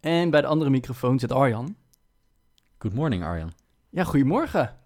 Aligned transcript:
En 0.00 0.30
bij 0.30 0.40
de 0.40 0.46
andere 0.46 0.70
microfoon 0.70 1.18
zit 1.18 1.32
Arjan. 1.32 1.76
Good 2.78 2.94
morning 2.94 3.24
Arjan. 3.24 3.52
Ja, 3.90 4.04
goedemorgen. 4.04 4.76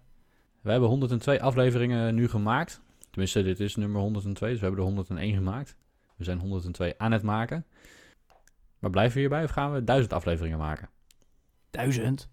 We 0.61 0.71
hebben 0.71 0.89
102 0.89 1.41
afleveringen 1.41 2.15
nu 2.15 2.27
gemaakt. 2.29 2.81
Tenminste, 3.09 3.43
dit 3.43 3.59
is 3.59 3.75
nummer 3.75 4.01
102, 4.01 4.49
dus 4.49 4.59
we 4.59 4.65
hebben 4.65 4.83
er 4.83 4.87
101 4.89 5.33
gemaakt. 5.33 5.75
We 6.15 6.23
zijn 6.23 6.39
102 6.39 6.93
aan 6.97 7.11
het 7.11 7.23
maken. 7.23 7.65
Maar 8.79 8.89
blijven 8.91 9.13
we 9.13 9.19
hierbij 9.19 9.43
of 9.43 9.49
gaan 9.49 9.73
we 9.73 9.83
1000 9.83 10.13
afleveringen 10.13 10.57
maken? 10.57 10.89
Duizend? 11.69 12.29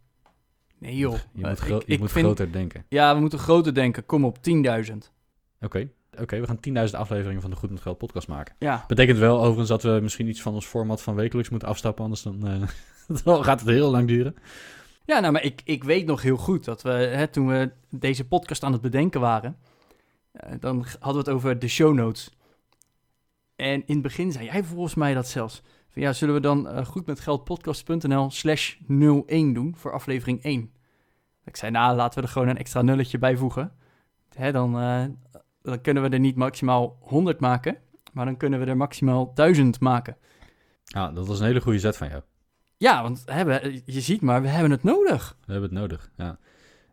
Nee 0.79 0.97
joh. 0.97 1.13
Je 1.33 1.43
Eh, 1.43 1.49
moet, 1.49 1.59
gro- 1.59 1.77
ik- 1.77 1.87
je 1.87 1.93
ik 1.93 1.99
moet 1.99 2.11
vind- 2.13 2.25
groter 2.25 2.53
denken. 2.53 2.85
Ja, 2.89 3.15
we 3.15 3.21
moeten 3.21 3.39
groter 3.39 3.75
denken. 3.75 4.07
Kom 4.07 4.25
op, 4.25 4.39
10.000. 4.43 5.13
Oké, 5.61 5.89
oké, 6.21 6.41
we 6.41 6.47
gaan 6.47 6.89
10.000 6.89 6.95
afleveringen 6.97 7.41
van 7.41 7.51
de 7.51 7.57
Goed 7.57 7.71
met 7.71 7.81
Geld 7.81 7.99
podcast 7.99 8.29
maken. 8.29 8.55
Ja, 8.59 8.85
Betekent 8.87 9.19
wel 9.19 9.39
overigens 9.39 9.69
dat 9.69 9.83
we 9.83 9.99
misschien 10.03 10.29
iets 10.29 10.43
van 10.43 10.55
ons 10.55 10.67
format 10.67 11.03
van 11.03 11.15
wekelijks 11.15 11.51
moeten 11.51 11.69
afstappen, 11.69 12.05
anders 12.05 12.23
dan, 12.23 12.47
eh, 12.47 12.63
dan 13.25 13.45
gaat 13.45 13.61
het 13.61 13.69
heel 13.69 13.91
lang 13.91 14.09
duren. 14.09 14.35
ja 15.05 15.21
nou, 15.21 15.33
maar 15.33 15.43
ik, 15.43 15.61
ik 15.65 15.85
weet 15.85 16.07
nog 16.07 16.23
heel 16.23 16.37
goed 16.37 16.65
dat 16.65 16.83
we, 16.83 16.91
hè, 16.91 17.29
toen 17.29 17.47
we 17.47 17.71
deze 17.89 18.27
podcast 18.27 18.63
aan 18.63 18.73
het 18.73 18.81
bedenken 18.81 19.21
waren, 19.21 19.57
eh, 20.33 20.53
dan 20.61 20.87
hadden 20.99 21.25
we 21.25 21.31
het 21.31 21.39
over 21.39 21.59
de 21.59 21.69
show 21.69 21.95
notes. 21.95 22.31
En 23.57 23.83
in 23.87 23.95
het 23.95 24.03
begin 24.03 24.33
zei 24.33 24.45
jij 24.45 24.65
volgens 24.65 24.95
mij 24.95 25.15
dat 25.15 25.29
zelfs. 25.29 25.63
Van, 25.89 26.03
ja, 26.03 26.13
zullen 26.13 26.35
we 26.35 26.41
dan 26.41 26.69
eh, 26.69 26.85
goedmetgeldpodcast.nl 26.85 28.31
slash 28.31 28.75
01 28.89 29.53
doen 29.53 29.75
voor 29.77 29.93
aflevering 29.93 30.43
1? 30.43 30.73
Ik 31.45 31.57
zei, 31.57 31.71
nou, 31.71 31.97
laten 31.97 32.21
we 32.21 32.27
er 32.27 32.33
gewoon 32.33 32.49
een 32.49 32.59
extra 32.59 32.83
nulletje 32.83 33.19
bij 33.19 33.37
voegen. 33.37 33.73
Hè, 34.35 34.53
dan, 34.53 34.75
dan 35.63 35.81
kunnen 35.81 36.03
we 36.03 36.09
er 36.09 36.19
niet 36.19 36.37
maximaal 36.37 36.97
100 37.01 37.41
maken, 37.41 37.77
maar 38.13 38.25
dan 38.25 38.37
kunnen 38.37 38.61
we 38.61 38.67
er 38.67 38.77
maximaal 38.77 39.35
1000 39.35 39.81
maken. 39.81 40.17
Ja, 40.85 41.11
dat 41.13 41.27
was 41.27 41.41
een 41.41 41.47
hele 41.47 41.61
goede 41.61 41.79
zet 41.79 41.97
van 41.97 42.09
jou. 42.09 42.23
Ja, 42.77 43.03
want 43.03 43.25
we- 43.25 43.83
je 43.85 44.01
ziet 44.01 44.21
maar, 44.21 44.43
we 44.43 44.49
hebben 44.49 44.71
het 44.71 44.83
nodig. 44.83 45.37
We 45.47 45.53
hebben 45.53 45.71
het 45.71 45.79
nodig, 45.79 46.11
ja. 46.17 46.39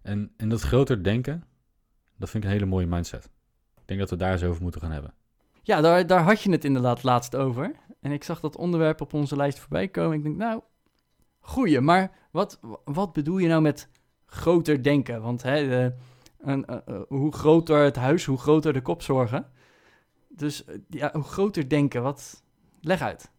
En, 0.02 0.32
en 0.38 0.50
dat 0.50 0.62
groter 0.62 1.04
denken, 1.04 1.44
dat 2.18 2.30
vind 2.30 2.44
ik 2.44 2.50
een 2.50 2.56
hele 2.56 2.70
mooie 2.70 2.86
mindset. 2.88 3.26
Ik 3.76 3.84
denk 3.86 4.00
dat 4.00 4.10
we 4.10 4.16
daar 4.16 4.32
eens 4.32 4.44
over 4.44 4.62
moeten 4.62 4.82
gaan 4.82 4.92
hebben. 4.92 5.14
Ja, 5.64 5.82
daar, 5.82 6.08
daar 6.08 6.24
had 6.24 6.42
je 6.42 6.52
het 6.52 6.66
inderdaad 6.66 7.04
laatst 7.04 7.36
over. 7.36 7.76
En 8.02 8.12
ik 8.12 8.24
zag 8.24 8.40
dat 8.40 8.56
onderwerp 8.58 9.02
op 9.02 9.14
onze 9.14 9.36
lijst 9.36 9.60
voorbij 9.60 9.88
komen. 9.88 10.18
Ik 10.18 10.24
denk, 10.24 10.36
nou, 10.38 10.62
goeie. 11.40 11.82
Maar 11.82 12.12
wat, 12.32 12.60
wat 12.84 13.14
bedoel 13.14 13.38
je 13.38 13.48
nou 13.48 13.62
met 13.62 13.90
groter 14.26 14.84
denken? 14.84 15.22
Want 15.22 15.44
hè, 15.44 15.68
de- 15.68 15.94
een, 16.40 16.66
eh, 16.66 16.78
eh, 16.86 17.02
hoe 17.08 17.34
groter 17.34 17.84
het 17.84 17.96
huis, 17.96 18.26
hoe 18.26 18.38
groter 18.38 18.74
de 18.74 18.82
kopzorgen. 18.82 19.46
Dus 20.30 20.66
eh, 20.66 20.76
ja, 20.90 21.10
hoe 21.14 21.24
groter 21.24 21.70
denken, 21.70 22.02
wat... 22.02 22.44
Leg 22.82 23.02
uit. 23.02 23.32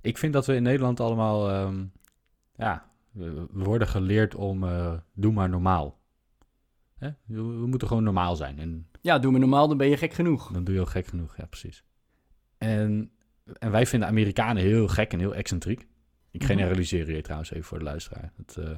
Ik 0.00 0.18
vind 0.18 0.32
dat 0.32 0.46
we 0.46 0.54
in 0.54 0.62
Nederland 0.62 1.00
allemaal, 1.00 1.50
ehm, 1.50 1.84
ja, 2.56 2.90
we, 3.10 3.46
worden 3.50 3.88
geleerd 3.88 4.34
om, 4.34 4.64
eh, 4.64 4.92
doe 5.12 5.32
maar 5.32 5.48
normaal. 5.48 6.00
Hè? 6.98 7.08
We, 7.24 7.42
we 7.42 7.66
moeten 7.66 7.88
gewoon 7.88 8.02
normaal 8.02 8.36
zijn 8.36 8.58
en 8.58 8.88
Ja, 9.00 9.18
doe 9.18 9.32
me 9.32 9.38
normaal, 9.38 9.68
dan 9.68 9.76
ben 9.76 9.88
je 9.88 9.96
gek 9.96 10.12
genoeg. 10.12 10.52
dan 10.52 10.64
doe 10.64 10.74
je 10.74 10.80
al 10.80 10.86
gek 10.86 11.06
genoeg, 11.06 11.36
ja 11.36 11.46
precies. 11.46 11.84
En, 12.58 13.10
en 13.58 13.70
wij 13.70 13.86
vinden 13.86 14.08
Amerikanen 14.08 14.62
heel 14.62 14.88
gek 14.88 15.12
en 15.12 15.18
heel 15.18 15.34
excentriek. 15.34 15.86
Ik 16.30 16.40
Mhm. 16.40 16.50
generaliseer 16.50 17.06
hier 17.06 17.22
trouwens 17.22 17.50
even 17.50 17.64
voor 17.64 17.78
de 17.78 17.84
luisteraar. 17.84 18.32
Eh, 18.54 18.70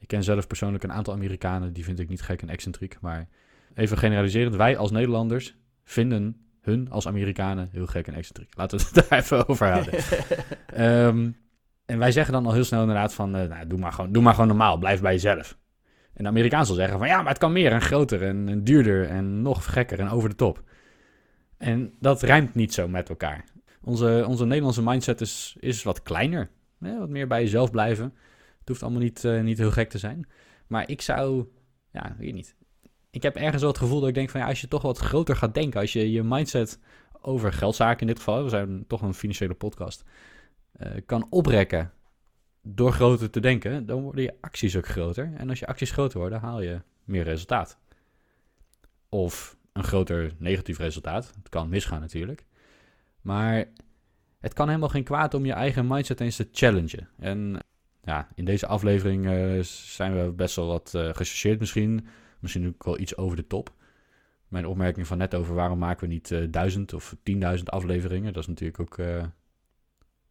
ik 0.00 0.08
ken 0.08 0.22
zelf 0.22 0.46
persoonlijk 0.46 0.84
een 0.84 0.92
aantal 0.92 1.14
Amerikanen, 1.14 1.72
die 1.72 1.84
vind 1.84 1.98
ik 1.98 2.08
niet 2.08 2.22
gek 2.22 2.42
en 2.42 2.48
excentriek. 2.48 3.00
Maar 3.00 3.28
even 3.74 3.98
generaliserend, 3.98 4.56
wij 4.56 4.76
als 4.76 4.90
Nederlanders 4.90 5.56
vinden 5.84 6.36
hun 6.60 6.90
als 6.90 7.06
Amerikanen 7.06 7.68
heel 7.72 7.86
gek 7.86 8.06
en 8.06 8.14
excentriek. 8.14 8.56
Laten 8.56 8.78
we 8.78 8.84
het 8.84 8.94
daar 9.08 9.18
even 9.18 9.48
over 9.48 9.68
houden. 9.68 9.94
Ehm, 10.66 11.30
en 11.86 11.98
wij 11.98 12.12
zeggen 12.12 12.32
dan 12.32 12.46
al 12.46 12.52
heel 12.52 12.64
snel 12.64 12.80
inderdaad 12.80 13.14
van, 13.14 13.36
eh, 13.36 13.48
nou, 13.48 13.66
doe, 13.66 13.78
maar 13.78 13.92
gewoon, 13.92 14.12
doe 14.12 14.22
maar 14.22 14.32
gewoon 14.32 14.48
normaal, 14.48 14.78
blijf 14.78 15.00
bij 15.00 15.12
jezelf. 15.12 15.58
En 16.14 16.22
de 16.22 16.28
Amerikaan 16.28 16.66
zal 16.66 16.74
zeggen 16.74 16.98
van, 16.98 17.06
ja, 17.06 17.16
maar 17.16 17.28
het 17.28 17.38
kan 17.38 17.52
meer 17.52 17.72
en 17.72 17.80
groter 17.80 18.22
en, 18.22 18.48
en 18.48 18.64
duurder 18.64 19.08
en 19.08 19.42
nog 19.42 19.72
gekker 19.72 20.00
en 20.00 20.08
over 20.08 20.28
de 20.28 20.34
top. 20.34 20.62
En 21.58 21.94
dat 21.98 22.22
rijmt 22.22 22.54
niet 22.54 22.74
zo 22.74 22.88
met 22.88 23.08
elkaar. 23.08 23.44
Onze, 23.82 24.24
onze 24.28 24.44
Nederlandse 24.44 24.82
mindset 24.82 25.20
is, 25.20 25.56
is 25.58 25.82
wat 25.82 26.02
kleiner. 26.02 26.50
Hè? 26.80 26.98
Wat 26.98 27.08
meer 27.08 27.26
bij 27.26 27.42
jezelf 27.42 27.70
blijven. 27.70 28.14
Het 28.60 28.68
hoeft 28.68 28.82
allemaal 28.82 29.00
niet, 29.00 29.24
eh, 29.24 29.40
niet 29.40 29.58
heel 29.58 29.70
gek 29.70 29.90
te 29.90 29.98
zijn. 29.98 30.28
Maar 30.66 30.88
ik 30.88 31.00
zou, 31.00 31.46
ja, 31.92 32.14
weet 32.18 32.26
je 32.26 32.34
niet. 32.34 32.56
Ik 33.10 33.22
heb 33.22 33.36
ergens 33.36 33.60
wel 33.60 33.70
het 33.70 33.80
gevoel 33.80 34.00
dat 34.00 34.08
ik 34.08 34.14
denk 34.14 34.30
van, 34.30 34.40
ja, 34.40 34.46
als 34.46 34.60
je 34.60 34.68
toch 34.68 34.82
wat 34.82 34.98
groter 34.98 35.36
gaat 35.36 35.54
denken, 35.54 35.80
als 35.80 35.92
je 35.92 36.10
je 36.10 36.22
mindset 36.22 36.78
over 37.20 37.52
geldzaken 37.52 38.00
in 38.00 38.06
dit 38.06 38.18
geval, 38.18 38.42
we 38.42 38.48
zijn 38.48 38.84
toch 38.86 39.02
een 39.02 39.14
financiële 39.14 39.54
podcast, 39.54 40.04
eh, 40.72 40.90
kan 41.06 41.26
oprekken 41.30 41.92
door 42.62 42.92
groter 42.92 43.30
te 43.30 43.40
denken, 43.40 43.86
dan 43.86 44.02
worden 44.02 44.22
je 44.22 44.36
acties 44.40 44.76
ook 44.76 44.86
groter. 44.86 45.32
En 45.36 45.48
als 45.48 45.58
je 45.58 45.66
acties 45.66 45.90
groter 45.90 46.18
worden, 46.18 46.40
haal 46.40 46.60
je 46.60 46.82
meer 47.04 47.24
resultaat. 47.24 47.78
Of 49.08 49.56
een 49.72 49.84
groter 49.84 50.34
negatief 50.38 50.78
resultaat. 50.78 51.32
Het 51.36 51.48
kan 51.48 51.68
misgaan 51.68 52.00
natuurlijk. 52.00 52.46
Maar 53.20 53.64
het 54.40 54.52
kan 54.52 54.68
helemaal 54.68 54.88
geen 54.88 55.04
kwaad 55.04 55.34
om 55.34 55.44
je 55.44 55.52
eigen 55.52 55.86
mindset 55.86 56.20
eens 56.20 56.36
te 56.36 56.48
challengen. 56.52 57.08
En 57.18 57.58
ja, 58.02 58.28
in 58.34 58.44
deze 58.44 58.66
aflevering 58.66 59.26
eh, 59.26 59.62
zijn 59.62 60.24
we 60.24 60.32
best 60.32 60.56
wel 60.56 60.66
wat 60.66 60.90
gechargeerd 60.90 61.58
misschien. 61.58 62.06
Misschien 62.38 62.66
ook 62.66 62.84
wel 62.84 62.98
iets 62.98 63.16
over 63.16 63.36
de 63.36 63.46
top. 63.46 63.74
Mijn 64.48 64.66
opmerking 64.66 65.06
van 65.06 65.18
net 65.18 65.34
over 65.34 65.54
waarom 65.54 65.78
maken 65.78 66.08
we 66.08 66.12
niet 66.12 66.30
eh, 66.30 66.46
duizend 66.50 66.92
of 66.92 67.16
tienduizend 67.22 67.70
afleveringen. 67.70 68.32
Dat 68.32 68.42
is 68.42 68.48
natuurlijk 68.48 68.80
ook... 68.80 68.96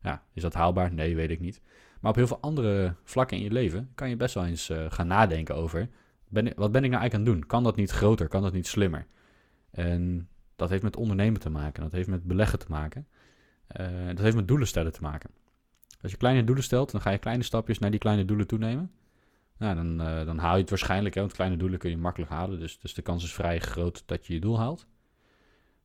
ja, 0.01 0.23
is 0.33 0.41
dat 0.41 0.53
haalbaar? 0.53 0.93
Nee, 0.93 1.15
weet 1.15 1.29
ik 1.29 1.39
niet. 1.39 1.61
Maar 2.01 2.11
op 2.11 2.17
heel 2.17 2.27
veel 2.27 2.41
andere 2.41 2.95
vlakken 3.03 3.37
in 3.37 3.43
je 3.43 3.51
leven 3.51 3.91
kan 3.95 4.09
je 4.09 4.15
best 4.15 4.33
wel 4.33 4.45
eens 4.45 4.71
gaan 4.89 5.07
nadenken 5.07 5.55
over... 5.55 5.89
Ben 6.31 6.53
wat 6.55 6.71
ben 6.71 6.83
ik 6.83 6.89
nou 6.89 7.01
eigenlijk 7.01 7.13
aan 7.13 7.19
het 7.19 7.29
doen? 7.29 7.45
Kan 7.45 7.63
dat 7.63 7.75
niet 7.75 7.91
groter? 7.91 8.27
Kan 8.27 8.41
dat 8.41 8.53
niet 8.53 8.67
slimmer? 8.67 9.07
En 9.71 10.29
dat 10.55 10.69
heeft 10.69 10.83
met 10.83 10.95
ondernemen 10.95 11.39
te 11.39 11.49
maken. 11.49 11.83
Dat 11.83 11.91
heeft 11.91 12.07
met 12.07 12.23
beleggen 12.23 12.59
te 12.59 12.65
maken. 12.69 13.07
Dat 14.07 14.19
heeft 14.19 14.35
met 14.35 14.47
doelen 14.47 14.67
stellen 14.67 14.93
te 14.93 15.01
maken. 15.01 15.29
Als 16.01 16.11
je 16.11 16.17
kleine 16.17 16.43
doelen 16.43 16.63
stelt, 16.63 16.91
dan 16.91 17.01
ga 17.01 17.09
je 17.09 17.17
kleine 17.17 17.43
stapjes 17.43 17.79
naar 17.79 17.91
die 17.91 17.99
kleine 17.99 18.25
doelen 18.25 18.47
toenemen. 18.47 18.91
Nou, 19.57 19.75
dan, 19.75 20.01
eh, 20.01 20.25
dan 20.25 20.37
haal 20.37 20.55
je 20.55 20.61
het 20.61 20.69
waarschijnlijk, 20.69 21.15
hè, 21.15 21.21
want 21.21 21.33
kleine 21.33 21.57
doelen 21.57 21.79
kun 21.79 21.89
je 21.89 21.97
makkelijk 21.97 22.31
halen. 22.31 22.59
Dus, 22.59 22.79
dus 22.79 22.93
de 22.93 23.01
kans 23.01 23.23
is 23.23 23.33
vrij 23.33 23.59
groot 23.59 24.03
dat 24.05 24.27
je 24.27 24.33
je 24.33 24.39
doel 24.39 24.59
haalt. 24.59 24.87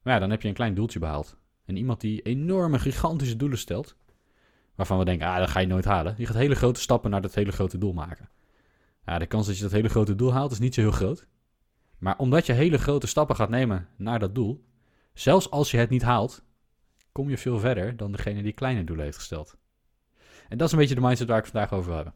Maar 0.03 0.15
ja, 0.15 0.19
dan 0.19 0.31
heb 0.31 0.43
je 0.43 0.49
een 0.49 0.55
klein 0.55 0.75
doeltje 0.75 0.99
behaald. 0.99 1.37
En 1.65 1.77
iemand 1.77 2.01
die 2.01 2.23
enorme, 2.23 2.79
gigantische 2.79 3.37
doelen 3.37 3.59
stelt, 3.59 3.97
waarvan 4.75 4.99
we 4.99 5.05
denken, 5.05 5.27
ah, 5.27 5.39
dat 5.39 5.51
ga 5.51 5.61
je 5.61 5.67
nooit 5.67 5.85
halen. 5.85 6.17
Die 6.17 6.27
gaat 6.27 6.37
hele 6.37 6.55
grote 6.55 6.81
stappen 6.81 7.11
naar 7.11 7.23
dat 7.23 7.35
hele 7.35 7.53
grote 7.53 7.79
doel 7.79 7.93
maken. 7.93 8.29
Ja, 9.07 9.19
de 9.19 9.27
kans 9.27 9.47
dat 9.47 9.57
je 9.57 9.63
dat 9.63 9.73
hele 9.73 9.89
grote 9.89 10.15
doel 10.15 10.33
haalt 10.33 10.53
is 10.53 10.59
niet 10.59 10.75
zo 10.75 10.81
heel 10.81 10.91
groot. 10.91 11.27
Maar 11.99 12.19
omdat 12.19 12.47
je 12.47 12.53
hele 12.53 12.79
grote 12.79 13.07
stappen 13.07 13.37
gaat 13.37 13.49
nemen 13.49 13.89
naar 13.97 14.19
dat 14.19 14.35
doel, 14.35 14.65
zelfs 15.13 15.51
als 15.51 15.71
je 15.71 15.77
het 15.77 15.91
niet 15.91 16.03
haalt, 16.03 16.45
kom 17.13 17.31
je 17.31 17.39
veel 17.39 17.59
verder 17.59 17.97
dan 17.97 18.13
degene 18.13 18.43
die 18.43 18.53
kleine 18.53 18.85
doelen 18.85 19.05
heeft 19.05 19.17
gesteld. 19.17 19.57
En 20.49 20.59
dat 20.59 20.67
is 20.67 20.73
een 20.73 20.79
beetje 20.79 20.95
de 20.95 21.01
mindset 21.01 21.29
waar 21.29 21.39
ik 21.39 21.47
vandaag 21.47 21.73
over 21.73 21.87
wil 21.87 21.95
hebben. 21.95 22.15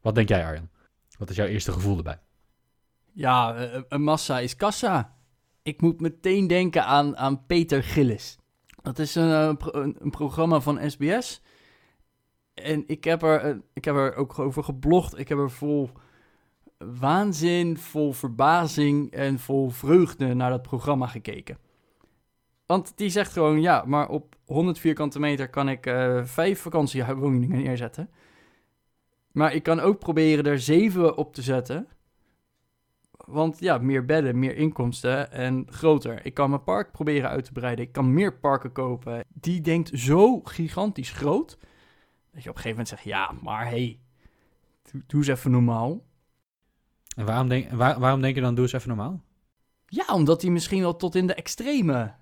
Wat 0.00 0.14
denk 0.14 0.28
jij, 0.28 0.44
Arjan? 0.44 0.68
Wat 1.18 1.30
is 1.30 1.36
jouw 1.36 1.46
eerste 1.46 1.72
gevoel 1.72 1.96
erbij? 1.96 2.18
Ja, 3.12 3.54
eh, 3.54 3.82
een 3.88 4.02
massa 4.02 4.38
is 4.38 4.56
kassa. 4.56 5.16
Ik 5.62 5.80
moet 5.80 6.00
meteen 6.00 6.46
denken 6.46 6.84
aan, 6.84 7.16
aan 7.16 7.46
Peter 7.46 7.82
Gillis. 7.82 8.38
Dat 8.82 8.98
is 8.98 9.14
een, 9.14 9.30
eh, 9.30 9.66
een, 9.72 10.10
programma 10.10 10.60
van 10.60 10.90
SBS. 10.90 11.42
En 12.54 12.84
ik 12.86 13.04
heb, 13.04 13.22
er, 13.22 13.40
eh, 13.40 13.56
ik 13.72 13.84
heb 13.84 13.94
er 13.94 14.14
ook 14.14 14.38
over 14.38 14.64
geblogd. 14.64 15.18
Ik 15.18 15.28
heb 15.28 15.38
er 15.38 15.50
vol 15.50 15.90
waanzin, 16.78 17.78
vol 17.78 18.12
verbazing 18.12 19.10
en 19.12 19.38
vol 19.38 19.70
vreugde 19.70 20.34
naar 20.34 20.50
dat 20.50 20.62
programma 20.62 21.06
gekeken. 21.06 21.58
Want 22.70 22.92
die 22.96 23.08
zegt 23.08 23.32
gewoon, 23.32 23.60
ja, 23.60 23.84
maar 23.86 24.08
op 24.08 24.36
100 24.46 24.78
vierkante 24.78 25.20
meter 25.20 25.48
kan 25.48 25.68
ik 25.68 25.86
eh, 25.86 26.24
vijf 26.24 26.60
vakantiewoningen 26.60 27.48
neerzetten. 27.48 28.10
Maar 29.32 29.54
ik 29.54 29.62
kan 29.62 29.80
ook 29.80 29.98
proberen 29.98 30.44
er 30.44 30.60
zeven 30.60 31.16
op 31.16 31.34
te 31.34 31.42
zetten. 31.42 31.88
Want 33.10 33.58
ja, 33.58 33.78
meer 33.78 34.04
bedden, 34.04 34.38
meer 34.38 34.56
inkomsten 34.56 35.32
en 35.32 35.66
groter. 35.70 36.26
Ik 36.26 36.34
kan 36.34 36.50
mijn 36.50 36.62
park 36.62 36.92
proberen 36.92 37.30
uit 37.30 37.44
te 37.44 37.52
breiden. 37.52 37.84
Ik 37.84 37.92
kan 37.92 38.14
meer 38.14 38.38
parken 38.38 38.72
kopen. 38.72 39.24
Die 39.28 39.60
denkt 39.60 39.90
zo 39.94 40.40
gigantisch 40.40 41.10
groot. 41.10 41.58
Dat 42.32 42.42
je 42.42 42.50
op 42.50 42.56
een 42.56 42.62
gegeven 42.62 42.70
moment 42.70 42.88
zegt, 42.88 43.02
ja, 43.02 43.32
maar 43.42 43.68
hey, 43.68 43.98
doe, 44.92 45.02
doe 45.06 45.18
eens 45.20 45.28
even 45.28 45.50
normaal. 45.50 46.04
En 47.16 47.24
waarom 47.26 47.48
denk, 47.48 47.70
waar- 47.70 48.00
waarom 48.00 48.20
denk 48.20 48.34
je 48.34 48.40
dan, 48.40 48.54
doe 48.54 48.64
eens 48.64 48.72
even 48.72 48.88
normaal? 48.88 49.20
Ja, 49.86 50.14
omdat 50.14 50.42
hij 50.42 50.50
misschien 50.50 50.80
wel 50.80 50.96
tot 50.96 51.14
in 51.14 51.26
de 51.26 51.34
extreme 51.34 52.18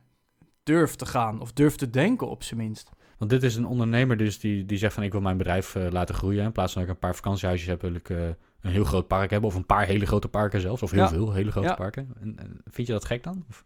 durft 0.69 0.99
te 0.99 1.06
gaan. 1.06 1.41
Of 1.41 1.53
durft 1.53 1.79
te 1.79 1.91
denken 1.91 2.29
op 2.29 2.43
zijn 2.43 2.61
minst. 2.61 2.91
Want 3.19 3.31
dit 3.31 3.43
is 3.43 3.56
een 3.56 3.67
ondernemer 3.67 4.17
dus 4.17 4.38
die, 4.41 4.65
die 4.65 4.79
zegt 4.79 4.94
van 4.94 5.03
ik 5.03 5.12
wil 5.12 5.20
mijn 5.20 5.37
bedrijf 5.37 5.75
eh, 5.75 5.91
laten 5.91 6.15
groeien. 6.15 6.44
In 6.44 6.53
plaats 6.53 6.73
van 6.73 6.81
dat 6.82 6.91
ik 6.91 6.97
een 6.97 7.00
paar 7.06 7.15
vakantiehuisjes 7.17 7.69
heb, 7.69 7.81
wil 7.81 7.94
ik 7.94 8.11
eh, 8.11 8.26
een 8.61 8.70
heel 8.70 8.85
groot 8.85 9.06
park 9.06 9.31
hebben. 9.31 9.50
Of 9.50 9.56
een 9.56 9.67
paar 9.67 9.87
hele 9.87 10.06
grote 10.06 10.29
parken 10.29 10.61
zelfs. 10.61 10.82
Of 10.82 10.91
heel 10.91 11.00
Ja. 11.00 11.09
veel 11.09 11.32
hele 11.32 11.50
grote 11.50 11.69
Ja. 11.69 11.75
parken. 11.75 12.09
En, 12.20 12.38
en 12.38 12.61
vind 12.65 12.87
je 12.87 12.93
dat 12.93 13.05
gek 13.05 13.23
dan? 13.23 13.44
Of? 13.49 13.65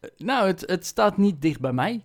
Eh, 0.00 0.10
Nou, 0.16 0.46
het, 0.46 0.64
het 0.66 0.86
staat 0.86 1.16
niet 1.16 1.42
dicht 1.42 1.60
bij 1.60 1.72
mij. 1.72 2.04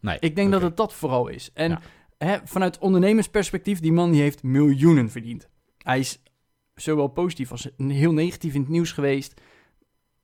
Nee. 0.00 0.16
Ik 0.20 0.36
denk 0.36 0.50
dat 0.52 0.62
het 0.62 0.76
dat 0.76 0.92
vooral 0.94 1.28
is. 1.28 1.50
En 1.54 1.70
Ja. 1.70 1.80
hè, 2.18 2.36
vanuit 2.44 2.78
ondernemersperspectief, 2.78 3.80
die 3.80 3.92
man 3.92 4.10
die 4.10 4.20
heeft 4.20 4.42
miljoenen 4.42 5.10
verdiend. 5.10 5.48
Hij 5.78 5.98
is 5.98 6.22
zowel 6.74 7.08
positief 7.08 7.50
als 7.50 7.68
heel 7.76 8.12
negatief 8.12 8.54
in 8.54 8.60
het 8.60 8.70
nieuws 8.70 8.92
geweest. 8.92 9.40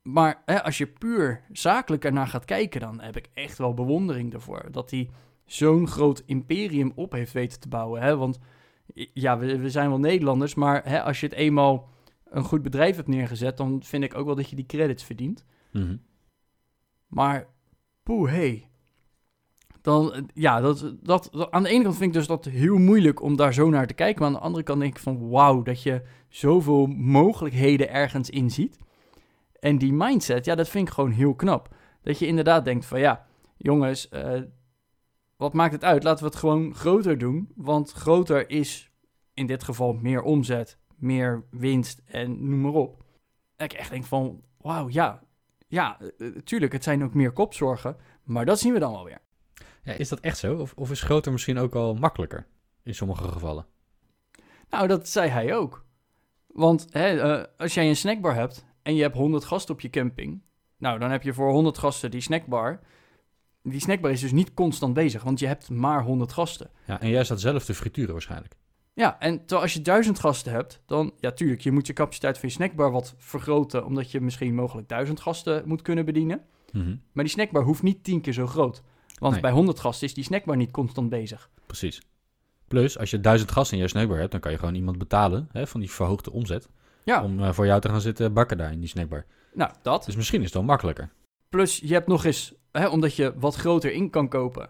Maar 0.05 0.41
hè, 0.45 0.63
als 0.63 0.77
je 0.77 0.87
puur 0.87 1.41
zakelijk 1.51 2.05
ernaar 2.05 2.27
gaat 2.27 2.45
kijken, 2.45 2.81
dan 2.81 3.01
heb 3.01 3.17
ik 3.17 3.29
echt 3.33 3.57
wel 3.57 3.73
bewondering 3.73 4.33
ervoor. 4.33 4.67
Dat 4.71 4.91
hij 4.91 5.09
zo'n 5.45 5.87
groot 5.87 6.23
imperium 6.25 6.91
op 6.95 7.11
heeft 7.11 7.31
weten 7.33 7.59
te 7.59 7.67
bouwen. 7.67 8.01
Hè? 8.01 8.17
Want 8.17 8.39
ja, 9.13 9.37
we, 9.37 9.57
we 9.59 9.69
zijn 9.69 9.89
wel 9.89 9.99
Nederlanders, 9.99 10.55
maar 10.55 10.81
hè, 10.89 11.03
als 11.03 11.19
je 11.19 11.25
het 11.25 11.35
eenmaal 11.35 11.89
een 12.29 12.43
goed 12.43 12.61
bedrijf 12.61 12.95
hebt 12.95 13.07
neergezet, 13.07 13.57
dan 13.57 13.83
vind 13.83 14.03
ik 14.03 14.15
ook 14.15 14.25
wel 14.25 14.35
dat 14.35 14.49
je 14.49 14.55
die 14.55 14.65
credits 14.65 15.03
verdient. 15.03 15.45
Mhm. 15.71 15.95
Maar, 17.07 17.47
poeh, 18.03 18.29
hey. 18.29 18.69
Dan, 19.81 20.29
ja, 20.33 20.61
dat, 20.61 20.93
dat, 21.01 21.29
dat- 21.31 21.51
aan 21.51 21.63
de 21.63 21.69
ene 21.69 21.83
kant 21.83 21.95
vind 21.95 22.07
ik 22.09 22.13
dus 22.17 22.27
dat 22.27 22.45
heel 22.45 22.77
moeilijk 22.77 23.21
om 23.21 23.35
daar 23.35 23.53
zo 23.53 23.69
naar 23.69 23.87
te 23.87 23.93
kijken. 23.93 24.19
Maar 24.19 24.27
aan 24.27 24.33
de 24.37 24.45
andere 24.45 24.63
kant 24.63 24.79
denk 24.79 24.95
ik 24.95 25.01
van, 25.03 25.29
wauw, 25.29 25.61
dat 25.61 25.83
je 25.83 26.01
zoveel 26.29 26.85
mogelijkheden 26.87 27.89
ergens 27.89 28.29
in 28.29 28.51
ziet. 28.51 28.77
En 29.65 29.77
die 29.77 29.93
mindset, 29.93 30.45
ja, 30.45 30.55
dat 30.55 30.69
vind 30.69 30.87
ik 30.87 30.93
gewoon 30.93 31.11
heel 31.11 31.35
knap. 31.35 31.75
Dat 32.01 32.19
je 32.19 32.27
inderdaad 32.27 32.65
denkt 32.65 32.85
van, 32.85 32.99
ja, 32.99 33.25
jongens, 33.57 34.09
eh, 34.09 34.41
wat 35.37 35.53
maakt 35.53 35.73
het 35.73 35.83
uit? 35.83 36.03
Laten 36.03 36.23
we 36.23 36.29
het 36.29 36.39
gewoon 36.39 36.75
groter 36.75 37.17
doen. 37.17 37.51
Want 37.55 37.91
groter 37.91 38.49
is 38.49 38.91
in 39.33 39.45
dit 39.45 39.63
geval 39.63 39.93
meer 39.93 40.21
omzet, 40.21 40.77
meer 40.95 41.45
winst 41.51 42.01
en 42.05 42.49
noem 42.49 42.61
maar 42.61 42.71
op. 42.71 43.03
Dat 43.55 43.71
ik 43.71 43.77
echt 43.77 43.89
denk 43.89 44.03
van, 44.03 44.43
wauw, 44.57 44.89
ja, 44.89 45.23
ja, 45.67 45.99
eh, 45.99 46.27
eh, 46.27 46.35
tuurlijk, 46.35 46.73
het 46.73 46.83
zijn 46.83 47.03
ook 47.03 47.13
meer 47.13 47.31
kopzorgen, 47.31 47.97
maar 48.23 48.45
dat 48.45 48.59
zien 48.59 48.73
we 48.73 48.79
dan 48.79 48.91
wel 48.91 49.03
weer. 49.03 49.21
Ja, 49.83 49.93
is 49.93 50.09
dat 50.09 50.19
echt 50.19 50.37
zo? 50.37 50.55
Of, 50.55 50.73
of 50.75 50.91
is 50.91 51.01
groter 51.01 51.31
misschien 51.31 51.57
ook 51.57 51.73
wel 51.73 51.93
makkelijker? 51.93 52.47
In 52.83 52.95
sommige 52.95 53.27
gevallen. 53.27 53.65
Nou, 54.69 54.87
dat 54.87 55.09
zei 55.09 55.29
hij 55.29 55.55
ook. 55.55 55.85
Want 56.47 56.87
hè, 56.89 57.57
als 57.57 57.73
jij 57.73 57.87
een 57.89 57.95
snackbar 57.95 58.35
hebt 58.35 58.65
en 58.85 58.95
je 58.95 59.01
hebt 59.01 59.15
100 59.15 59.45
gasten 59.45 59.73
op 59.73 59.81
je 59.81 59.89
camping, 59.89 60.41
nou, 60.77 60.99
dan 60.99 61.11
heb 61.11 61.23
je 61.23 61.33
voor 61.33 61.51
100 61.51 61.77
gasten 61.77 62.11
die 62.11 62.21
snackbar. 62.21 62.79
Die 63.63 63.79
snackbar 63.79 64.11
is 64.11 64.21
dus 64.21 64.31
niet 64.31 64.53
constant 64.53 64.93
bezig, 64.93 65.23
want 65.23 65.39
je 65.39 65.47
hebt 65.47 65.69
maar 65.69 66.03
100 66.03 66.31
gasten. 66.33 66.69
Ja, 66.87 67.01
en 67.01 67.09
jij 67.09 67.23
staat 67.23 67.39
zelf 67.39 67.65
te 67.65 67.73
frituren 67.73 68.11
waarschijnlijk. 68.11 68.55
Ja, 68.93 69.19
en 69.19 69.37
terwijl 69.37 69.61
als 69.61 69.73
je 69.73 69.81
1000 69.81 70.19
gasten 70.19 70.51
hebt, 70.51 70.81
dan, 70.85 71.13
ja, 71.19 71.31
tuurlijk, 71.31 71.61
je 71.61 71.71
moet 71.71 71.87
je 71.87 71.93
capaciteit 71.93 72.37
van 72.37 72.49
je 72.49 72.55
snackbar 72.55 72.91
wat 72.91 73.15
vergroten, 73.17 73.85
omdat 73.85 74.11
je 74.11 74.21
misschien 74.21 74.55
mogelijk 74.55 74.87
1000 74.87 75.19
gasten 75.19 75.63
moet 75.65 75.81
kunnen 75.81 76.05
bedienen. 76.05 76.41
Mhm. 76.71 76.95
Maar 77.11 77.23
die 77.23 77.33
snackbar 77.33 77.63
hoeft 77.63 77.83
niet 77.83 78.03
10 78.03 78.21
keer 78.21 78.33
zo 78.33 78.47
groot. 78.47 78.83
Want 79.19 79.33
Nee. 79.33 79.41
bij 79.41 79.51
100 79.51 79.79
gasten 79.79 80.07
is 80.07 80.13
die 80.13 80.23
snackbar 80.23 80.55
niet 80.57 80.71
constant 80.71 81.09
bezig. 81.09 81.49
Precies. 81.65 82.01
Plus, 82.67 82.97
als 82.97 83.09
je 83.09 83.19
duizend 83.19 83.51
gasten 83.51 83.77
in 83.77 83.83
je 83.83 83.89
snackbar 83.89 84.17
hebt, 84.17 84.31
dan 84.31 84.39
kan 84.39 84.51
je 84.51 84.57
gewoon 84.57 84.75
iemand 84.75 84.97
betalen 84.97 85.49
hè, 85.51 85.67
van 85.67 85.79
die 85.79 85.91
verhoogde 85.91 86.31
omzet. 86.31 86.69
Ja. 87.05 87.23
Om 87.23 87.43
eh, 87.43 87.53
voor 87.53 87.65
jou 87.65 87.81
te 87.81 87.89
gaan 87.89 88.01
zitten 88.01 88.33
bakken 88.33 88.57
daar 88.57 88.71
in 88.71 88.79
die 88.79 88.89
snackbar. 88.89 89.25
Nou, 89.53 89.71
dat. 89.81 90.05
Dus 90.05 90.15
misschien 90.15 90.39
is 90.39 90.45
het 90.45 90.53
wel 90.53 90.63
makkelijker. 90.63 91.09
Plus, 91.49 91.77
je 91.77 91.93
hebt 91.93 92.07
nog 92.07 92.25
eens, 92.25 92.53
hè, 92.71 92.87
omdat 92.87 93.15
je 93.15 93.33
wat 93.39 93.55
groter 93.55 93.91
in 93.91 94.09
kan 94.09 94.29
kopen, 94.29 94.69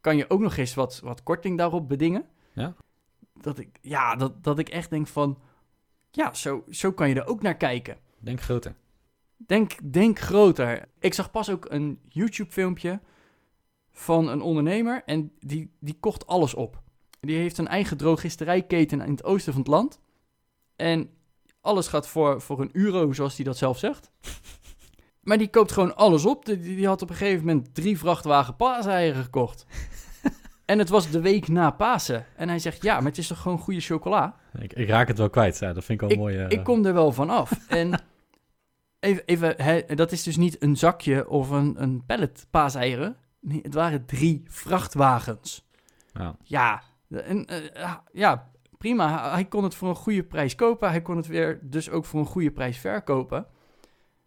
kan 0.00 0.16
je 0.16 0.30
ook 0.30 0.40
nog 0.40 0.56
eens 0.56 0.74
wat, 0.74 1.00
wat 1.00 1.22
korting 1.22 1.58
daarop 1.58 1.88
bedingen. 1.88 2.24
Ja. 2.52 2.74
Dat 3.32 3.58
ik, 3.58 3.78
ja, 3.80 4.16
dat, 4.16 4.44
dat 4.44 4.58
ik 4.58 4.68
echt 4.68 4.90
denk 4.90 5.06
van, 5.06 5.38
ja, 6.10 6.34
zo, 6.34 6.64
zo 6.70 6.92
kan 6.92 7.08
je 7.08 7.14
er 7.14 7.26
ook 7.26 7.42
naar 7.42 7.56
kijken. 7.56 7.96
Denk 8.18 8.40
groter. 8.40 8.74
Denk, 9.36 9.92
denk 9.92 10.18
groter. 10.18 10.88
Ik 10.98 11.14
zag 11.14 11.30
pas 11.30 11.50
ook 11.50 11.66
een 11.70 12.00
YouTube-filmpje 12.08 13.00
van 13.92 14.28
een 14.28 14.40
ondernemer 14.40 15.02
en 15.04 15.32
die, 15.40 15.70
die 15.80 15.96
kocht 16.00 16.26
alles 16.26 16.54
op. 16.54 16.82
Die 17.20 17.36
heeft 17.36 17.58
een 17.58 17.68
eigen 17.68 17.96
drogisterijketen 17.96 19.00
in 19.00 19.10
het 19.10 19.24
oosten 19.24 19.52
van 19.52 19.62
het 19.62 19.70
land. 19.70 20.00
En 20.76 21.10
alles 21.66 21.88
gaat 21.88 22.08
voor, 22.08 22.40
voor 22.40 22.60
een 22.60 22.70
euro, 22.72 23.12
zoals 23.12 23.36
hij 23.36 23.44
dat 23.44 23.56
zelf 23.56 23.78
zegt. 23.78 24.10
Maar 25.20 25.38
die 25.38 25.48
koopt 25.48 25.72
gewoon 25.72 25.96
alles 25.96 26.24
op. 26.24 26.44
Die, 26.44 26.58
die 26.58 26.86
had 26.86 27.02
op 27.02 27.10
een 27.10 27.16
gegeven 27.16 27.46
moment 27.46 27.74
drie 27.74 27.98
vrachtwagen 27.98 28.56
paaseieren 28.56 29.22
gekocht. 29.22 29.66
en 30.64 30.78
het 30.78 30.88
was 30.88 31.10
de 31.10 31.20
week 31.20 31.48
na 31.48 31.70
Pasen. 31.70 32.26
En 32.36 32.48
hij 32.48 32.58
zegt, 32.58 32.82
ja, 32.82 32.94
maar 32.96 33.08
het 33.08 33.18
is 33.18 33.26
toch 33.26 33.40
gewoon 33.40 33.58
goede 33.58 33.80
chocola? 33.80 34.36
Ik, 34.58 34.72
ik 34.72 34.88
raak 34.88 35.08
het 35.08 35.18
wel 35.18 35.30
kwijt. 35.30 35.58
Ja, 35.58 35.72
dat 35.72 35.84
vind 35.84 36.02
ik 36.02 36.08
wel 36.08 36.18
mooi. 36.18 36.38
Ik 36.48 36.64
kom 36.64 36.84
er 36.84 36.94
wel 36.94 37.12
van 37.12 37.30
af. 37.30 37.52
En 37.68 38.00
even, 39.00 39.22
even 39.24 39.54
hè, 39.62 39.94
dat 39.94 40.12
is 40.12 40.22
dus 40.22 40.36
niet 40.36 40.62
een 40.62 40.76
zakje 40.76 41.28
of 41.28 41.50
een, 41.50 41.82
een 41.82 42.04
pallet 42.06 42.46
paaseieren. 42.50 43.16
Nee, 43.40 43.60
het 43.62 43.74
waren 43.74 44.06
drie 44.06 44.42
vrachtwagens. 44.48 45.66
ja. 46.12 46.36
Ja, 46.42 46.82
en, 47.08 47.46
eh, 47.46 47.94
ja, 48.12 48.50
prima. 48.86 49.20
Hij- 49.20 49.30
Hij 49.30 49.44
kon 49.44 49.62
het 49.64 49.74
voor 49.74 49.88
een 49.88 49.94
goede 49.94 50.22
prijs 50.24 50.54
kopen. 50.54 50.90
Hij 50.90 51.02
kon 51.02 51.16
het 51.16 51.26
weer 51.26 51.58
dus 51.62 51.90
ook 51.90 52.04
voor 52.04 52.20
een 52.20 52.26
goede 52.26 52.50
prijs 52.50 52.78
verkopen. 52.78 53.46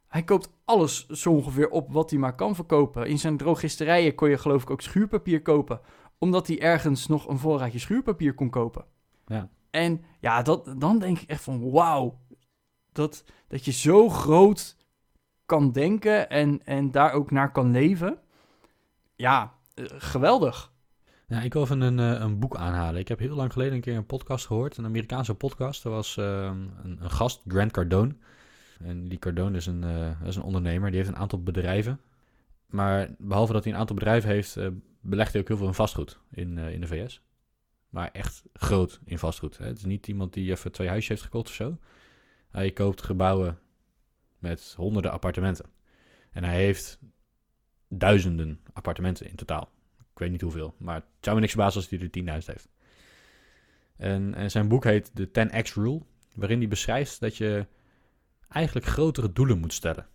Hij 0.08 0.24
koopt 0.24 0.54
alles 0.66 1.08
zo 1.08 1.32
ongeveer 1.32 1.70
op 1.70 1.92
wat 1.94 2.10
hij 2.10 2.20
maar 2.20 2.36
kan 2.36 2.56
verkopen. 2.56 3.08
In 3.08 3.20
zijn 3.20 3.38
drogisterijen 3.38 4.16
kon 4.16 4.30
je 4.30 4.38
geloof 4.38 4.62
ik 4.62 4.70
ook 4.70 4.82
schuurpapier 4.82 5.42
kopen. 5.42 5.80
Omdat 6.18 6.48
hij 6.48 6.62
ergens 6.62 7.08
nog 7.08 7.28
een 7.28 7.38
voorraadje 7.38 7.80
schuurpapier 7.80 8.34
kon 8.34 8.50
kopen. 8.50 8.86
Ja. 9.26 9.50
En 9.70 10.04
ja, 10.20 10.42
dat, 10.42 10.74
dan 10.78 11.00
denk 11.00 11.20
ik 11.20 11.30
echt 11.30 11.44
van 11.44 11.72
wauw. 11.72 12.20
Dat, 12.92 13.24
dat 13.48 13.66
je 13.66 13.72
zo 13.72 14.10
groot 14.10 14.78
kan 15.46 15.72
denken 15.72 16.30
en, 16.30 16.66
en 16.66 16.92
daar 16.92 17.12
ook 17.14 17.32
naar 17.32 17.52
kan 17.52 17.72
leven. 17.72 18.20
Ja, 19.16 19.54
eh, 19.74 19.86
geweldig. 19.88 20.72
Ja, 21.30 21.42
ik 21.42 21.54
wil 21.54 21.62
even 21.62 21.82
een, 21.82 22.00
eh, 22.00 22.22
een 22.22 22.40
boek 22.40 22.56
aanhalen. 22.56 23.00
Ik 23.00 23.08
heb 23.08 23.20
heel 23.20 23.36
lang 23.36 23.54
geleden 23.54 23.74
een 23.74 23.82
keer 23.82 23.96
een 23.96 24.06
podcast 24.06 24.46
gehoord. 24.46 24.78
Een 24.78 24.86
Amerikaanse 24.86 25.36
podcast. 25.36 25.84
Er 25.84 25.92
was 25.92 26.18
ehm, 26.18 26.58
een, 26.84 26.98
een 27.02 27.12
gast, 27.12 27.42
Grant 27.48 27.72
Cardone. 27.72 28.16
En 28.80 29.08
die 29.08 29.20
Cardone 29.20 29.58
is 29.58 29.66
een, 29.66 29.84
eh, 29.84 30.22
is 30.28 30.36
een 30.36 30.42
ondernemer. 30.42 30.90
Die 30.90 30.98
heeft 30.98 31.12
een 31.12 31.18
aantal 31.22 31.44
bedrijven. 31.44 32.00
Maar 32.66 33.16
behalve 33.18 33.54
dat 33.54 33.64
hij 33.64 33.74
een 33.74 33.80
aantal 33.80 33.96
bedrijven 33.96 34.30
heeft, 34.30 34.58
eh, 34.58 34.68
belegt 35.02 35.32
hij 35.32 35.42
ook 35.42 35.48
heel 35.48 35.58
veel 35.58 35.68
in 35.68 35.74
vastgoed 35.74 36.20
in, 36.32 36.58
in 36.58 36.82
de 36.82 36.88
VS. 36.88 37.22
Maar 37.90 38.10
echt 38.12 38.44
groot 38.54 39.00
in 39.06 39.20
vastgoed. 39.20 39.58
Hè. 39.58 39.66
Het 39.66 39.78
is 39.78 39.86
niet 39.86 40.08
iemand 40.08 40.34
die 40.34 40.52
even 40.52 40.72
twee 40.72 40.88
huisjes 40.88 41.10
heeft 41.10 41.22
gekocht 41.22 41.48
of 41.48 41.54
zo. 41.54 41.78
Hij 42.50 42.72
koopt 42.72 43.02
gebouwen 43.02 43.60
met 44.40 44.74
honderden 44.78 45.12
appartementen. 45.12 45.66
En 46.32 46.44
hij 46.44 46.56
heeft 46.56 47.00
duizenden 47.88 48.60
appartementen 48.74 49.30
in 49.30 49.36
totaal. 49.36 49.70
Ik 50.20 50.26
weet 50.26 50.34
niet 50.34 50.44
hoeveel, 50.44 50.76
maar 50.78 50.96
het 50.96 51.06
zou 51.20 51.36
me 51.36 51.42
niks 51.42 51.54
verbazen 51.54 51.82
als 51.82 51.90
hij 51.90 52.00
er 52.00 52.42
10.000 52.42 52.46
heeft. 52.46 52.70
En, 53.96 54.52
zijn 54.52 54.68
boek 54.68 54.84
heet 54.84 55.12
de 55.14 55.28
10x 55.28 55.74
Rule, 55.74 56.02
waarin 56.36 56.60
hij 56.60 56.68
beschrijft 56.68 57.20
dat 57.20 57.38
je 57.38 57.66
eigenlijk 58.50 58.86
grotere 58.86 59.34
doelen 59.34 59.60
moet 59.60 59.74
stellen. 59.74 60.08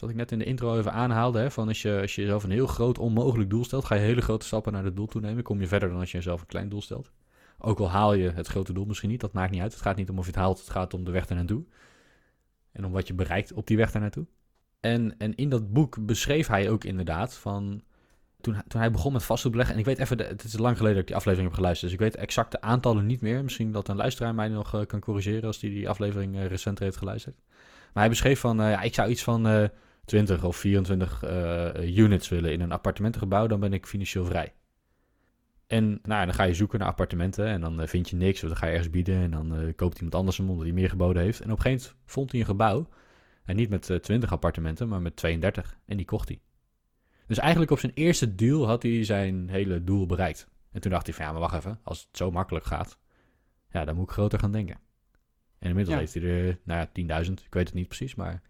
Wat 0.00 0.10
ik 0.10 0.16
net 0.16 0.32
in 0.32 0.38
de 0.38 0.44
intro 0.44 0.78
even 0.78 0.92
aanhaalde, 0.92 1.38
hè, 1.38 1.50
van 1.50 1.68
als 1.68 1.82
je, 1.82 2.00
als 2.00 2.14
je 2.14 2.20
jezelf 2.20 2.44
een 2.44 2.50
heel 2.50 2.66
groot 2.66 2.98
onmogelijk 2.98 3.50
doel 3.50 3.64
stelt, 3.64 3.84
ga 3.84 3.94
je 3.94 4.00
hele 4.00 4.20
grote 4.20 4.46
stappen 4.46 4.72
naar 4.72 4.84
het 4.84 4.96
doel 4.96 5.06
toe 5.06 5.20
nemen, 5.20 5.42
kom 5.42 5.60
je 5.60 5.66
verder 5.66 5.88
dan 5.88 5.98
als 5.98 6.10
je 6.10 6.16
jezelf 6.16 6.40
een 6.40 6.46
klein 6.46 6.68
doel 6.68 6.82
stelt. 6.82 7.10
Ook 7.58 7.78
al 7.78 7.90
haal 7.90 8.14
je 8.14 8.30
het 8.30 8.46
grote 8.46 8.72
doel 8.72 8.84
misschien 8.84 9.10
niet, 9.10 9.20
dat 9.20 9.32
maakt 9.32 9.50
niet 9.50 9.60
uit. 9.60 9.72
Het 9.72 9.82
gaat 9.82 9.96
niet 9.96 10.10
om 10.10 10.18
of 10.18 10.24
je 10.24 10.30
het 10.30 10.40
haalt, 10.40 10.58
het 10.58 10.70
gaat 10.70 10.94
om 10.94 11.04
de 11.04 11.10
weg 11.10 11.26
ernaartoe. 11.26 11.64
En 12.72 12.84
om 12.84 12.92
wat 12.92 13.06
je 13.06 13.14
bereikt 13.14 13.52
op 13.52 13.66
die 13.66 13.76
weg 13.76 13.92
ernaartoe. 13.92 14.26
En, 14.80 15.18
en 15.18 15.34
in 15.34 15.48
dat 15.48 15.72
boek 15.72 16.06
beschreef 16.06 16.46
hij 16.46 16.70
ook 16.70 16.84
inderdaad 16.84 17.34
van 17.34 17.82
toen, 18.40 18.56
toen 18.68 18.80
hij 18.80 18.90
begon 18.90 19.12
met 19.12 19.24
vastgoedbeleggen, 19.24 19.74
en 19.74 19.80
ik 19.80 19.86
weet 19.86 19.98
even, 19.98 20.18
het 20.18 20.44
is 20.44 20.58
lang 20.58 20.76
geleden 20.76 20.94
dat 20.94 21.02
ik 21.02 21.08
die 21.08 21.16
aflevering 21.16 21.48
heb 21.48 21.58
geluisterd, 21.58 21.90
dus 21.90 22.00
ik 22.00 22.04
weet 22.06 22.22
exact 22.22 22.52
de 22.52 22.60
aantallen 22.60 23.06
niet 23.06 23.20
meer. 23.20 23.42
Misschien 23.42 23.72
dat 23.72 23.88
een 23.88 23.96
luisteraar 23.96 24.34
mij 24.34 24.48
nog 24.48 24.74
eh, 24.74 24.86
kan 24.86 25.00
corrigeren 25.00 25.44
als 25.44 25.58
die 25.58 25.70
die 25.70 25.88
aflevering 25.88 26.36
eh, 26.36 26.46
recenter 26.46 26.84
heeft 26.84 26.96
geluisterd. 26.96 27.36
Maar 27.92 28.02
hij 28.02 28.08
beschreef 28.08 28.40
van, 28.40 28.60
eh, 28.60 28.70
ja, 28.70 28.80
ik 28.80 28.94
zou 28.94 29.10
iets 29.10 29.22
van 29.22 29.46
eh 29.46 29.64
20 30.04 30.44
of 30.44 30.56
24 30.56 31.22
eh, 31.22 31.96
units 31.96 32.28
willen 32.28 32.52
in 32.52 32.60
een 32.60 32.72
appartementengebouw, 32.72 33.46
dan 33.46 33.60
ben 33.60 33.72
ik 33.72 33.86
financieel 33.86 34.24
vrij. 34.24 34.52
En 35.66 35.98
nou, 36.02 36.24
dan 36.24 36.34
ga 36.34 36.42
je 36.42 36.54
zoeken 36.54 36.78
naar 36.78 36.88
appartementen 36.88 37.46
en 37.46 37.60
dan 37.60 37.88
vind 37.88 38.10
je 38.10 38.16
niks, 38.16 38.42
of 38.42 38.48
dan 38.48 38.58
ga 38.58 38.66
je 38.66 38.72
ergens 38.72 38.90
bieden 38.90 39.22
en 39.22 39.30
dan 39.30 39.72
koopt 39.76 39.96
iemand 39.96 40.14
anders 40.14 40.36
hem 40.36 40.48
omdat 40.50 40.64
hij 40.64 40.74
meer 40.74 40.88
geboden 40.88 41.22
heeft. 41.22 41.40
En 41.40 41.50
op 41.50 41.56
een 41.56 41.62
gegeven 41.62 41.86
moment 41.86 42.04
vond 42.12 42.30
hij 42.30 42.40
een 42.40 42.46
gebouw, 42.46 42.88
en 43.50 43.56
niet 43.56 43.70
met 43.70 43.90
eh, 43.90 43.96
20 43.96 44.32
appartementen, 44.32 44.88
maar 44.88 45.02
met 45.02 45.16
32, 45.16 45.78
en 45.86 45.96
die 45.96 46.06
kocht 46.06 46.28
hij. 46.28 46.40
Dus 47.30 47.38
eigenlijk 47.38 47.70
op 47.70 47.78
zijn 47.78 47.92
eerste 47.94 48.34
deal 48.34 48.66
had 48.66 48.82
hij 48.82 49.04
zijn 49.04 49.48
hele 49.48 49.84
doel 49.84 50.06
bereikt. 50.06 50.48
En 50.72 50.80
toen 50.80 50.90
dacht 50.90 51.06
hij 51.06 51.14
van, 51.14 51.24
ja, 51.24 51.30
maar 51.32 51.40
wacht 51.40 51.54
even. 51.54 51.78
Als 51.82 52.00
het 52.00 52.16
zo 52.16 52.30
makkelijk 52.30 52.64
gaat, 52.64 52.98
ja, 53.70 53.84
dan 53.84 53.94
moet 53.94 54.04
ik 54.04 54.10
groter 54.10 54.38
gaan 54.38 54.52
denken. 54.52 54.78
En 55.58 55.68
inmiddels 55.68 55.94
Ja. 55.94 56.00
heeft 56.00 56.14
hij 56.14 56.22
er, 56.22 56.58
nou 56.64 56.80
ja, 56.80 57.22
10.000. 57.24 57.32
Ik 57.32 57.54
weet 57.54 57.66
het 57.66 57.74
niet 57.74 57.86
precies, 57.86 58.14
maar 58.14 58.42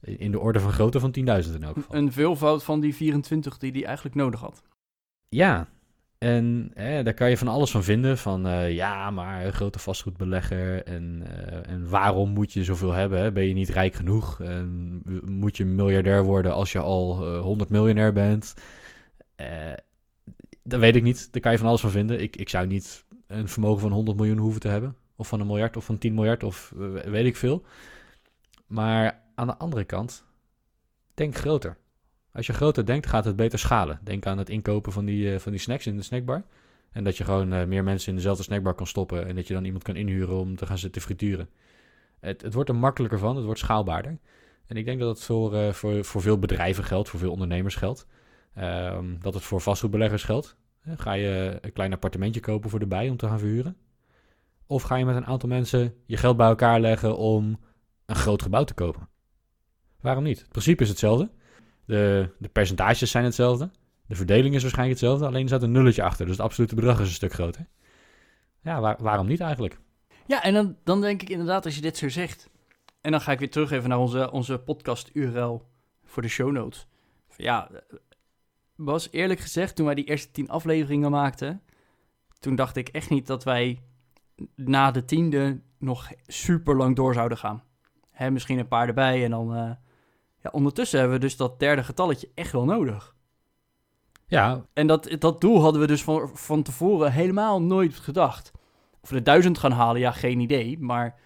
in 0.00 0.30
de 0.30 0.38
orde 0.38 0.60
van 0.60 0.72
grootte 0.72 1.00
van 1.00 1.10
10.000 1.10 1.54
in 1.54 1.62
elk 1.62 1.74
geval. 1.74 1.96
Een 1.96 2.12
veelvoud 2.12 2.64
van 2.64 2.80
die 2.80 2.94
24 2.94 3.58
die 3.58 3.72
hij 3.72 3.84
eigenlijk 3.84 4.16
nodig 4.16 4.40
had. 4.40 4.62
Ja, 5.28 5.68
en 6.20 6.72
daar 6.74 7.14
kan 7.14 7.30
je 7.30 7.36
van 7.36 7.48
alles 7.48 7.70
van 7.70 7.84
vinden. 7.84 8.18
Van 8.18 8.46
eh, 8.46 8.74
ja, 8.74 9.10
maar 9.10 9.44
een 9.44 9.52
grote 9.52 9.78
vastgoedbelegger. 9.78 10.84
En, 10.84 11.22
eh, 11.26 11.72
en 11.72 11.88
waarom 11.88 12.30
moet 12.30 12.52
je 12.52 12.64
zoveel 12.64 12.92
hebben? 12.92 13.34
Ben 13.34 13.46
je 13.46 13.54
niet 13.54 13.68
rijk 13.68 13.94
genoeg? 13.94 14.40
En 14.40 15.02
moet 15.24 15.56
je 15.56 15.64
miljardair 15.64 16.24
worden 16.24 16.52
als 16.54 16.72
je 16.72 16.78
al 16.78 17.26
eh 17.26 17.40
100 17.40 17.70
miljonair 17.70 18.12
bent? 18.12 18.54
Eh, 19.36 19.72
dat 20.62 20.80
weet 20.80 20.96
ik 20.96 21.02
niet. 21.02 21.32
Daar 21.32 21.42
kan 21.42 21.52
je 21.52 21.58
van 21.58 21.66
alles 21.66 21.80
van 21.80 21.90
vinden. 21.90 22.20
Ik, 22.20 22.36
ik 22.36 22.48
zou 22.48 22.66
niet 22.66 23.04
een 23.26 23.48
vermogen 23.48 23.80
van 23.80 23.92
100 23.92 24.16
miljoen 24.16 24.38
hoeven 24.38 24.60
te 24.60 24.68
hebben. 24.68 24.96
Of 25.16 25.28
van 25.28 25.40
een 25.40 25.46
miljard 25.46 25.76
of 25.76 25.84
van 25.84 25.98
10 25.98 26.14
miljard 26.14 26.42
of 26.42 26.72
eh, 26.78 27.10
weet 27.10 27.26
ik 27.26 27.36
veel. 27.36 27.64
Maar 28.66 29.22
aan 29.34 29.46
de 29.46 29.56
andere 29.56 29.84
kant, 29.84 30.24
denk 31.14 31.36
groter. 31.36 31.76
Als 32.32 32.46
je 32.46 32.52
groter 32.52 32.86
denkt, 32.86 33.06
gaat 33.06 33.24
het 33.24 33.36
beter 33.36 33.58
schalen. 33.58 34.00
Denk 34.02 34.26
aan 34.26 34.38
het 34.38 34.48
inkopen 34.48 34.92
van 34.92 35.04
die, 35.04 35.32
eh, 35.32 35.38
van 35.38 35.52
die 35.52 35.60
snacks 35.60 35.86
in 35.86 35.96
de 35.96 36.02
snackbar. 36.02 36.44
En 36.92 37.04
dat 37.04 37.16
je 37.16 37.24
gewoon 37.24 37.52
eh, 37.52 37.66
meer 37.66 37.84
mensen 37.84 38.10
in 38.10 38.16
dezelfde 38.16 38.42
snackbar 38.42 38.74
kan 38.74 38.86
stoppen. 38.86 39.26
En 39.26 39.34
dat 39.34 39.46
je 39.46 39.54
dan 39.54 39.64
iemand 39.64 39.82
kan 39.82 39.96
inhuren 39.96 40.38
om 40.38 40.56
te 40.56 40.66
gaan 40.66 40.78
zitten 40.78 41.02
frituren. 41.02 41.48
Het, 42.20 42.42
het 42.42 42.54
wordt 42.54 42.68
er 42.68 42.76
makkelijker 42.76 43.18
van, 43.18 43.36
het 43.36 43.44
wordt 43.44 43.60
schaalbaarder. 43.60 44.18
En 44.66 44.76
ik 44.76 44.84
denk 44.84 45.00
dat 45.00 45.08
het 45.16 45.24
voor, 45.24 45.54
eh, 45.54 45.72
voor, 45.72 46.04
voor 46.04 46.22
veel 46.22 46.38
bedrijven 46.38 46.84
geldt, 46.84 47.08
voor 47.08 47.20
veel 47.20 47.32
ondernemers 47.32 47.74
geldt. 47.74 48.06
Ehm, 48.54 49.18
dat 49.20 49.34
het 49.34 49.42
voor 49.42 49.60
vastgoedbeleggers 49.60 50.24
geldt. 50.24 50.56
Ga 50.96 51.12
je 51.12 51.58
een 51.60 51.72
klein 51.72 51.92
appartementje 51.92 52.40
kopen 52.40 52.70
voor 52.70 52.78
de 52.78 52.86
bij 52.86 53.08
om 53.08 53.16
te 53.16 53.26
gaan 53.26 53.38
verhuren? 53.38 53.76
Of 54.66 54.82
ga 54.82 54.96
je 54.96 55.04
met 55.04 55.16
een 55.16 55.26
aantal 55.26 55.48
mensen 55.48 55.94
je 56.06 56.16
geld 56.16 56.36
bij 56.36 56.46
elkaar 56.46 56.80
leggen 56.80 57.16
om 57.16 57.60
een 58.06 58.16
groot 58.16 58.42
gebouw 58.42 58.64
te 58.64 58.74
kopen? 58.74 59.08
Waarom 60.00 60.24
niet? 60.24 60.38
Het 60.38 60.48
principe 60.48 60.82
is 60.82 60.88
hetzelfde. 60.88 61.30
De, 61.84 62.30
de 62.38 62.48
percentages 62.48 63.10
zijn 63.10 63.24
hetzelfde. 63.24 63.70
De 64.06 64.14
verdeling 64.14 64.54
is 64.54 64.62
waarschijnlijk 64.62 65.00
hetzelfde. 65.00 65.26
Alleen 65.26 65.48
er 65.48 65.62
een 65.62 65.72
nulletje 65.72 66.02
achter. 66.02 66.26
Dus 66.26 66.36
het 66.36 66.44
absolute 66.44 66.74
bedrag 66.74 67.00
is 67.00 67.06
een 67.06 67.12
stuk 67.14 67.32
groter. 67.32 67.66
Ja, 68.62 68.80
waar- 68.80 68.96
waarom 69.02 69.26
niet 69.26 69.40
eigenlijk? 69.40 69.78
Ja, 70.26 70.42
en 70.42 70.54
dan, 70.54 70.76
dan 70.84 71.00
denk 71.00 71.22
ik 71.22 71.30
inderdaad, 71.30 71.64
als 71.64 71.74
je 71.74 71.80
dit 71.80 71.96
zo 71.96 72.08
zegt. 72.08 72.50
En 73.00 73.10
dan 73.10 73.20
ga 73.20 73.32
ik 73.32 73.38
weer 73.38 73.50
terug 73.50 73.70
even 73.70 73.88
naar 73.88 73.98
onze, 73.98 74.30
onze 74.30 74.58
podcast-URL 74.58 75.66
voor 76.04 76.22
de 76.22 76.28
show 76.28 76.50
notes. 76.52 76.86
Ja, 77.36 77.70
eh, 77.70 77.78
was 78.74 79.08
eerlijk 79.10 79.40
gezegd, 79.40 79.76
toen 79.76 79.86
wij 79.86 79.94
die 79.94 80.04
eerste 80.04 80.30
tien 80.30 80.48
afleveringen 80.48 81.10
maakten. 81.10 81.62
Toen 82.38 82.54
dacht 82.54 82.76
ik 82.76 82.88
echt 82.88 83.10
niet 83.10 83.26
dat 83.26 83.44
wij 83.44 83.78
na 84.54 84.90
de 84.90 85.04
tiende 85.04 85.60
nog 85.78 86.08
super 86.26 86.76
lang 86.76 86.96
door 86.96 87.14
zouden 87.14 87.38
gaan. 87.38 87.62
Hè, 88.10 88.30
misschien 88.30 88.58
een 88.58 88.68
paar 88.68 88.88
erbij 88.88 89.24
en 89.24 89.30
dan. 89.30 89.54
eh, 89.56 89.70
ja, 90.42 90.50
ondertussen 90.52 90.98
hebben 90.98 91.16
we 91.18 91.24
dus 91.24 91.36
dat 91.36 91.58
derde 91.58 91.84
getalletje 91.84 92.30
echt 92.34 92.52
wel 92.52 92.64
nodig. 92.64 93.14
Ja, 94.26 94.64
En 94.72 94.86
dat, 94.86 95.16
dat 95.18 95.40
doel 95.40 95.60
hadden 95.62 95.80
we 95.80 95.86
dus 95.86 96.02
van, 96.02 96.30
van 96.34 96.62
tevoren 96.62 97.12
helemaal 97.12 97.62
nooit 97.62 97.94
gedacht. 97.94 98.50
Of 99.00 99.08
we 99.08 99.14
de 99.14 99.22
duizend 99.22 99.58
gaan 99.58 99.72
halen, 99.72 100.00
ja, 100.00 100.10
geen 100.12 100.40
idee. 100.40 100.78
Maar 100.78 101.18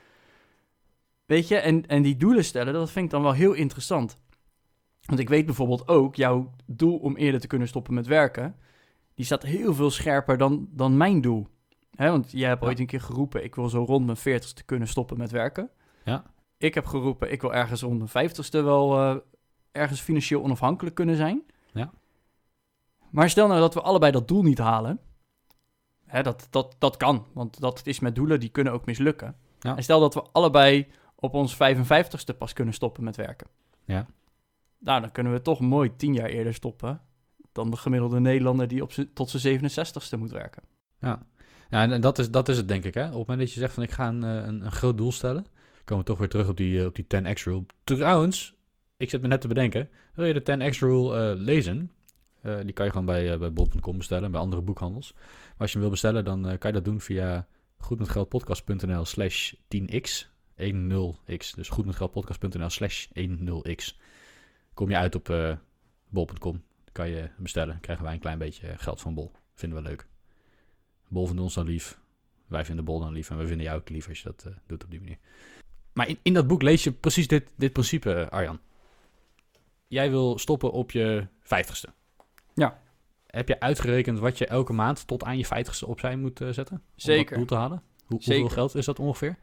weet 1.27 1.49
je, 1.49 1.57
en, 1.57 1.87
en 1.87 2.03
die 2.03 2.17
doelen 2.17 2.45
stellen, 2.45 2.73
dat 2.73 2.91
vind 2.91 3.05
ik 3.05 3.11
dan 3.11 3.23
wel 3.23 3.33
heel 3.33 3.53
interessant. 3.53 4.19
Want 5.03 5.21
ik 5.21 5.29
weet 5.29 5.47
bijvoorbeeld 5.47 5.89
ook, 5.89 6.15
jouw 6.15 6.51
doel 6.67 6.99
om 6.99 7.17
eerder 7.17 7.41
te 7.41 7.47
kunnen 7.47 7.69
stoppen 7.69 7.95
met 7.95 8.07
werken, 8.07 8.57
die 9.15 9.25
staat 9.25 9.43
heel 9.43 9.75
veel 9.75 9.91
scherper 9.91 10.39
dan, 10.39 10.69
dan 10.71 10.97
mijn 10.97 11.21
doel. 11.21 11.49
Hè, 11.95 12.11
want 12.11 12.31
jij 12.31 12.49
hebt 12.49 12.61
Ja. 12.63 12.67
ooit 12.67 12.79
een 12.79 12.87
keer 12.87 13.01
geroepen, 13.01 13.45
ik 13.45 13.55
wil 13.55 13.69
zo 13.69 13.85
rond 13.85 14.05
mijn 14.05 14.17
veertigste 14.17 14.65
kunnen 14.65 14.89
stoppen 14.89 15.19
met 15.19 15.31
werken. 15.31 15.71
Ja. 16.05 16.25
Ik 16.59 16.75
heb 16.75 16.87
geroepen, 16.87 17.33
ik 17.33 17.41
wil 17.41 17.55
ergens 17.55 17.83
rond 17.83 17.97
mijn 17.97 18.09
vijftigste 18.09 18.63
wel 18.63 18.99
eh, 19.01 19.17
ergens 19.73 20.01
financieel 20.01 20.43
onafhankelijk 20.43 20.95
kunnen 20.95 21.17
zijn. 21.17 21.43
Ja. 21.73 21.93
Maar 23.11 23.31
stel 23.31 23.47
nou 23.47 23.61
dat 23.61 23.75
we 23.75 23.81
allebei 23.81 24.13
dat 24.13 24.29
doel 24.29 24.43
niet 24.43 24.59
halen. 24.59 25.01
Hè, 26.07 26.23
dat, 26.23 26.47
dat, 26.51 26.77
dat 26.79 26.97
kan, 26.97 27.27
want 27.33 27.61
dat 27.61 27.81
is 27.85 28.01
met 28.01 28.15
doelen 28.15 28.41
die 28.41 28.49
kunnen 28.49 28.73
ook 28.73 28.87
mislukken. 28.87 29.37
Ja. 29.59 29.77
En 29.77 29.83
stel 29.83 30.01
dat 30.01 30.15
we 30.15 30.23
allebei 30.33 30.89
op 31.15 31.35
ons 31.35 31.55
55ste 31.55 32.37
pas 32.39 32.53
kunnen 32.53 32.75
stoppen 32.75 33.05
met 33.05 33.17
werken. 33.17 33.47
Ja. 33.85 34.07
Nou, 34.79 35.01
dan 35.01 35.13
kunnen 35.13 35.33
we 35.33 35.43
toch 35.43 35.61
mooi 35.61 35.97
tien 35.97 36.15
jaar 36.15 36.29
eerder 36.29 36.55
stoppen 36.55 37.01
dan 37.53 37.71
de 37.71 37.77
gemiddelde 37.77 38.21
Nederlander 38.21 38.69
die 38.69 38.83
op 38.83 38.93
tot 39.15 39.31
zijn 39.31 39.61
67ste 39.61 40.19
moet 40.19 40.31
werken. 40.31 40.63
Ja, 41.01 41.27
ja 41.71 41.91
en 41.91 42.01
dat 42.01 42.19
is, 42.19 42.31
dat 42.31 42.49
is 42.49 42.57
het 42.57 42.69
denk 42.69 42.85
ik. 42.85 42.95
Hè? 42.95 43.05
Op 43.05 43.09
het 43.09 43.19
moment 43.19 43.39
dat 43.39 43.53
je 43.53 43.61
zegt 43.61 43.75
van 43.75 43.83
ik 43.83 43.91
ga 43.91 44.09
een, 44.09 44.25
eh, 44.25 44.47
een, 44.47 44.65
een 44.65 44.73
groot 44.73 44.97
doel 44.97 45.13
stellen, 45.13 45.47
komen 45.85 46.05
we 46.05 46.11
toch 46.11 46.19
weer 46.19 46.29
terug 46.29 46.49
op 46.49 46.57
die, 46.57 46.81
eh, 46.81 46.87
op 46.87 46.95
die 46.95 47.07
10x 47.07 47.45
rule. 47.45 47.65
Trouwens, 47.85 48.55
ik 48.97 49.11
zit 49.11 49.23
me 49.23 49.29
net 49.29 49.41
te 49.41 49.49
bedenken, 49.49 49.89
wil 50.15 50.27
je 50.27 50.33
de 50.33 50.43
10x 50.43 50.79
rule 50.79 51.17
eh, 51.17 51.41
lezen? 51.41 51.91
Eh, 52.41 52.59
die 52.63 52.73
kan 52.73 52.85
je 52.85 52.91
gewoon 52.91 53.07
bij, 53.07 53.39
bij 53.39 53.53
bol.com 53.53 53.97
bestellen, 53.97 54.31
bij 54.31 54.41
andere 54.41 54.63
boekhandels. 54.63 55.13
Maar 55.13 55.55
als 55.59 55.67
je 55.69 55.73
hem 55.73 55.81
wil 55.81 55.91
bestellen, 55.91 56.25
dan 56.25 56.43
kan 56.43 56.71
je 56.71 56.77
dat 56.77 56.85
doen 56.85 57.01
via 57.01 57.47
goedmetgeldpodcast.nl 57.77 59.05
slash 59.05 59.53
10x. 59.53 60.33
10x, 60.57 61.55
dus 61.55 61.69
goedmetgeldpodcast.nl 61.69 62.71
slash 62.71 63.07
10x. 63.07 63.99
Kom 64.75 64.91
je 64.91 64.97
uit 64.97 65.15
op 65.15 65.59
bol.com, 66.09 66.63
kan 66.93 67.09
je 67.09 67.31
bestellen. 67.39 67.81
krijgen 67.81 68.05
wij 68.05 68.15
een 68.15 68.21
klein 68.21 68.39
beetje 68.39 68.75
geld 68.77 69.01
van 69.01 69.15
bol. 69.15 69.33
Vinden 69.55 69.83
we 69.83 69.89
leuk. 69.89 70.07
Bol 71.09 71.27
vindt 71.27 71.43
ons 71.43 71.55
dan 71.55 71.67
lief. 71.67 71.99
Wij 72.47 72.65
vinden 72.65 72.85
Bol 72.85 73.01
dan 73.01 73.13
lief. 73.13 73.31
En 73.31 73.39
we 73.39 73.47
vinden 73.47 73.67
jou 73.67 73.79
ook 73.79 73.89
lief 73.89 74.09
als 74.09 74.19
je 74.19 74.25
dat 74.25 74.55
doet 74.67 74.85
op 74.85 74.91
die 74.91 75.01
manier. 75.01 75.19
Maar 75.95 76.09
in, 76.09 76.19
in 76.23 76.35
dat 76.35 76.47
boek 76.47 76.63
lees 76.63 76.85
je 76.85 76.93
precies 76.93 77.29
dit, 77.29 77.45
dit 77.57 77.73
principe, 77.73 78.15
eh, 78.15 78.29
Arjan. 78.29 78.59
Jij 79.87 80.11
wil 80.11 80.39
stoppen 80.39 80.73
op 80.73 80.91
je 80.91 81.27
vijftigste. 81.43 81.89
Ja. 82.55 82.81
Heb 83.27 83.49
je 83.49 83.61
uitgerekend 83.61 84.19
wat 84.19 84.39
je 84.39 84.47
elke 84.47 84.73
maand 84.73 85.07
tot 85.07 85.25
aan 85.25 85.39
je 85.39 85.47
vijftigste 85.47 85.87
opzij 85.87 86.17
moet 86.17 86.41
eh, 86.41 86.49
zetten? 86.49 86.77
Om 86.77 86.83
Zeker. 86.97 87.29
dat 87.29 87.35
doel 87.35 87.47
te 87.47 87.55
halen? 87.55 87.83
Hoe, 88.07 88.23
Zeker. 88.23 88.41
Hoeveel 88.41 88.57
geld 88.57 88.75
is 88.75 88.85
dat 88.85 88.99
ongeveer? 88.99 89.39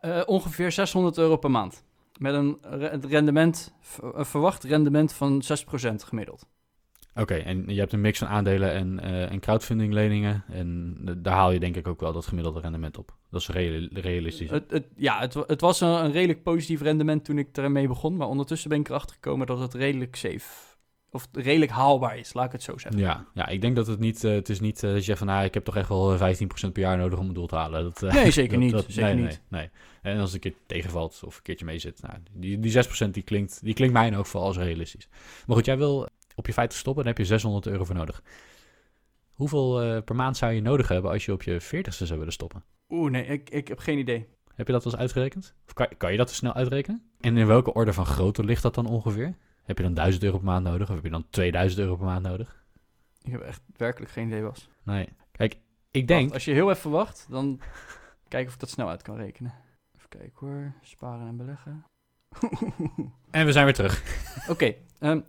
Eh, 0.00 0.22
ongeveer 0.26 0.72
600 0.72 1.18
euro 1.18 1.36
per 1.36 1.50
maand. 1.50 1.84
Met 2.18 2.34
een 2.34 2.58
rendement, 3.00 3.74
een 4.00 4.26
verwacht 4.26 4.64
rendement 4.64 5.12
van 5.12 5.42
6% 5.42 6.04
gemiddeld. 6.04 6.46
Oké, 7.16 7.34
en 7.34 7.64
je 7.66 7.78
hebt 7.78 7.92
een 7.92 8.00
mix 8.00 8.18
van 8.18 8.28
aandelen 8.28 8.72
en, 8.72 9.00
eh, 9.00 9.30
en 9.30 9.40
crowdfunding 9.40 9.92
leningen. 9.92 10.44
En 10.52 10.96
daar 11.18 11.34
haal 11.34 11.50
je 11.52 11.60
denk 11.60 11.76
ik 11.76 11.88
ook 11.88 12.00
wel 12.00 12.12
dat 12.12 12.26
gemiddelde 12.26 12.60
rendement 12.60 12.98
op. 12.98 13.16
Dat 13.30 13.40
is 13.40 13.48
reali- 13.48 13.88
realistisch. 13.92 14.50
Het, 14.50 14.70
het, 14.70 14.84
ja, 14.96 15.20
het, 15.20 15.34
het 15.46 15.60
was 15.60 15.80
een, 15.80 15.88
een 16.04 16.12
redelijk 16.12 16.42
positief 16.42 16.80
rendement 16.80 17.24
toen 17.24 17.38
ik 17.38 17.56
ermee 17.56 17.86
begon. 17.88 18.16
Maar 18.16 18.28
ondertussen 18.28 18.68
ben 18.70 18.80
ik 18.80 18.88
erachter 18.88 19.14
gekomen 19.14 19.46
dat 19.46 19.58
het 19.58 19.74
redelijk 19.74 20.16
safe, 20.16 20.72
of 21.10 21.28
redelijk 21.32 21.70
haalbaar 21.70 22.18
is, 22.18 22.32
laat 22.34 22.46
ik 22.46 22.52
het 22.52 22.62
zo 22.62 22.78
zeggen. 22.78 23.00
Ja, 23.00 23.26
ja, 23.34 23.46
ik 23.48 23.60
denk 23.60 23.76
dat 23.76 23.86
het 23.86 23.98
niet, 23.98 24.24
eh, 24.24 24.32
het 24.32 24.48
is 24.48 24.60
niet 24.60 24.80
dat 24.80 24.94
je 24.94 25.00
zegt 25.00 25.18
van, 25.18 25.26
nou, 25.26 25.44
ik 25.44 25.54
heb 25.54 25.64
toch 25.64 25.76
echt 25.76 25.88
wel 25.88 26.12
eh, 26.12 26.18
15% 26.68 26.72
per 26.72 26.82
jaar 26.82 26.96
nodig 26.98 27.18
om 27.18 27.26
het 27.26 27.34
doel 27.34 27.46
te 27.46 27.56
halen. 27.56 27.82
Dat, 27.82 28.00
Nee, 28.12 28.30
zeker 28.30 28.50
dat- 28.58 28.60
niet. 28.60 28.72
dat- 28.72 28.84
zeker 28.88 29.14
nee, 29.14 29.24
niet. 29.24 29.40
Nee, 29.48 29.60
nee. 29.60 29.70
En 30.02 30.20
als 30.20 30.32
het 30.32 30.44
een 30.44 30.50
keer 30.50 30.60
tegenvalt 30.66 31.20
of 31.24 31.36
een 31.36 31.42
keertje 31.42 31.64
mee 31.64 31.78
zit, 31.78 32.02
nou, 32.02 32.14
die, 32.32 32.60
die 32.60 32.72
6% 33.06 33.10
die 33.10 33.22
klinkt, 33.22 33.60
die 33.62 33.74
klinkt 33.74 33.94
mij 33.94 34.06
in 34.06 34.14
elk 34.14 34.24
geval 34.24 34.42
als 34.42 34.56
realistisch. 34.56 35.08
Maar 35.46 35.56
goed, 35.56 35.64
jij 35.64 35.78
wil 35.78 36.08
op 36.34 36.46
je 36.46 36.52
50 36.52 36.78
stoppen, 36.78 37.04
dan 37.04 37.12
heb 37.12 37.22
je 37.22 37.28
600 37.28 37.66
euro 37.66 37.84
voor 37.84 37.94
nodig. 37.94 38.22
Hoeveel 39.32 39.82
eh, 39.82 40.02
per 40.02 40.14
maand 40.14 40.36
zou 40.36 40.52
je 40.52 40.60
nodig 40.60 40.88
hebben 40.88 41.10
als 41.10 41.24
je 41.24 41.32
op 41.32 41.42
je 41.42 41.62
40ste 41.62 42.04
zou 42.06 42.18
willen 42.18 42.32
stoppen? 42.32 42.64
Oeh, 42.88 43.10
nee, 43.10 43.26
ik, 43.26 43.50
ik 43.50 43.68
heb 43.68 43.78
geen 43.78 43.98
idee. 43.98 44.26
Heb 44.54 44.66
je 44.66 44.72
dat 44.72 44.84
wel 44.84 44.92
eens 44.92 45.02
uitgerekend? 45.02 45.54
Of 45.66 45.72
kan, 45.72 45.88
kan 45.96 46.10
je 46.10 46.16
dat 46.16 46.28
eens 46.28 46.36
snel 46.36 46.54
uitrekenen? 46.54 47.10
En 47.20 47.36
in 47.36 47.46
welke 47.46 47.72
orde 47.72 47.92
van 47.92 48.06
grootte 48.06 48.44
ligt 48.44 48.62
dat 48.62 48.74
dan 48.74 48.86
ongeveer? 48.86 49.36
Heb 49.62 49.76
je 49.76 49.82
dan 49.82 49.94
1000 49.94 50.22
euro 50.22 50.36
per 50.36 50.46
maand 50.46 50.64
nodig? 50.64 50.88
Of 50.88 50.94
heb 50.94 51.04
je 51.04 51.10
dan 51.10 51.26
2000 51.30 51.80
euro 51.80 51.96
per 51.96 52.06
maand 52.06 52.26
nodig? 52.26 52.64
Ik 53.22 53.32
heb 53.32 53.40
echt 53.40 53.62
werkelijk 53.76 54.12
geen 54.12 54.26
idee 54.26 54.42
was. 54.42 54.68
Nee. 54.82 55.08
Kijk, 55.32 55.56
ik 55.90 56.08
denk... 56.08 56.32
Als 56.32 56.44
je 56.44 56.52
heel 56.52 56.70
even 56.70 56.90
wacht, 56.90 57.26
dan 57.30 57.60
kijken 58.28 58.48
of 58.48 58.54
ik 58.54 58.60
dat 58.60 58.70
snel 58.70 58.88
uit 58.88 59.02
kan 59.02 59.16
rekenen. 59.16 59.54
Even 59.96 60.08
kijken 60.08 60.46
hoor. 60.46 60.72
Sparen 60.82 61.26
en 61.26 61.36
beleggen. 61.36 61.84
En 63.30 63.46
we 63.46 63.52
zijn 63.52 63.64
weer 63.64 63.74
terug. 63.74 64.02
Oké, 64.48 64.74
ehm, 64.98 65.20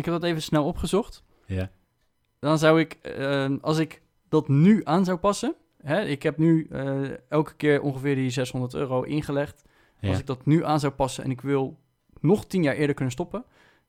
ik 0.00 0.12
heb 0.12 0.20
dat 0.20 0.30
even 0.30 0.42
snel 0.42 0.64
opgezocht. 0.64 1.22
Ja. 1.46 1.70
Dan 2.38 2.58
zou 2.58 2.80
ik, 2.80 2.92
ehm, 2.92 3.58
als 3.60 3.78
ik 3.78 4.02
dat 4.28 4.48
nu 4.48 4.80
aan 4.84 5.04
zou 5.04 5.18
passen. 5.18 5.54
Hè, 5.82 6.02
ik 6.02 6.22
heb 6.22 6.38
nu 6.38 6.66
eh, 6.70 7.10
elke 7.28 7.54
keer 7.54 7.80
ongeveer 7.80 8.14
die 8.14 8.30
600 8.30 8.74
euro 8.74 9.02
ingelegd. 9.02 9.64
Ja. 10.00 10.08
Als 10.08 10.18
ik 10.18 10.26
dat 10.26 10.46
nu 10.46 10.64
aan 10.64 10.80
zou 10.80 10.92
passen 10.92 11.24
en 11.24 11.30
ik 11.30 11.40
wil 11.40 11.78
nog 12.20 12.46
10 12.46 12.62
jaar 12.62 12.74
eerder 12.74 12.94
kunnen 12.94 13.12
stoppen. 13.12 13.44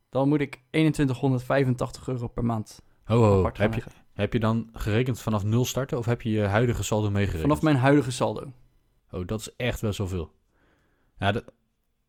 Dan 0.09 0.27
moet 0.27 0.41
ik 0.41 0.61
2185 0.69 2.07
euro 2.07 2.27
per 2.27 2.45
maand 2.45 2.81
Ho, 3.03 3.23
ho, 3.23 3.49
heb 3.53 3.73
je, 3.73 3.83
heb 4.13 4.33
je 4.33 4.39
dan 4.39 4.69
gerekend 4.73 5.21
vanaf 5.21 5.43
nul 5.43 5.65
starten 5.65 5.97
of 5.97 6.05
heb 6.05 6.21
je 6.21 6.29
je 6.29 6.41
huidige 6.41 6.83
saldo 6.83 7.09
meegerekend? 7.09 7.41
Vanaf 7.41 7.61
mijn 7.61 7.75
huidige 7.75 8.11
saldo. 8.11 8.53
Oh, 9.11 9.27
dat 9.27 9.39
is 9.39 9.55
echt 9.55 9.81
wel 9.81 9.93
zoveel. 9.93 10.31
Ja, 11.19 11.31
dat, 11.31 11.43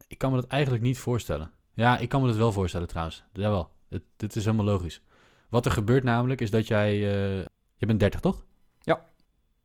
ik 0.07 0.19
kan 0.19 0.31
me 0.31 0.41
dat 0.41 0.51
eigenlijk 0.51 0.83
niet 0.83 0.99
voorstellen. 0.99 1.51
Ja, 1.75 1.99
ik 1.99 2.09
kan 2.09 2.21
me 2.21 2.27
dat 2.27 2.37
wel 2.37 2.53
voorstellen 2.53 2.89
trouwens. 2.89 3.25
Jawel, 3.33 3.71
het, 3.93 4.03
dit 4.17 4.37
is 4.37 4.45
helemaal 4.45 4.65
logisch. 4.67 5.03
Wat 5.49 5.67
er 5.67 5.73
gebeurt 5.73 6.05
namelijk 6.05 6.41
is 6.41 6.51
dat 6.51 6.67
jij... 6.67 6.93
eh, 6.93 7.45
Je 7.77 7.87
bent 7.87 8.01
30, 8.01 8.21
toch? 8.21 8.45
Ja. 8.81 9.05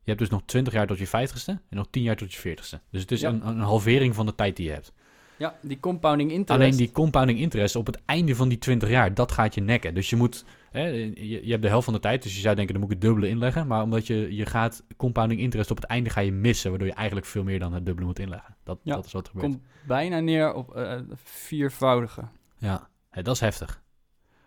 Je 0.02 0.14
hebt 0.14 0.18
dus 0.18 0.28
nog 0.30 0.42
20 0.44 0.72
jaar 0.72 0.86
tot 0.86 0.98
je 0.98 1.06
50ste 1.06 1.44
en 1.46 1.60
nog 1.76 1.86
10 1.90 2.02
jaar 2.02 2.16
tot 2.16 2.32
je 2.32 2.38
40ste. 2.56 2.78
Dus 2.90 3.00
het 3.00 3.10
is 3.10 3.20
Ja. 3.20 3.28
een, 3.28 3.46
een 3.48 3.60
halvering 3.60 4.14
van 4.14 4.26
de 4.26 4.34
tijd 4.34 4.56
die 4.56 4.66
je 4.66 4.72
hebt. 4.72 4.92
Ja, 5.38 5.54
die 5.62 5.80
compounding 5.80 6.30
interest. 6.30 6.60
Alleen 6.62 6.76
die 6.76 6.90
compounding 6.92 7.38
interest 7.38 7.76
op 7.76 7.86
het 7.86 7.98
einde 8.04 8.34
van 8.34 8.48
die 8.48 8.58
20 8.58 8.88
jaar, 8.88 9.14
dat 9.14 9.32
gaat 9.32 9.54
je 9.54 9.60
nekken. 9.60 9.94
Dus 9.94 10.10
je 10.10 10.16
moet, 10.16 10.44
hè, 10.70 10.86
je, 10.86 11.40
je 11.44 11.50
hebt 11.50 11.62
de 11.62 11.68
helft 11.68 11.84
van 11.84 11.94
de 11.94 12.00
tijd, 12.00 12.22
dus 12.22 12.34
je 12.34 12.40
zou 12.40 12.54
denken, 12.54 12.74
dan 12.74 12.82
moet 12.82 12.92
ik 12.92 12.98
het 12.98 13.06
dubbele 13.08 13.28
inleggen. 13.28 13.66
Maar 13.66 13.82
omdat 13.82 14.06
je, 14.06 14.34
je 14.34 14.46
gaat 14.46 14.84
compounding 14.96 15.40
interest 15.40 15.70
op 15.70 15.76
het 15.76 15.86
einde 15.86 16.10
ga 16.10 16.20
je 16.20 16.32
missen, 16.32 16.70
waardoor 16.70 16.88
je 16.88 16.94
eigenlijk 16.94 17.26
veel 17.26 17.42
meer 17.44 17.58
dan 17.58 17.72
het 17.72 17.86
dubbele 17.86 18.06
moet 18.06 18.18
inleggen. 18.18 18.56
Dat, 18.64 18.78
Ja, 18.82 18.94
dat 18.94 19.04
is 19.06 19.12
wat 19.12 19.26
er 19.26 19.30
gebeurt. 19.32 19.52
komt 19.52 19.62
bijna 19.86 20.20
neer 20.20 20.52
op 20.54 20.74
eh 20.76 20.98
viervoudige. 21.22 22.22
Ja, 22.58 22.88
hè, 23.10 23.22
dat 23.22 23.34
is 23.34 23.40
heftig. 23.40 23.82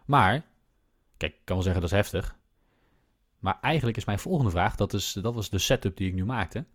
Maar, 0.05 0.43
kijk, 1.17 1.31
ik 1.33 1.39
kan 1.43 1.55
wel 1.55 1.63
zeggen 1.63 1.81
dat 1.81 1.91
is 1.91 1.97
heftig. 1.97 2.35
Maar 3.39 3.57
eigenlijk 3.61 3.97
is 3.97 4.05
mijn 4.05 4.19
volgende 4.19 4.51
vraag, 4.51 4.75
dat, 4.75 4.93
is, 4.93 5.13
dat 5.21 5.33
was 5.35 5.49
de 5.49 5.59
setup 5.59 5.97
die 5.97 6.07
ik 6.07 6.13
nu 6.13 6.25
maakte. 6.25 6.65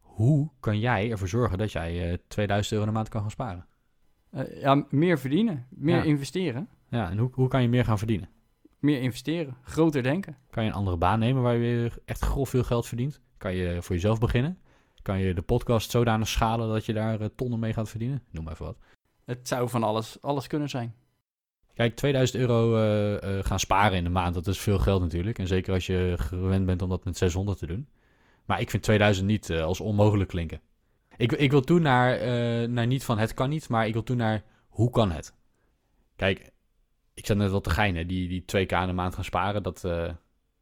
Hoe 0.00 0.50
kan 0.60 0.78
jij 0.78 1.10
ervoor 1.10 1.28
zorgen 1.28 1.58
dat 1.58 1.72
jij 1.72 2.10
eh 2.12 2.18
2000 2.28 2.72
euro 2.72 2.84
in 2.86 2.90
de 2.92 2.96
maand 2.98 3.08
kan 3.10 3.20
gaan 3.20 3.30
sparen? 3.30 3.66
Eh, 4.30 4.60
ja, 4.60 4.84
meer 4.90 5.18
verdienen, 5.18 5.66
meer 5.68 5.96
Ja. 5.96 6.02
investeren. 6.02 6.68
Ja, 6.88 7.10
en 7.10 7.18
hoe, 7.18 7.30
hoe 7.32 7.48
kan 7.48 7.62
je 7.62 7.68
meer 7.68 7.84
gaan 7.84 7.98
verdienen? 7.98 8.28
Meer 8.78 9.00
investeren, 9.00 9.56
groter 9.62 10.02
denken. 10.02 10.36
Kan 10.50 10.64
je 10.64 10.70
een 10.70 10.76
andere 10.76 10.96
baan 10.96 11.18
nemen 11.18 11.42
waar 11.42 11.56
je 11.56 11.92
echt 12.04 12.20
grof 12.22 12.48
veel 12.48 12.64
geld 12.64 12.86
verdient? 12.86 13.20
Kan 13.36 13.54
je 13.54 13.82
voor 13.82 13.94
jezelf 13.94 14.18
beginnen? 14.18 14.58
Kan 15.02 15.18
je 15.18 15.34
de 15.34 15.42
podcast 15.42 15.90
zodanig 15.90 16.28
schalen 16.28 16.68
dat 16.68 16.86
je 16.86 16.92
daar 16.92 17.20
eh, 17.20 17.28
tonnen 17.36 17.58
mee 17.58 17.72
gaat 17.72 17.88
verdienen? 17.88 18.22
Noem 18.30 18.44
maar 18.44 18.52
even 18.52 18.64
wat. 18.64 18.78
Het 19.24 19.48
zou 19.48 19.68
van 19.68 19.82
alles, 19.82 20.22
alles 20.22 20.46
kunnen 20.46 20.68
zijn. 20.68 20.94
Kijk, 21.80 21.96
2000 21.96 22.38
euro 22.38 22.76
eh, 22.76 23.38
eh, 23.38 23.44
gaan 23.44 23.60
sparen 23.60 23.96
in 23.96 24.04
de 24.04 24.10
maand, 24.10 24.34
dat 24.34 24.46
is 24.46 24.58
veel 24.58 24.78
geld 24.78 25.00
natuurlijk. 25.00 25.38
En 25.38 25.46
zeker 25.46 25.74
als 25.74 25.86
je 25.86 26.14
gewend 26.16 26.66
bent 26.66 26.82
om 26.82 26.88
dat 26.88 27.04
met 27.04 27.16
600 27.16 27.58
te 27.58 27.66
doen. 27.66 27.88
Maar 28.44 28.60
ik 28.60 28.70
vind 28.70 28.82
2000 28.82 29.26
niet 29.26 29.50
eh, 29.50 29.62
als 29.62 29.80
onmogelijk 29.80 30.28
klinken. 30.28 30.60
Ik, 31.16 31.32
ik 31.32 31.50
wil 31.50 31.60
toen 31.60 31.82
naar, 31.82 32.18
naar 32.68 32.86
niet 32.86 33.04
van 33.04 33.18
het 33.18 33.34
kan 33.34 33.48
niet, 33.48 33.68
maar 33.68 33.86
ik 33.86 33.92
wil 33.92 34.02
toen 34.02 34.16
naar 34.16 34.42
hoe 34.68 34.90
kan 34.90 35.10
het? 35.10 35.34
Kijk, 36.16 36.50
ik 37.14 37.26
zat 37.26 37.36
net 37.36 37.50
wat 37.50 37.64
te 37.64 37.70
geinen, 37.70 38.06
die, 38.06 38.28
die 38.28 38.42
2k 38.42 38.70
in 38.70 38.86
de 38.86 38.92
maand 38.92 39.14
gaan 39.14 39.24
sparen, 39.24 39.62
dat, 39.62 39.80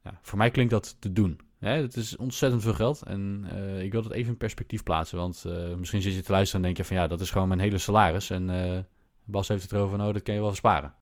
ja, 0.03 0.19
voor 0.23 0.39
mij 0.39 0.51
klinkt 0.51 0.73
dat 0.73 0.97
te 1.01 1.13
doen. 1.13 1.41
Hè, 1.59 1.71
het 1.71 1.97
is 1.97 2.17
ontzettend 2.17 2.63
veel 2.63 2.75
geld 2.75 3.03
en 3.03 3.45
ik 3.81 3.93
wil 3.93 4.03
dat 4.03 4.13
even 4.13 4.31
in 4.31 4.37
perspectief 4.37 4.83
plaatsen. 4.83 5.19
Want 5.19 5.45
misschien 5.79 6.03
zit 6.03 6.15
je 6.15 6.23
te 6.23 6.33
luisteren 6.33 6.61
en 6.61 6.67
denk 6.67 6.77
je 6.77 6.95
van 6.95 7.03
ja, 7.03 7.07
dat 7.07 7.21
is 7.21 7.31
gewoon 7.31 7.49
mijn 7.49 7.61
hele 7.61 7.79
salaris. 7.79 8.31
En 8.31 8.87
Bas 9.25 9.49
heeft 9.49 9.63
het 9.63 9.73
erover, 9.73 9.99
nou 9.99 10.13
dat 10.13 10.23
kan 10.23 10.35
je 10.35 10.41
wel 10.41 10.55
sparen. 10.55 10.95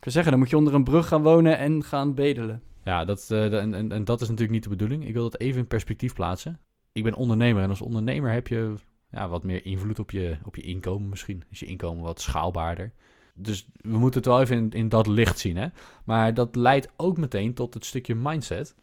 Ik 0.00 0.10
zeggen, 0.10 0.30
dan 0.30 0.40
moet 0.40 0.50
je 0.50 0.56
onder 0.56 0.74
een 0.74 0.84
brug 0.84 1.08
gaan 1.08 1.22
wonen 1.22 1.58
en 1.58 1.84
gaan 1.84 2.14
bedelen. 2.14 2.62
Ja, 2.84 3.04
dat, 3.04 3.30
eh, 3.30 3.62
en, 3.62 3.92
en, 3.92 4.04
dat 4.04 4.20
is 4.20 4.28
natuurlijk 4.28 4.54
niet 4.54 4.62
de 4.62 4.68
bedoeling. 4.68 5.06
Ik 5.06 5.12
wil 5.12 5.22
dat 5.22 5.40
even 5.40 5.60
in 5.60 5.66
perspectief 5.66 6.14
plaatsen. 6.14 6.60
Ik 6.92 7.02
ben 7.02 7.14
ondernemer 7.14 7.62
en 7.62 7.68
als 7.68 7.80
ondernemer 7.80 8.32
heb 8.32 8.48
je 8.48 8.74
ja, 9.10 9.28
wat 9.28 9.44
meer 9.44 9.64
invloed 9.64 9.98
op 9.98 10.10
je, 10.10 10.38
op 10.44 10.56
je 10.56 10.62
inkomen 10.62 11.08
misschien. 11.08 11.44
Is 11.50 11.60
je 11.60 11.66
inkomen 11.66 12.02
wat 12.02 12.20
schaalbaarder. 12.20 12.92
Dus 13.34 13.68
we 13.74 13.98
moeten 13.98 14.20
het 14.20 14.28
wel 14.28 14.40
even 14.40 14.56
in, 14.56 14.70
in 14.70 14.88
dat 14.88 15.06
licht 15.06 15.38
zien. 15.38 15.56
Hè? 15.56 15.68
Maar 16.04 16.34
dat 16.34 16.56
leidt 16.56 16.88
ook 16.96 17.16
meteen 17.16 17.54
tot 17.54 17.74
het 17.74 17.84
stukje 17.84 18.14
mindset. 18.14 18.74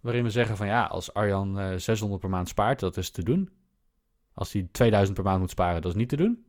Waarin 0.00 0.22
we 0.22 0.30
zeggen 0.30 0.56
van 0.56 0.66
ja, 0.66 0.84
als 0.84 1.14
Arjan 1.14 1.58
eh 1.58 1.76
600 1.76 2.20
per 2.20 2.30
maand 2.30 2.48
spaart, 2.48 2.80
dat 2.80 2.96
is 2.96 3.10
te 3.10 3.22
doen. 3.22 3.50
Als 4.34 4.52
hij 4.52 4.68
2000 4.72 5.16
per 5.16 5.26
maand 5.26 5.40
moet 5.40 5.50
sparen, 5.50 5.82
dat 5.82 5.90
is 5.90 5.96
niet 5.96 6.08
te 6.08 6.16
doen. 6.16 6.44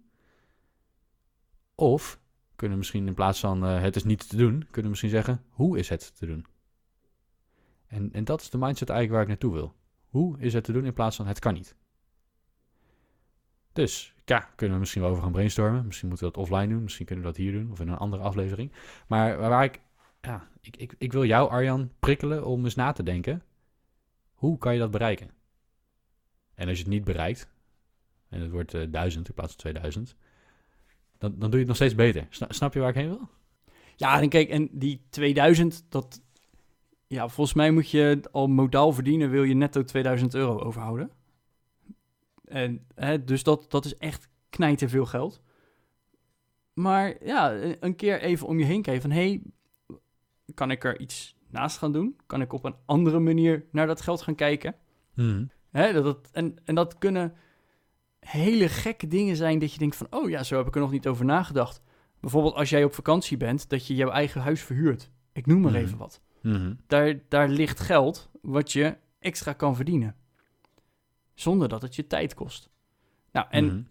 Of 1.75 2.20
kunnen 2.61 2.77
misschien 2.77 3.07
in 3.07 3.13
plaats 3.13 3.39
van 3.39 3.65
eh, 3.65 3.81
het 3.81 3.95
is 3.95 4.03
niet 4.03 4.29
te 4.29 4.35
doen, 4.35 4.59
kunnen 4.59 4.81
we 4.81 4.89
misschien 4.89 5.09
zeggen 5.09 5.43
hoe 5.49 5.77
is 5.77 5.89
het 5.89 6.17
te 6.17 6.25
doen? 6.25 6.45
En, 7.87 8.13
en 8.13 8.23
dat 8.23 8.41
is 8.41 8.49
de 8.49 8.57
mindset 8.57 8.89
eigenlijk 8.89 9.11
waar 9.11 9.21
ik 9.21 9.27
naartoe 9.27 9.53
wil. 9.53 9.75
Hoe 10.07 10.39
is 10.39 10.53
het 10.53 10.63
te 10.63 10.71
doen 10.71 10.85
in 10.85 10.93
plaats 10.93 11.15
van 11.15 11.27
het 11.27 11.39
kan 11.39 11.53
niet? 11.53 11.75
Dus 13.73 14.15
ja, 14.25 14.39
kunnen 14.55 14.75
we 14.75 14.79
misschien 14.79 15.01
wel 15.01 15.11
over 15.11 15.23
gaan 15.23 15.31
brainstormen. 15.31 15.85
Misschien 15.85 16.07
moeten 16.07 16.27
we 16.27 16.33
dat 16.33 16.43
offline 16.43 16.67
doen. 16.67 16.83
Misschien 16.83 17.05
kunnen 17.05 17.25
we 17.25 17.31
dat 17.31 17.39
hier 17.39 17.51
doen 17.51 17.71
of 17.71 17.79
in 17.79 17.87
een 17.87 17.97
andere 17.97 18.23
aflevering. 18.23 18.71
Maar 19.07 19.37
waar 19.37 19.63
ik, 19.63 19.79
ja, 20.21 20.47
ik, 20.61 20.77
ik, 20.77 20.95
ik 20.97 21.11
wil 21.11 21.25
jou, 21.25 21.49
Arjan, 21.49 21.91
prikkelen 21.99 22.45
om 22.45 22.63
eens 22.63 22.75
na 22.75 22.91
te 22.91 23.03
denken. 23.03 23.43
Hoe 24.33 24.57
kan 24.57 24.73
je 24.73 24.79
dat 24.79 24.91
bereiken? 24.91 25.29
En 26.53 26.67
als 26.67 26.77
je 26.77 26.83
het 26.83 26.93
niet 26.93 27.03
bereikt, 27.03 27.49
en 28.29 28.41
het 28.41 28.51
wordt 28.51 28.73
eh, 28.73 28.91
1000 28.91 29.27
in 29.27 29.33
plaats 29.33 29.51
van 29.51 29.61
2000, 29.61 30.15
dan, 31.21 31.31
dan 31.31 31.39
doe 31.39 31.49
je 31.51 31.57
het 31.57 31.67
nog 31.67 31.75
steeds 31.75 31.95
beter. 31.95 32.27
Sna- 32.29 32.51
snap 32.51 32.73
je 32.73 32.79
waar 32.79 32.89
ik 32.89 32.95
heen 32.95 33.07
wil? 33.09 33.29
Ja, 33.95 34.21
en 34.21 34.29
kijk, 34.29 34.49
en 34.49 34.69
die 34.71 35.01
2000, 35.09 35.85
dat... 35.89 36.21
Ja, 37.07 37.27
volgens 37.27 37.55
mij 37.55 37.71
moet 37.71 37.89
je 37.89 38.19
al 38.31 38.47
modaal 38.47 38.93
verdienen, 38.93 39.29
wil 39.29 39.43
je 39.43 39.53
netto 39.53 39.83
2000 39.83 40.33
euro 40.33 40.59
overhouden. 40.59 41.11
En, 42.45 42.85
hè, 42.95 43.23
dus 43.23 43.43
dat, 43.43 43.71
dat 43.71 43.85
is 43.85 43.95
echt 43.97 44.29
knijten 44.49 44.89
veel 44.89 45.05
geld. 45.05 45.41
Maar 46.73 47.25
ja, 47.25 47.53
een- 47.79 47.95
keer 47.95 48.21
even 48.21 48.47
om 48.47 48.59
je 48.59 48.65
heen 48.65 48.81
kijken 48.81 49.01
van... 49.01 49.11
hey, 49.11 49.41
kan 50.53 50.71
ik 50.71 50.83
er 50.83 50.99
iets 50.99 51.35
naast 51.49 51.77
gaan 51.77 51.91
doen? 51.91 52.15
Kan 52.25 52.41
ik 52.41 52.53
op 52.53 52.65
een 52.65 52.75
andere 52.85 53.19
manier 53.19 53.65
naar 53.71 53.87
dat 53.87 54.01
geld 54.01 54.21
gaan 54.21 54.35
kijken? 54.35 54.75
Hè, 55.71 55.93
dat, 55.93 56.03
dat, 56.03 56.29
en, 56.31 56.55
en 56.63 56.75
dat 56.75 56.97
kunnen 56.97 57.33
hele 58.25 58.69
gekke 58.69 59.07
dingen 59.07 59.35
zijn 59.35 59.59
dat 59.59 59.73
je 59.73 59.79
denkt 59.79 59.95
van... 59.95 60.07
oh 60.09 60.29
ja, 60.29 60.43
zo 60.43 60.57
heb 60.57 60.67
ik 60.67 60.75
er 60.75 60.81
nog 60.81 60.91
niet 60.91 61.07
over 61.07 61.25
nagedacht. 61.25 61.81
Bijvoorbeeld 62.19 62.55
als 62.55 62.69
jij 62.69 62.83
op 62.83 62.93
vakantie 62.93 63.37
bent, 63.37 63.69
dat 63.69 63.87
je 63.87 63.95
jouw 63.95 64.09
eigen 64.09 64.41
huis 64.41 64.61
verhuurt. 64.61 65.09
Ik 65.33 65.45
noem 65.45 65.61
maar 65.61 65.71
Mhm. 65.71 65.81
even 65.81 65.97
wat. 65.97 66.21
Mhm. 66.41 66.73
Daar, 66.87 67.19
daar 67.29 67.49
ligt 67.49 67.79
geld 67.79 68.29
wat 68.41 68.71
je 68.71 68.97
extra 69.19 69.53
kan 69.53 69.75
verdienen. 69.75 70.15
Zonder 71.33 71.69
dat 71.69 71.81
het 71.81 71.95
je 71.95 72.07
tijd 72.07 72.33
kost. 72.33 72.69
Nou, 73.31 73.45
en 73.49 73.65
Mhm. 73.65 73.81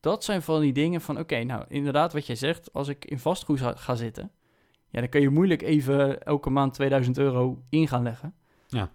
dat 0.00 0.24
zijn 0.24 0.42
van 0.42 0.60
die 0.60 0.72
dingen 0.72 1.00
van... 1.00 1.18
oké, 1.18 1.42
nou 1.44 1.64
inderdaad 1.68 2.12
wat 2.12 2.26
jij 2.26 2.36
zegt, 2.36 2.72
als 2.72 2.88
ik 2.88 3.04
in 3.04 3.18
vastgoed 3.18 3.60
ga, 3.60 3.94
zitten... 3.94 4.30
ja, 4.88 5.00
dan 5.00 5.08
kan 5.08 5.20
je 5.20 5.28
moeilijk 5.30 5.62
even 5.62 6.22
elke 6.22 6.50
maand 6.50 6.74
2000 6.74 7.18
euro 7.18 7.62
in 7.68 7.88
gaan 7.88 8.02
leggen. 8.02 8.34
Ja. 8.66 8.92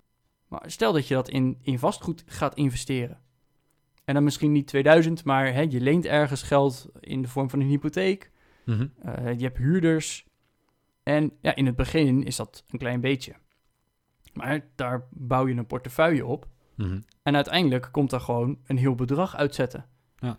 Maar 0.47 0.63
stel 0.65 0.93
dat 0.93 1.07
je 1.07 1.13
dat 1.13 1.29
in, 1.29 1.57
in 1.61 1.79
vastgoed 1.79 2.23
gaat 2.25 2.55
investeren. 2.55 3.19
En 4.05 4.13
dan 4.13 4.23
misschien 4.23 4.51
niet 4.51 4.67
2000, 4.67 5.23
maar 5.23 5.53
hè, 5.53 5.61
je 5.61 5.81
leent 5.81 6.05
ergens 6.05 6.43
geld 6.43 6.89
in 6.99 7.21
de 7.21 7.27
vorm 7.27 7.49
van 7.49 7.59
een 7.59 7.67
hypotheek. 7.67 8.31
Mhm. 8.65 8.87
Eh, 9.01 9.33
je 9.37 9.43
hebt 9.43 9.57
huurders. 9.57 10.25
En 11.03 11.31
ja, 11.41 11.55
in 11.55 11.65
het 11.65 11.75
begin 11.75 12.23
is 12.23 12.35
dat 12.35 12.63
een 12.69 12.79
klein 12.79 13.01
beetje. 13.01 13.35
Maar 14.33 14.65
daar 14.75 15.07
bouw 15.11 15.47
je 15.47 15.55
een 15.55 15.65
portefeuille 15.65 16.25
op. 16.25 16.47
Mhm. 16.75 16.99
En 17.23 17.35
uiteindelijk 17.35 17.89
komt 17.91 18.11
er 18.11 18.19
gewoon 18.19 18.59
een 18.65 18.77
heel 18.77 18.95
bedrag 18.95 19.35
uitzetten. 19.35 19.85
Ja. 20.17 20.37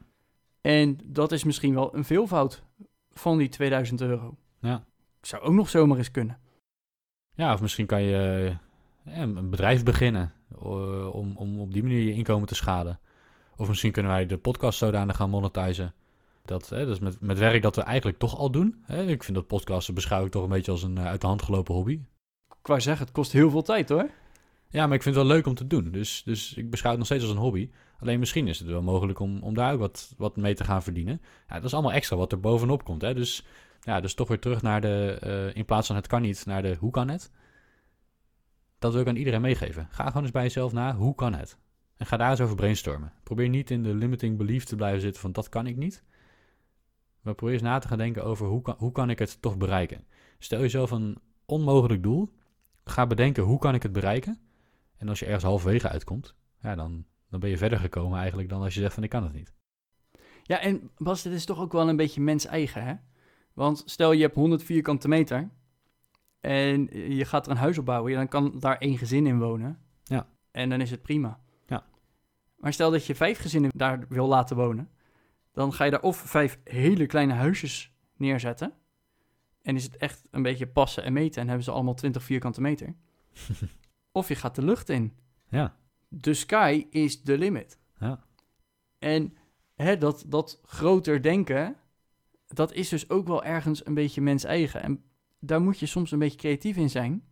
En 0.61 0.98
dat 1.05 1.33
is 1.33 1.44
misschien 1.44 1.74
wel 1.74 1.94
een 1.94 2.05
veelvoud 2.05 2.64
van 3.11 3.38
die 3.38 3.48
2000 3.48 4.00
euro. 4.00 4.37
Ja. 4.61 4.85
Zou 5.20 5.42
ook 5.42 5.55
nog 5.55 5.68
zomaar 5.68 5.98
eens 5.98 6.11
kunnen. 6.11 6.38
Ja, 7.35 7.52
of 7.52 7.61
misschien 7.61 7.87
kan 7.87 8.02
je 8.02 8.57
eh, 9.05 9.18
een 9.18 9.50
bedrijf 9.50 9.85
beginnen 9.85 10.33
eh, 10.59 11.14
om, 11.14 11.37
om 11.37 11.61
op 11.61 11.72
die 11.72 11.83
manier 11.83 12.02
je 12.02 12.12
inkomen 12.12 12.48
te 12.48 12.55
schalen. 12.55 13.00
Of 13.57 13.69
misschien 13.69 13.92
kunnen 13.92 14.12
wij 14.12 14.27
de 14.27 14.38
podcast 14.38 14.79
zodanig 14.79 15.16
gaan 15.16 15.31
monetizen. 15.31 15.95
Dat, 16.45 16.69
hè, 16.69 16.79
dat 16.85 16.95
is 16.95 16.99
met, 16.99 17.21
met 17.21 17.38
werk 17.38 17.62
dat 17.62 17.77
we 17.77 17.83
eigenlijk 17.83 18.19
toch 18.19 18.37
al 18.37 18.51
doen. 18.51 18.83
Hè. 18.83 19.07
Ik 19.07 19.23
vind 19.23 19.37
dat 19.37 19.47
podcasten 19.47 19.95
beschouw 19.95 20.25
ik 20.25 20.31
toch 20.31 20.42
een 20.42 20.49
beetje 20.49 20.71
als 20.73 20.83
een 20.83 20.99
eh, 20.99 21.07
uit 21.07 21.21
de 21.21 21.27
hand 21.27 21.42
gelopen 21.42 21.75
hobby. 21.75 22.01
Ik 22.49 22.66
wou 22.66 22.81
zeggen, 22.81 23.05
het 23.05 23.14
kost 23.14 23.33
heel 23.33 23.51
veel 23.51 23.62
tijd 23.62 23.88
hoor. 23.88 24.11
Ja, 24.69 24.87
maar 24.87 24.97
ik 24.97 25.03
vind 25.03 25.14
het 25.14 25.25
wel 25.25 25.35
leuk 25.35 25.47
om 25.47 25.55
te 25.55 25.66
doen. 25.66 25.90
Dus, 25.90 26.23
dus 26.25 26.55
ik 26.55 26.71
beschouw 26.71 26.90
het 26.90 26.99
nog 26.99 27.09
steeds 27.09 27.23
als 27.25 27.33
een 27.33 27.38
hobby. 27.38 27.71
Alleen 27.99 28.19
misschien 28.19 28.49
is 28.49 28.59
het 28.59 28.69
wel 28.69 28.83
mogelijk 28.83 29.19
om, 29.19 29.42
om 29.42 29.55
daar 29.55 29.73
ook 29.73 29.79
wat, 29.79 30.14
wat 30.16 30.37
mee 30.37 30.55
te 30.55 30.64
gaan 30.64 30.83
verdienen. 30.83 31.21
Ja, 31.49 31.55
dat 31.55 31.64
is 31.64 31.73
allemaal 31.73 31.92
extra 31.92 32.16
wat 32.16 32.33
er 32.33 32.40
bovenop 32.40 32.85
komt. 32.85 33.03
Hè. 33.03 33.14
Dus, 33.14 33.45
ja, 33.81 34.01
dus 34.01 34.14
toch 34.14 34.29
weer 34.29 34.40
terug 34.40 34.62
naar 34.62 34.81
de, 34.81 35.19
eh, 35.21 35.57
in 35.57 35.64
plaats 35.64 35.87
van 35.87 35.97
het 35.97 36.07
kan 36.07 36.23
niet, 36.23 36.47
naar 36.47 36.62
de 36.62 36.77
hoe 36.79 36.90
kan 36.90 37.09
het. 37.09 37.31
Dat 38.79 38.92
wil 38.92 39.01
ik 39.01 39.09
aan 39.09 39.16
iedereen 39.16 39.40
meegeven. 39.40 39.88
Ga 39.90 40.07
gewoon 40.07 40.23
eens 40.23 40.33
bij 40.33 40.42
jezelf 40.42 40.73
na, 40.73 40.95
hoe 40.95 41.14
kan 41.14 41.35
het? 41.35 41.59
En 41.96 42.06
ga 42.06 42.16
daar 42.16 42.30
eens 42.30 42.40
over 42.40 42.56
brainstormen. 42.56 43.12
Probeer 43.22 43.48
niet 43.48 43.70
in 43.70 43.82
de 43.82 43.94
limiting 43.94 44.37
belief 44.37 44.64
te 44.64 44.76
blijven 44.76 45.00
zitten 45.00 45.20
van 45.20 45.32
dat 45.32 45.48
kan 45.48 45.66
ik 45.66 45.76
niet. 45.76 46.04
Maar 47.20 47.35
probeer 47.35 47.54
eens 47.54 47.62
na 47.64 47.78
te 47.78 47.88
gaan 47.88 47.98
denken 47.98 48.24
over 48.24 48.46
hoe 48.46 48.62
kan, 48.62 48.74
hoe 48.78 48.92
kan 48.92 49.11
ik 49.11 49.18
het 49.18 49.42
toch 49.42 49.56
bereiken. 49.56 50.04
Stel 50.38 50.61
jezelf 50.61 50.90
een 50.90 51.18
onmogelijk 51.44 52.02
doel. 52.02 52.32
Ga 52.85 53.06
bedenken 53.06 53.42
hoe 53.42 53.59
kan 53.59 53.74
ik 53.74 53.82
het 53.82 53.92
bereiken. 53.92 54.38
En 54.96 55.09
als 55.09 55.18
je 55.18 55.24
ergens 55.24 55.44
halverwege 55.44 55.88
uitkomt, 55.88 56.35
ja, 56.61 56.74
dan, 56.74 57.04
dan 57.30 57.40
ben 57.40 57.50
je 57.50 57.59
verder 57.59 57.78
gekomen 57.78 58.18
eigenlijk 58.18 58.48
dan 58.48 58.62
als 58.62 58.74
je 58.74 58.80
zegt 58.80 58.94
van 58.94 59.02
ik 59.02 59.11
kan 59.11 59.22
het 59.22 59.32
niet. 59.32 59.54
Ja, 60.42 60.61
en 60.61 60.90
Bas, 60.96 61.22
dit 61.22 61.32
is 61.32 61.44
toch 61.44 61.61
ook 61.61 61.72
wel 61.72 61.88
een 61.88 61.96
beetje 61.96 62.20
mens-eigen, 62.20 62.85
hè? 62.85 62.94
Want 63.52 63.82
stel 63.87 64.12
je 64.12 64.22
hebt 64.22 64.35
100 64.35 64.62
vierkante 64.62 65.09
meter 65.09 65.50
en 66.40 66.88
je 67.16 67.24
gaat 67.24 67.46
er 67.46 67.52
een 67.52 67.59
huis 67.59 67.78
op 67.78 67.85
bouwen, 67.85 68.12
ja, 68.12 68.18
dan 68.18 68.28
kan 68.28 68.59
daar 68.59 68.78
één 68.78 68.98
gezin 68.98 69.26
in 69.26 69.38
wonen. 69.38 69.78
Ja. 70.02 70.28
En 70.50 70.68
dan 70.68 70.80
is 70.80 70.90
het 70.90 71.02
prima. 71.02 71.40
Maar 72.57 72.73
stel 72.73 72.90
dat 72.90 73.07
je 73.07 73.14
vijf 73.14 73.38
gezinnen 73.38 73.71
daar 73.75 74.05
wil 74.09 74.27
laten 74.27 74.57
wonen, 74.57 74.90
dan 75.53 75.73
ga 75.73 75.85
je 75.85 75.90
daar 75.90 76.03
of 76.03 76.16
vijf 76.16 76.59
hele 76.64 77.07
kleine 77.07 77.33
huisjes 77.33 77.95
neerzetten. 78.16 78.73
En 79.62 79.77
is 79.77 79.85
het 79.85 79.97
echt 79.97 80.29
een 80.31 80.42
beetje 80.42 80.66
passen 80.66 81.05
en 81.05 81.12
meten 81.12 81.40
en 81.40 81.47
hebben 81.47 81.64
ze 81.64 81.71
allemaal 81.71 81.95
20 81.95 82.23
vierkante 82.23 82.61
meter. 82.61 82.95
of 84.12 84.29
je 84.29 84.35
gaat 84.35 84.55
de 84.55 84.64
lucht 84.64 84.88
in. 84.88 85.16
Ja. 85.49 85.77
The 86.21 86.35
sky 86.35 86.87
is 86.90 87.23
the 87.23 87.38
limit. 87.38 87.79
Ja. 87.99 88.25
En 88.99 89.37
hè, 89.75 89.99
dat, 89.99 90.25
dat 90.27 90.61
groter 90.64 91.23
denken, 91.23 91.77
dat 92.47 92.73
is 92.73 92.88
dus 92.88 93.11
ook 93.11 93.27
wel 93.27 93.45
ergens 93.45 93.87
een 93.87 93.95
beetje 93.95 94.21
mens 94.21 94.45
eigen. 94.45 94.83
En 94.83 95.05
daar 95.40 95.61
moet 95.61 95.79
je 95.79 95.87
soms 95.87 96.11
een 96.11 96.19
beetje 96.19 96.38
creatief 96.38 96.77
in 96.77 96.90
zijn. 96.90 97.25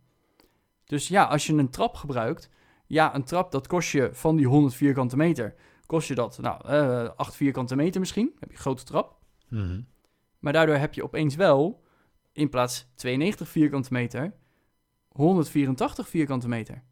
Dus 0.85 1.07
ja, 1.07 1.23
als 1.23 1.47
je 1.47 1.53
een 1.53 1.69
trap 1.69 1.95
gebruikt, 1.95 2.49
ja, 2.87 3.15
een 3.15 3.23
trap 3.23 3.51
dat 3.51 3.67
kost 3.67 3.91
je 3.91 4.09
van 4.13 4.35
die 4.35 4.47
100 4.47 4.73
vierkante 4.75 5.17
meter, 5.17 5.55
kost 5.85 6.07
je 6.07 6.15
dat, 6.15 6.37
nou, 6.41 6.67
eh 6.67 7.09
8 7.15 7.35
vierkante 7.35 7.75
meter 7.75 7.99
misschien, 7.99 8.31
heb 8.39 8.49
je 8.49 8.55
een 8.55 8.61
grote 8.61 8.83
trap. 8.83 9.17
Mhm. 9.49 9.81
Maar 10.39 10.53
daardoor 10.53 10.75
heb 10.75 10.93
je 10.93 11.03
opeens 11.03 11.35
wel, 11.35 11.83
in 12.31 12.49
plaats 12.49 12.87
92 12.95 13.47
vierkante 13.49 13.93
meter, 13.93 14.33
184 15.09 16.07
vierkante 16.09 16.47
meter. 16.47 16.73
Dan 16.75 16.83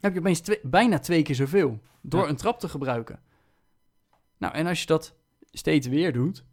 heb 0.00 0.12
je 0.12 0.18
opeens 0.18 0.40
twee- 0.40 0.60
bijna 0.62 0.98
twee 0.98 1.22
keer 1.22 1.34
zoveel 1.34 1.80
door 2.02 2.22
Ja. 2.22 2.28
een 2.28 2.36
trap 2.36 2.58
te 2.60 2.68
gebruiken. 2.68 3.20
Nou, 4.38 4.54
en 4.54 4.66
als 4.66 4.80
je 4.80 4.86
dat 4.86 5.14
steeds 5.50 5.86
weer 5.86 6.12
doet, 6.12 6.44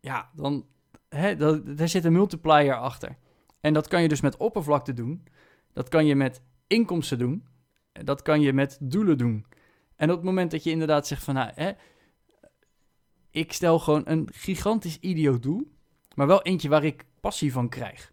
ja, 0.00 0.30
dan 0.34 0.66
hè, 1.08 1.36
dat, 1.36 1.76
daar 1.76 1.88
zit 1.88 2.04
een 2.04 2.12
multiplier 2.12 2.74
achter. 2.76 3.16
En 3.60 3.72
dat 3.74 3.88
kan 3.88 4.02
je 4.02 4.08
dus 4.08 4.20
met 4.20 4.36
oppervlakte 4.36 4.92
doen. 4.92 5.24
Dat 5.72 5.88
kan 5.88 6.06
je 6.06 6.14
met 6.14 6.42
inkomsten 6.66 7.18
doen. 7.18 7.46
Dat 7.92 8.22
kan 8.22 8.40
je 8.40 8.52
met 8.52 8.78
doelen 8.80 9.18
doen. 9.18 9.46
En 9.96 10.10
op 10.10 10.16
het 10.16 10.24
moment 10.24 10.50
dat 10.50 10.64
je 10.64 10.70
inderdaad 10.70 11.06
zegt 11.06 11.24
van, 11.24 11.34
nou, 11.34 11.50
hè, 11.54 11.70
ik 13.30 13.52
stel 13.52 13.78
gewoon 13.78 14.02
een 14.04 14.28
gigantisch 14.32 14.98
idioot 14.98 15.42
doel, 15.42 15.72
maar 16.14 16.26
wel 16.26 16.42
eentje 16.42 16.68
waar 16.68 16.84
ik 16.84 17.04
passie 17.20 17.52
van 17.52 17.68
krijg. 17.68 18.12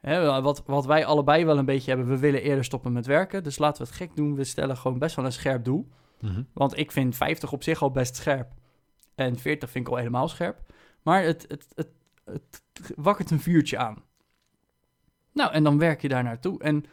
Hè, 0.00 0.40
wat, 0.42 0.62
wat 0.66 0.86
wij 0.86 1.04
allebei 1.04 1.44
wel 1.44 1.58
een 1.58 1.64
beetje 1.64 1.90
hebben, 1.90 2.08
we 2.08 2.18
willen 2.18 2.42
eerder 2.42 2.64
stoppen 2.64 2.92
met 2.92 3.06
werken, 3.06 3.42
dus 3.42 3.58
laten 3.58 3.82
we 3.82 3.88
het 3.88 3.96
gek 3.96 4.16
doen. 4.16 4.34
We 4.34 4.44
stellen 4.44 4.76
gewoon 4.76 4.98
best 4.98 5.16
wel 5.16 5.24
een 5.24 5.32
scherp 5.32 5.64
doel. 5.64 5.88
Mhm. 6.20 6.42
Want 6.52 6.78
ik 6.78 6.92
vind 6.92 7.16
50 7.16 7.52
op 7.52 7.62
zich 7.62 7.82
al 7.82 7.90
best 7.90 8.16
scherp. 8.16 8.52
En 9.14 9.38
40 9.38 9.70
vind 9.70 9.86
ik 9.86 9.92
al 9.92 9.98
helemaal 9.98 10.28
scherp. 10.28 10.60
Maar 11.02 11.22
het, 11.22 11.44
het, 11.48 11.66
het, 11.74 11.88
het 12.24 12.62
wakkert 12.96 13.30
een 13.30 13.40
vuurtje 13.40 13.78
aan. 13.78 14.02
Nou, 15.32 15.52
en 15.52 15.64
dan 15.64 15.78
werk 15.78 16.02
je 16.02 16.08
daar 16.08 16.22
naartoe. 16.22 16.62
En 16.62 16.84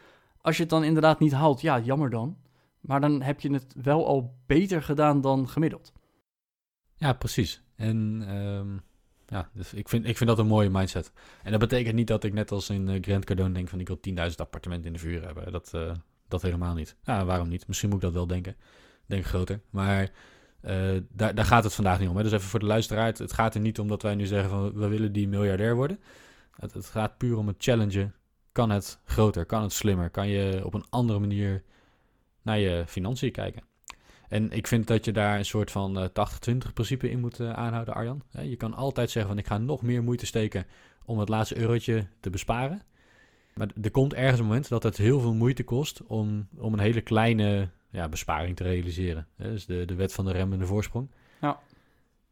als 0.42 0.56
je 0.56 0.62
het 0.62 0.70
dan 0.70 0.84
inderdaad 0.84 1.20
niet 1.20 1.32
haalt, 1.32 1.60
ja, 1.60 1.80
jammer 1.80 2.10
dan. 2.10 2.36
Maar 2.80 3.00
dan 3.00 3.22
heb 3.22 3.40
je 3.40 3.52
het 3.52 3.74
wel 3.82 4.06
al 4.06 4.34
beter 4.46 4.82
gedaan 4.82 5.20
dan 5.20 5.48
gemiddeld. 5.48 5.92
Ja, 6.96 7.12
precies. 7.12 7.62
En 7.76 8.24
ehm, 8.28 8.76
ja, 9.26 9.50
dus 9.52 9.74
ik, 9.74 9.88
vind, 9.88 10.06
ik 10.06 10.16
vind 10.16 10.28
dat 10.28 10.38
een 10.38 10.46
mooie 10.46 10.70
mindset. 10.70 11.12
En 11.42 11.50
dat 11.50 11.60
betekent 11.60 11.94
niet 11.94 12.06
dat 12.06 12.24
ik 12.24 12.32
net 12.32 12.50
als 12.50 12.70
in 12.70 12.88
uh, 12.88 12.98
Grand 13.00 13.24
Cardone 13.24 13.54
denk 13.54 13.68
van 13.68 13.80
ik 13.80 13.88
wil 13.88 14.00
10.000 14.08 14.14
appartementen 14.36 14.86
in 14.86 14.92
de 14.92 14.98
vuur 14.98 15.24
hebben. 15.24 15.52
Dat, 15.52 15.74
eh, 15.74 15.92
dat 16.28 16.42
helemaal 16.42 16.74
niet. 16.74 16.96
Ja, 17.02 17.24
waarom 17.24 17.48
niet? 17.48 17.66
Misschien 17.66 17.88
moet 17.88 17.98
ik 17.98 18.04
dat 18.04 18.14
wel 18.14 18.26
denken. 18.26 18.56
Denk 19.06 19.24
groter. 19.24 19.60
Maar 19.70 20.10
eh, 20.60 20.96
daar, 21.08 21.34
daar 21.34 21.44
gaat 21.44 21.64
het 21.64 21.74
vandaag 21.74 21.98
niet 21.98 22.08
om. 22.08 22.16
Hè? 22.16 22.22
Dus 22.22 22.32
even 22.32 22.48
voor 22.48 22.60
de 22.60 22.66
luisteraar. 22.66 23.06
Het, 23.06 23.18
het 23.18 23.32
gaat 23.32 23.54
er 23.54 23.60
niet 23.60 23.78
om 23.78 23.88
dat 23.88 24.02
wij 24.02 24.14
nu 24.14 24.26
zeggen 24.26 24.50
van 24.50 24.72
we 24.72 24.88
willen 24.88 25.12
die 25.12 25.28
miljardair 25.28 25.74
worden. 25.74 26.00
Het, 26.56 26.74
het 26.74 26.86
gaat 26.86 27.18
puur 27.18 27.36
om 27.36 27.46
het 27.46 27.56
challengen. 27.58 28.14
Kan 28.52 28.70
het 28.70 28.98
groter? 29.04 29.44
Kan 29.44 29.62
het 29.62 29.72
slimmer? 29.72 30.10
Kan 30.10 30.28
je 30.28 30.64
op 30.64 30.74
een 30.74 30.84
andere 30.90 31.18
manier 31.18 31.62
naar 32.42 32.58
je 32.58 32.84
financiën 32.86 33.32
kijken? 33.32 33.62
En 34.28 34.50
ik 34.50 34.66
vind 34.66 34.86
dat 34.86 35.04
je 35.04 35.12
daar 35.12 35.38
een 35.38 35.44
soort 35.44 35.70
van 35.70 35.98
eh, 35.98 36.08
80-20 36.50 36.72
principe 36.74 37.10
in 37.10 37.20
moet 37.20 37.40
eh, 37.40 37.52
aanhouden, 37.52 37.94
Arjan. 37.94 38.22
Je 38.42 38.56
kan 38.56 38.74
altijd 38.74 39.10
zeggen 39.10 39.30
van 39.30 39.40
ik 39.40 39.46
ga 39.46 39.58
nog 39.58 39.82
meer 39.82 40.02
moeite 40.02 40.26
steken 40.26 40.66
om 41.04 41.18
het 41.18 41.28
laatste 41.28 41.58
eurotje 41.58 42.06
te 42.20 42.30
besparen. 42.30 42.82
Maar 43.54 43.68
er 43.82 43.90
komt 43.90 44.14
ergens 44.14 44.38
een 44.38 44.46
moment 44.46 44.68
dat 44.68 44.82
het 44.82 44.96
heel 44.96 45.20
veel 45.20 45.34
moeite 45.34 45.64
kost 45.64 46.02
om, 46.06 46.48
om 46.56 46.72
een 46.72 46.78
hele 46.78 47.00
kleine 47.00 47.68
ja, 47.90 48.08
besparing 48.08 48.56
te 48.56 48.62
realiseren. 48.62 49.26
Hè, 49.36 49.50
dus 49.50 49.66
de, 49.66 49.84
de 49.84 49.94
wet 49.94 50.12
van 50.12 50.24
de 50.24 50.32
remmende 50.32 50.66
voorsprong. 50.66 51.10
Ja. 51.40 51.60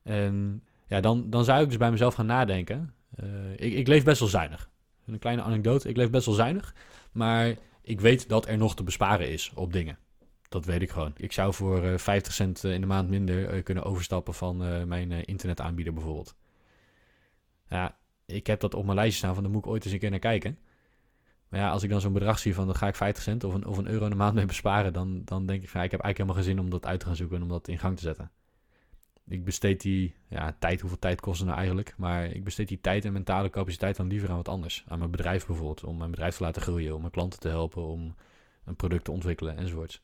En 0.02 0.62
ja, 0.86 1.00
dan, 1.00 1.30
dan 1.30 1.44
zou 1.44 1.62
ik 1.62 1.68
dus 1.68 1.76
bij 1.76 1.90
mezelf 1.90 2.14
gaan 2.14 2.26
nadenken. 2.26 2.94
Eh, 3.16 3.52
ik, 3.52 3.72
ik 3.72 3.86
leef 3.86 4.04
best 4.04 4.20
wel 4.20 4.28
zuinig. 4.28 4.70
Een 5.06 5.18
kleine 5.18 5.42
anekdote. 5.42 5.88
Ik 5.88 5.96
leef 5.96 6.10
best 6.10 6.26
wel 6.26 6.34
zuinig. 6.34 6.74
Maar 7.12 7.54
ik 7.82 8.00
weet 8.00 8.28
dat 8.28 8.46
er 8.46 8.56
nog 8.58 8.74
te 8.76 8.82
besparen 8.82 9.30
is 9.30 9.52
op 9.54 9.72
dingen. 9.72 9.98
Dat 10.48 10.64
weet 10.64 10.82
ik 10.82 10.90
gewoon. 10.90 11.12
Ik 11.16 11.32
zou 11.32 11.54
voor 11.54 11.84
eh 11.84 11.98
50 11.98 12.32
cent 12.32 12.64
eh, 12.64 12.72
in 12.72 12.80
de 12.80 12.86
maand 12.86 13.08
minder 13.08 13.48
eh, 13.48 13.62
kunnen 13.62 13.84
overstappen 13.84 14.34
van 14.34 14.64
eh, 14.64 14.84
mijn 14.84 15.12
eh, 15.12 15.18
internetaanbieder 15.24 15.92
bijvoorbeeld. 15.92 16.34
Ja, 17.68 17.98
ik 18.26 18.46
heb 18.46 18.60
dat 18.60 18.74
op 18.74 18.84
mijn 18.84 18.96
lijstje 18.96 19.18
staan 19.18 19.34
van 19.34 19.42
daar 19.42 19.52
moet 19.52 19.64
ik 19.64 19.70
ooit 19.70 19.84
eens 19.84 19.92
een 19.92 19.98
keer 19.98 20.10
naar 20.10 20.18
kijken. 20.18 20.58
Maar 21.48 21.60
ja, 21.60 21.70
als 21.70 21.82
ik 21.82 21.90
dan 21.90 22.00
zo'n 22.00 22.12
bedrag 22.12 22.38
zie 22.38 22.54
van 22.54 22.66
dan 22.66 22.74
ga 22.74 22.86
ik 22.86 22.96
50 22.96 23.22
cent 23.22 23.44
of 23.44 23.54
een, 23.54 23.66
of 23.66 23.76
een 23.76 23.88
euro 23.88 24.04
in 24.04 24.10
de 24.10 24.16
maand 24.16 24.34
mee 24.34 24.46
besparen, 24.46 24.92
dan, 24.92 25.22
dan 25.24 25.46
denk 25.46 25.62
ik 25.62 25.68
van 25.68 25.82
ik 25.82 25.90
heb 25.90 26.00
eigenlijk 26.00 26.16
helemaal 26.16 26.34
geen 26.34 26.56
zin 26.56 26.64
om 26.64 26.70
dat 26.70 26.86
uit 26.90 27.00
te 27.00 27.06
gaan 27.06 27.16
zoeken 27.16 27.36
en 27.36 27.42
om 27.42 27.48
dat 27.48 27.68
in 27.68 27.78
gang 27.78 27.96
te 27.96 28.02
zetten. 28.02 28.30
Ik 29.30 29.44
besteed 29.44 29.80
die 29.80 30.14
ja, 30.28 30.56
tijd, 30.58 30.80
hoeveel 30.80 30.98
tijd 30.98 31.20
kost 31.20 31.38
het 31.38 31.46
nou 31.46 31.58
eigenlijk? 31.58 31.94
Maar 31.96 32.24
ik 32.26 32.44
besteed 32.44 32.68
die 32.68 32.80
tijd 32.80 33.04
en 33.04 33.12
mentale 33.12 33.50
capaciteit 33.50 33.96
dan 33.96 34.06
liever 34.06 34.28
aan 34.28 34.36
wat 34.36 34.48
anders. 34.48 34.84
Aan 34.88 34.98
mijn 34.98 35.10
bedrijf 35.10 35.46
bijvoorbeeld, 35.46 35.84
om 35.84 35.96
mijn 35.96 36.10
bedrijf 36.10 36.36
te 36.36 36.42
laten 36.42 36.62
groeien, 36.62 36.94
om 36.94 37.00
mijn 37.00 37.12
klanten 37.12 37.40
te 37.40 37.48
helpen, 37.48 37.82
om 37.82 38.14
een 38.64 38.76
product 38.76 39.04
te 39.04 39.10
ontwikkelen 39.10 39.56
enzovoorts. 39.56 40.02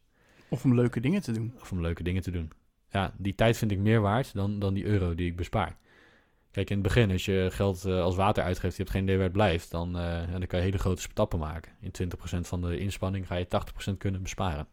Of 0.49 0.65
om 0.65 0.75
leuke 0.75 1.01
dingen 1.01 1.23
te 1.23 1.33
doen. 1.33 1.55
Of 1.61 1.73
om 1.73 1.81
leuke 1.81 2.03
dingen 2.03 2.23
te 2.23 2.31
doen. 2.31 2.51
Ja, 2.91 3.15
die 3.19 3.35
tijd 3.35 3.57
vind 3.57 3.71
ik 3.71 3.79
meer 3.79 4.01
waard 4.01 4.35
dan, 4.35 4.59
dan 4.59 4.75
die 4.75 4.85
euro 4.85 5.15
die 5.15 5.27
ik 5.27 5.37
bespaar. 5.37 5.77
Kijk, 6.51 6.71
in 6.71 6.77
het 6.77 6.87
begin, 6.87 7.11
als 7.11 7.25
je 7.25 7.49
geld 7.53 7.85
eh, 7.85 8.03
als 8.03 8.17
water 8.17 8.45
uitgeeft, 8.45 8.77
je 8.77 8.83
hebt 8.83 8.95
geen 8.95 9.03
idee 9.03 9.17
waar 9.17 9.25
het 9.25 9.33
blijft, 9.33 9.71
dan, 9.71 9.91
ja, 9.93 10.27
dan 10.27 10.47
kan 10.47 10.59
je 10.59 10.65
hele 10.65 10.79
grote 10.79 11.03
stappen 11.03 11.39
maken. 11.39 11.73
In 11.81 11.91
20% 12.37 12.41
van 12.41 12.61
de 12.61 12.79
inspanning 12.79 13.27
ga 13.27 13.35
je 13.35 13.47
80% 13.93 13.97
kunnen 13.99 14.23
besparen. 14.23 14.67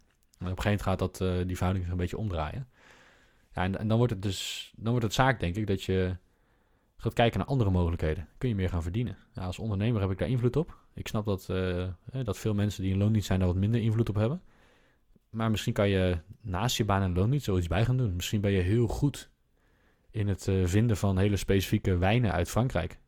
En 0.43 0.51
op 0.51 0.57
een 0.57 0.63
gegeven 0.63 0.63
moment 0.63 0.81
gaat 0.81 0.99
dat, 0.99 1.21
eh, 1.21 1.47
die 1.47 1.55
verhouding 1.55 1.85
zich 1.85 1.93
een 1.93 1.99
beetje 1.99 2.17
omdraaien. 2.17 2.67
Ja, 3.53 3.71
en, 3.71 3.87
dan 3.87 3.97
wordt 3.97 4.13
het 4.13 4.21
dus 4.21 4.73
dan 4.75 4.91
wordt 4.91 5.05
het 5.05 5.15
zaak, 5.15 5.39
denk 5.39 5.55
ik, 5.55 5.67
dat 5.67 5.83
je 5.83 6.17
gaat 6.97 7.13
kijken 7.13 7.39
naar 7.39 7.47
andere 7.47 7.69
mogelijkheden. 7.69 8.27
Kun 8.37 8.49
je 8.49 8.55
meer 8.55 8.69
gaan 8.69 8.83
verdienen. 8.83 9.17
Als 9.35 9.59
ondernemer 9.59 10.01
heb 10.01 10.11
ik 10.11 10.17
daar 10.17 10.29
invloed 10.29 10.55
op. 10.55 10.77
Ik 10.93 11.07
snap 11.07 11.25
dat, 11.25 11.49
eh, 11.49 11.87
dat 12.23 12.37
veel 12.37 12.53
mensen 12.53 12.83
die 12.83 12.91
in 12.91 12.97
loondienst 12.97 13.27
zijn 13.27 13.39
daar 13.39 13.47
wat 13.47 13.57
minder 13.57 13.81
invloed 13.81 14.09
op 14.09 14.15
hebben. 14.15 14.41
Maar 15.29 15.51
misschien 15.51 15.73
kan 15.73 15.89
je 15.89 16.17
naast 16.41 16.77
je 16.77 16.85
baan 16.85 17.01
en 17.01 17.13
loondienst 17.13 17.45
zoiets 17.45 17.67
bij 17.67 17.85
gaan 17.85 17.97
doen. 17.97 18.15
Misschien 18.15 18.41
ben 18.41 18.51
je 18.51 18.61
heel 18.61 18.87
goed 18.87 19.29
in 20.11 20.27
het 20.27 20.47
eh, 20.47 20.55
vinden 20.65 20.97
van 20.97 21.17
hele 21.17 21.37
specifieke 21.37 21.97
wijnen 21.97 22.31
uit 22.31 22.49
Frankrijk. 22.49 22.99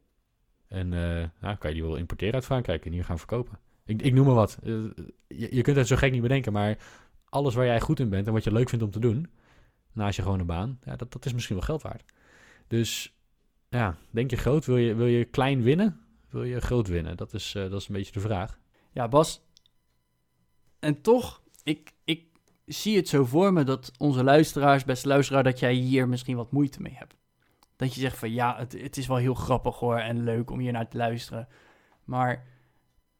En 0.68 0.94
eh, 0.94 1.58
kan 1.58 1.70
je 1.70 1.76
die 1.76 1.84
wel 1.84 1.96
importeren 1.96 2.34
uit 2.34 2.46
Frankrijk 2.46 2.86
en 2.86 2.92
hier 2.92 3.06
gaan 3.06 3.18
verkopen. 3.18 3.60
Ik, 3.86 4.02
ik 4.02 4.14
noem 4.14 4.26
maar 4.26 4.36
wat. 4.36 4.60
Je 5.28 5.62
kunt 5.62 5.78
het 5.78 5.88
zo 5.88 5.96
gek 5.96 6.12
niet 6.12 6.22
bedenken, 6.22 6.54
maar 6.54 6.78
alles 7.30 7.56
waar 7.56 7.66
jij 7.66 7.82
goed 7.82 8.00
in 8.00 8.10
bent 8.10 8.28
en 8.28 8.34
wat 8.34 8.44
je 8.44 8.52
leuk 8.52 8.70
vindt 8.70 8.86
om 8.86 8.92
te 8.92 9.00
doen, 9.00 9.28
naast 9.96 10.16
je 10.16 10.22
gewone 10.22 10.44
baan, 10.44 10.80
ja, 10.84 10.96
dat, 10.96 11.12
dat 11.12 11.26
is 11.26 11.34
misschien 11.34 11.56
wel 11.56 11.66
geld 11.66 11.82
waard. 11.82 12.04
Dus 12.68 13.16
ja, 13.70 13.98
denk 14.10 14.30
je 14.30 14.38
groot? 14.38 14.66
Wil 14.66 14.78
je, 14.78 14.96
wil 14.96 15.06
je 15.06 15.26
klein 15.26 15.62
winnen? 15.62 16.00
Wil 16.30 16.44
je 16.44 16.62
groot 16.62 16.88
winnen? 16.88 17.18
Dat 17.18 17.34
is, 17.34 17.56
eh, 17.56 17.70
dat 17.70 17.82
is 17.82 17.88
een 17.88 17.96
beetje 17.96 18.12
de 18.12 18.20
vraag. 18.20 18.60
Ja, 18.92 19.08
Bas. 19.08 19.42
En 20.80 21.02
toch, 21.02 21.42
ik, 21.64 21.94
ik 22.04 22.26
zie 22.66 22.96
het 22.96 23.08
zo 23.08 23.26
voor 23.26 23.54
me 23.54 23.64
dat 23.64 23.92
onze 23.98 24.24
luisteraars, 24.24 24.84
beste 24.84 25.08
luisteraar, 25.08 25.44
dat 25.44 25.60
jij 25.60 25.74
hier 25.74 26.08
misschien 26.08 26.36
wat 26.36 26.52
moeite 26.52 26.82
mee 26.82 26.96
hebt. 26.96 27.16
Dat 27.76 27.94
je 27.94 28.00
zegt 28.00 28.18
van 28.18 28.32
ja, 28.32 28.58
het, 28.58 28.82
het 28.82 28.98
is 28.98 29.08
wel 29.08 29.18
heel 29.18 29.34
grappig 29.34 29.80
hoor 29.80 29.98
en 29.98 30.24
leuk 30.24 30.52
om 30.52 30.60
hier 30.60 30.72
naar 30.72 30.90
te 30.90 30.98
luisteren. 30.98 31.48
Maar 32.04 32.46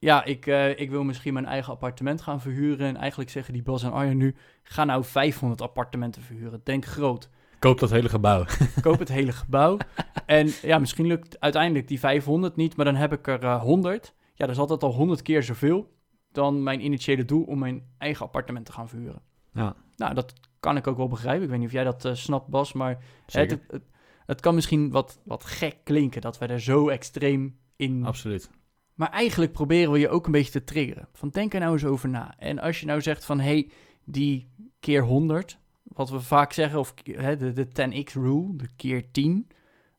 ja, 0.06 0.24
ik, 0.24 0.46
eh, 0.46 0.78
ik 0.78 0.90
wil 0.90 1.04
misschien 1.04 1.32
mijn 1.32 1.46
eigen 1.46 1.72
appartement 1.72 2.20
gaan 2.20 2.40
verhuren. 2.40 2.86
En 2.86 2.96
eigenlijk 2.96 3.30
zeggen 3.30 3.52
die 3.52 3.62
Bas 3.62 3.82
en 3.82 3.92
Arjen 3.92 4.16
nu, 4.16 4.34
ga 4.62 4.84
nou 4.84 5.04
500 5.04 5.60
appartementen 5.60 6.22
verhuren. 6.22 6.60
Denk 6.64 6.84
groot. 6.84 7.30
Koop 7.58 7.78
dat 7.78 7.90
hele 7.90 8.08
gebouw. 8.08 8.44
Koop 8.82 8.98
het 8.98 9.08
hele 9.08 9.32
gebouw. 9.32 9.78
En 10.26 10.48
ja, 10.62 10.78
misschien 10.78 11.06
lukt 11.06 11.40
uiteindelijk 11.40 11.88
die 11.88 11.98
500 11.98 12.56
niet, 12.56 12.76
maar 12.76 12.84
dan 12.84 12.94
heb 12.94 13.12
ik 13.12 13.26
er 13.26 13.44
eh, 13.44 13.60
100. 13.60 14.14
Ja, 14.34 14.46
dat 14.46 14.54
is 14.54 14.60
altijd 14.60 14.82
al 14.82 14.92
100 14.92 15.22
keer 15.22 15.42
zoveel 15.42 15.94
dan 16.32 16.62
mijn 16.62 16.84
initiële 16.84 17.24
doel 17.24 17.42
om 17.42 17.58
mijn 17.58 17.82
eigen 17.98 18.26
appartement 18.26 18.66
te 18.66 18.72
gaan 18.72 18.88
verhuren. 18.88 19.22
Ja. 19.52 19.76
Nou, 19.96 20.14
dat 20.14 20.32
kan 20.60 20.76
ik 20.76 20.86
ook 20.86 20.96
wel 20.96 21.08
begrijpen. 21.08 21.42
Ik 21.42 21.48
weet 21.48 21.58
niet 21.58 21.68
of 21.68 21.74
jij 21.74 21.84
dat 21.84 22.04
eh, 22.04 22.14
snapt, 22.14 22.48
Bas, 22.48 22.72
maar 22.72 22.98
het, 23.26 23.50
het, 23.50 23.82
het 24.26 24.40
kan 24.40 24.54
misschien 24.54 24.90
wat, 24.90 25.20
wat 25.24 25.44
gek 25.44 25.76
klinken 25.84 26.20
dat 26.20 26.38
wij 26.38 26.48
er 26.48 26.60
zo 26.60 26.88
extreem 26.88 27.58
in... 27.76 28.04
Absoluut. 28.04 28.50
Maar 28.96 29.10
eigenlijk 29.10 29.52
proberen 29.52 29.92
we 29.92 29.98
je 29.98 30.08
ook 30.08 30.26
een 30.26 30.32
beetje 30.32 30.52
te 30.52 30.64
triggeren. 30.64 31.08
Van 31.12 31.28
denk 31.28 31.54
er 31.54 31.60
nou 31.60 31.72
eens 31.72 31.84
over 31.84 32.08
na. 32.08 32.34
En 32.38 32.58
als 32.58 32.80
je 32.80 32.86
nou 32.86 33.00
zegt 33.00 33.24
van, 33.24 33.40
hey, 33.40 33.70
die 34.04 34.50
keer 34.80 35.02
100, 35.02 35.58
wat 35.82 36.10
we 36.10 36.20
vaak 36.20 36.52
zeggen, 36.52 36.78
of 36.78 36.94
de, 36.94 37.52
de 37.52 37.66
10x 37.66 38.12
rule, 38.12 38.56
de 38.56 38.68
keer 38.76 39.10
10. 39.10 39.48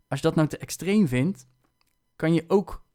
Als 0.08 0.20
je 0.20 0.26
dat 0.26 0.36
nou 0.36 0.48
te 0.48 0.58
extreem 0.58 1.08
vindt, 1.08 1.48
kan 2.16 2.34
je 2.34 2.44
ook 2.48 2.86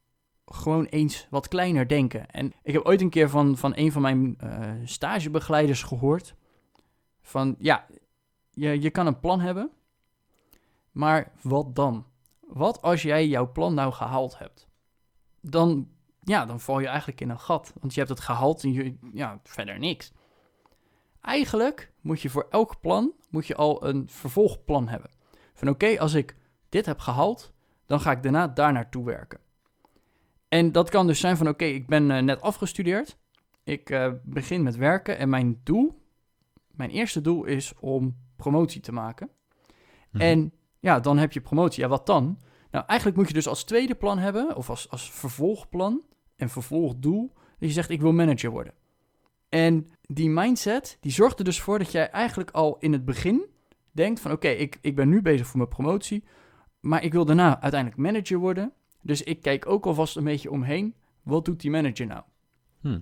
gewoon 0.45 0.85
eens 0.85 1.27
wat 1.29 1.47
kleiner 1.47 1.87
denken. 1.87 2.29
En 2.29 2.53
ik 2.63 2.73
heb 2.73 2.85
ooit 2.85 3.01
een 3.01 3.09
keer 3.09 3.29
van, 3.29 3.57
van 3.57 3.71
een 3.75 3.91
van 3.91 4.01
mijn 4.01 4.35
eh, 4.37 4.71
stagebegeleiders 4.83 5.83
gehoord. 5.83 6.35
Van 7.21 7.55
ja, 7.59 7.85
je, 8.49 8.81
je 8.81 8.89
kan 8.89 9.07
een 9.07 9.19
plan 9.19 9.39
hebben, 9.39 9.71
maar 10.91 11.31
wat 11.41 11.75
dan? 11.75 12.05
Wat 12.39 12.81
als 12.81 13.01
jij 13.01 13.27
jouw 13.27 13.51
plan 13.51 13.73
nou 13.73 13.93
gehaald 13.93 14.37
hebt? 14.37 14.67
Dan 15.41 15.87
ja, 16.23 16.45
dan 16.45 16.59
val 16.59 16.79
je 16.79 16.87
eigenlijk 16.87 17.21
in 17.21 17.29
een 17.29 17.39
gat. 17.39 17.73
Want 17.79 17.93
je 17.93 17.99
hebt 17.99 18.11
het 18.11 18.21
gehaald 18.21 18.63
en 18.63 18.73
je, 18.73 18.97
ja, 19.13 19.39
verder 19.43 19.79
niks. 19.79 20.11
Eigenlijk 21.21 21.91
moet 22.01 22.21
je 22.21 22.29
voor 22.29 22.47
elk 22.49 22.81
plan 22.81 23.13
moet 23.29 23.47
je 23.47 23.55
al 23.55 23.85
een 23.85 24.09
vervolgplan 24.09 24.87
hebben. 24.87 25.09
Van 25.53 25.69
oké, 25.69 25.99
als 25.99 26.13
ik 26.13 26.35
dit 26.69 26.85
heb 26.85 26.99
gehaald, 26.99 27.53
dan 27.85 27.99
ga 27.99 28.11
ik 28.11 28.23
daarna 28.23 28.47
daar 28.47 28.73
naartoe 28.73 29.05
werken. 29.05 29.39
En 30.47 30.71
dat 30.71 30.89
kan 30.89 31.07
dus 31.07 31.19
zijn 31.19 31.37
van 31.37 31.47
oké, 31.47 31.65
ik 31.65 31.87
ben 31.87 32.11
eh, 32.11 32.21
net 32.21 32.41
afgestudeerd. 32.41 33.17
Ik 33.63 33.89
eh, 33.89 34.11
begin 34.23 34.63
met 34.63 34.75
werken 34.75 35.17
en 35.17 35.29
mijn 35.29 35.61
doel, 35.63 36.01
mijn 36.71 36.89
eerste 36.89 37.21
doel 37.21 37.43
is 37.43 37.73
om 37.79 38.17
promotie 38.35 38.81
te 38.81 38.91
maken. 38.91 39.29
Mhm. 40.11 40.21
En 40.21 40.53
ja, 40.79 40.99
dan 40.99 41.17
heb 41.17 41.31
je 41.31 41.41
promotie. 41.41 41.83
Ja, 41.83 41.89
wat 41.89 42.05
dan? 42.05 42.39
Nou, 42.71 42.85
eigenlijk 42.85 43.17
moet 43.17 43.27
je 43.27 43.33
dus 43.33 43.47
als 43.47 43.63
tweede 43.63 43.95
plan 43.95 44.17
hebben, 44.17 44.55
of 44.55 44.69
als, 44.69 44.89
als 44.89 45.11
vervolgplan 45.11 46.01
en 46.35 46.49
vervolgdoel, 46.49 47.33
dat 47.35 47.69
je 47.69 47.75
zegt 47.75 47.89
ik 47.89 48.01
wil 48.01 48.13
manager 48.13 48.51
worden. 48.51 48.73
En 49.49 49.91
die 50.01 50.29
mindset, 50.29 50.97
die 50.99 51.11
zorgt 51.11 51.39
er 51.39 51.45
dus 51.45 51.61
voor 51.61 51.79
dat 51.79 51.91
jij 51.91 52.09
eigenlijk 52.09 52.51
al 52.51 52.77
in 52.79 52.91
het 52.91 53.05
begin 53.05 53.45
denkt 53.91 54.19
van 54.19 54.31
oké, 54.31 54.47
ik, 54.47 54.77
ik 54.81 54.95
ben 54.95 55.09
nu 55.09 55.21
bezig 55.21 55.47
voor 55.47 55.57
mijn 55.57 55.69
promotie, 55.69 56.23
maar 56.79 57.03
ik 57.03 57.13
wil 57.13 57.25
daarna 57.25 57.61
uiteindelijk 57.61 58.01
manager 58.01 58.37
worden. 58.37 58.73
Dus 59.01 59.23
ik 59.23 59.41
kijk 59.41 59.67
ook 59.67 59.85
alvast 59.85 60.15
een 60.15 60.23
beetje 60.23 60.51
omheen, 60.51 60.95
wat 61.23 61.45
doet 61.45 61.61
die 61.61 61.71
manager 61.71 62.05
nou? 62.05 62.23
Hm. 62.81 62.99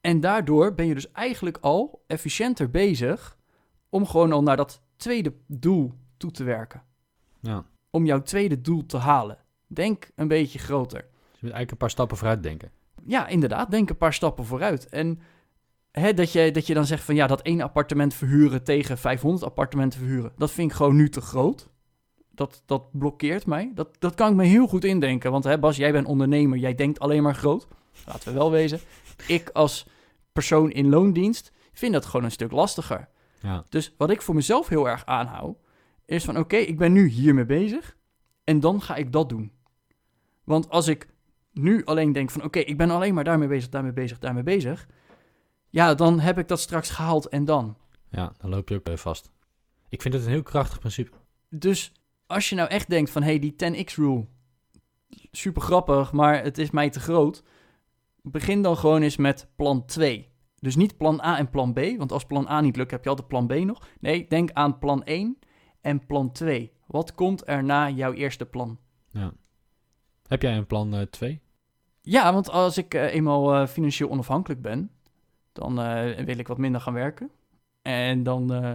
En 0.00 0.20
daardoor 0.20 0.74
ben 0.74 0.86
je 0.86 0.94
dus 0.94 1.10
eigenlijk 1.10 1.58
al 1.60 2.04
efficiënter 2.06 2.70
bezig 2.70 3.38
om 3.88 4.06
gewoon 4.06 4.32
al 4.32 4.42
naar 4.42 4.56
dat 4.56 4.82
tweede 4.96 5.34
doel 5.46 5.92
toe 6.16 6.30
te 6.30 6.44
werken. 6.44 6.82
Ja. 7.40 7.64
Om 7.90 8.06
jouw 8.06 8.22
tweede 8.22 8.60
doel 8.60 8.86
te 8.86 8.96
halen. 8.96 9.38
Denk 9.66 10.10
een 10.14 10.28
beetje 10.28 10.58
groter. 10.58 11.08
Moet 11.42 11.50
eigenlijk 11.50 11.70
een 11.70 11.76
paar 11.76 11.90
stappen 11.90 12.16
vooruit 12.16 12.42
denken. 12.42 12.70
Ja, 13.04 13.26
inderdaad, 13.26 13.70
denk 13.70 13.90
een 13.90 13.96
paar 13.96 14.14
stappen 14.14 14.44
vooruit. 14.44 14.88
En 14.88 15.20
hè, 15.90 16.14
dat, 16.14 16.32
je, 16.32 16.50
dat 16.50 16.66
je 16.66 16.74
dan 16.74 16.86
zegt 16.86 17.04
van 17.04 17.14
ja, 17.14 17.26
dat 17.26 17.42
één 17.42 17.60
appartement 17.60 18.14
verhuren 18.14 18.64
tegen 18.64 18.98
500 18.98 19.44
appartementen 19.44 19.98
verhuren, 19.98 20.32
dat 20.36 20.50
vind 20.50 20.70
ik 20.70 20.76
gewoon 20.76 20.96
nu 20.96 21.08
te 21.08 21.20
groot. 21.20 21.70
Dat, 22.34 22.62
dat 22.66 22.98
blokkeert 22.98 23.46
mij. 23.46 23.70
Dat, 23.74 23.88
dat 23.98 24.14
kan 24.14 24.30
ik 24.30 24.36
me 24.36 24.44
heel 24.44 24.66
goed 24.66 24.84
indenken. 24.84 25.30
Want 25.30 25.44
hè, 25.44 25.58
Bas, 25.58 25.76
jij 25.76 25.92
bent 25.92 26.06
ondernemer, 26.06 26.58
jij 26.58 26.74
denkt 26.74 26.98
alleen 26.98 27.22
maar 27.22 27.34
groot. 27.34 27.68
Laten 28.06 28.32
we 28.32 28.38
wel 28.38 28.50
wezen. 28.50 28.80
Ik 29.26 29.50
als 29.52 29.86
persoon 30.32 30.70
in 30.70 30.88
loondienst 30.88 31.52
vind 31.72 31.92
dat 31.92 32.06
gewoon 32.06 32.24
een 32.24 32.30
stuk 32.30 32.52
lastiger. 32.52 33.08
Ja. 33.40 33.64
Dus 33.68 33.94
wat 33.96 34.10
ik 34.10 34.22
voor 34.22 34.34
mezelf 34.34 34.68
heel 34.68 34.88
erg 34.88 35.06
aanhoud, 35.06 35.56
is 36.06 36.24
van 36.24 36.38
oké, 36.38 36.56
ik 36.56 36.78
ben 36.78 36.92
nu 36.92 37.06
hiermee 37.06 37.44
bezig 37.44 37.96
en 38.44 38.60
dan 38.60 38.82
ga 38.82 38.94
ik 38.94 39.12
dat 39.12 39.28
doen. 39.28 39.52
Want 40.44 40.70
als 40.70 40.88
ik 40.88 41.06
nu 41.52 41.84
alleen 41.84 42.12
denk 42.12 42.30
van 42.30 42.44
oké, 42.44 42.58
ik 42.58 42.76
ben 42.76 42.90
alleen 42.90 43.14
maar 43.14 43.24
daarmee 43.24 43.48
bezig, 43.48 43.68
daarmee 43.68 43.92
bezig, 43.92 44.18
daarmee 44.18 44.42
bezig, 44.42 44.88
ja, 45.68 45.94
dan 45.94 46.20
heb 46.20 46.38
ik 46.38 46.48
dat 46.48 46.60
straks 46.60 46.90
gehaald 46.90 47.28
en 47.28 47.44
dan. 47.44 47.76
ja, 48.10 48.32
dan 48.38 48.50
loop 48.50 48.68
je 48.68 48.74
ook 48.74 48.84
bij 48.84 48.96
vast. 48.96 49.30
Ik 49.88 50.02
vind 50.02 50.14
het 50.14 50.24
een 50.24 50.30
heel 50.30 50.42
krachtig 50.42 50.78
principe. 50.78 51.16
Dus 51.48 51.92
als 52.26 52.48
je 52.48 52.54
nou 52.54 52.68
echt 52.68 52.88
denkt 52.88 53.10
van 53.10 53.22
hey, 53.22 53.38
die 53.38 53.54
10x 53.64 53.94
rule, 53.94 54.26
super 55.30 55.62
grappig, 55.62 56.12
maar 56.12 56.42
het 56.42 56.58
is 56.58 56.70
mij 56.70 56.90
te 56.90 57.00
groot, 57.00 57.42
begin 58.22 58.62
dan 58.62 58.76
gewoon 58.76 59.02
eens 59.02 59.16
met 59.16 59.48
plan 59.56 59.84
2. 59.86 60.30
Dus 60.58 60.76
niet 60.76 60.96
plan 60.96 61.20
A 61.20 61.38
en 61.38 61.50
plan 61.50 61.72
B, 61.72 61.80
want 61.96 62.12
als 62.12 62.24
plan 62.24 62.48
A 62.48 62.60
niet 62.60 62.76
lukt, 62.76 62.90
heb 62.90 63.02
je 63.02 63.08
altijd 63.08 63.28
plan 63.28 63.46
B 63.46 63.52
nog. 63.54 63.88
Nee, 64.00 64.26
denk 64.28 64.50
aan 64.52 64.78
plan 64.78 65.04
1 65.04 65.38
en 65.80 66.06
plan 66.06 66.32
2. 66.32 66.72
Wat 66.86 67.14
komt 67.14 67.48
er 67.48 67.64
na 67.64 67.90
jouw 67.90 68.12
eerste 68.12 68.46
plan? 68.46 68.78
Ja. 69.10 69.32
Heb 70.32 70.42
jij 70.42 70.56
een 70.56 70.66
plan 70.66 71.06
2? 71.10 71.40
Ja, 72.00 72.32
want 72.32 72.50
als 72.50 72.78
ik 72.78 72.94
eh, 72.94 73.14
eenmaal 73.14 73.54
eh, 73.54 73.66
financieel 73.66 74.10
onafhankelijk 74.10 74.62
ben, 74.62 74.90
dan 75.52 75.80
eh, 75.80 76.24
wil 76.24 76.38
ik 76.38 76.48
wat 76.48 76.58
minder 76.58 76.80
gaan 76.80 76.92
werken. 76.92 77.30
En 77.82 78.22
dan, 78.22 78.52
eh, 78.52 78.72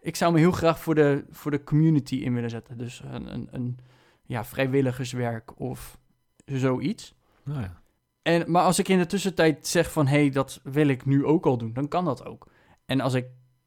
ik 0.00 0.16
zou 0.16 0.32
me 0.32 0.38
heel 0.38 0.52
graag 0.52 0.80
voor 0.80 0.94
de, 0.94 1.24
voor 1.30 1.50
de 1.50 1.64
community 1.64 2.14
in 2.14 2.34
willen 2.34 2.50
zetten. 2.50 2.78
Dus 2.78 3.02
een, 3.04 3.32
een, 3.32 3.48
een 3.50 3.78
ja, 4.22 4.44
vrijwilligerswerk 4.44 5.60
of 5.60 5.98
zoiets. 6.44 7.14
nou 7.42 7.60
ja. 7.60 7.82
En, 8.22 8.50
maar 8.50 8.62
als 8.62 8.78
ik 8.78 8.88
in 8.88 8.98
de 8.98 9.06
tussentijd 9.06 9.66
zeg 9.66 9.92
van, 9.92 10.06
hé, 10.06 10.18
hey, 10.18 10.30
dat 10.30 10.60
wil 10.62 10.88
ik 10.88 11.04
nu 11.04 11.24
ook 11.24 11.46
al 11.46 11.58
doen, 11.58 11.72
dan 11.72 11.88
kan 11.88 12.04
dat 12.04 12.24
ook. 12.24 12.46
En 12.86 13.00
als 13.00 13.14
ik 13.14 13.26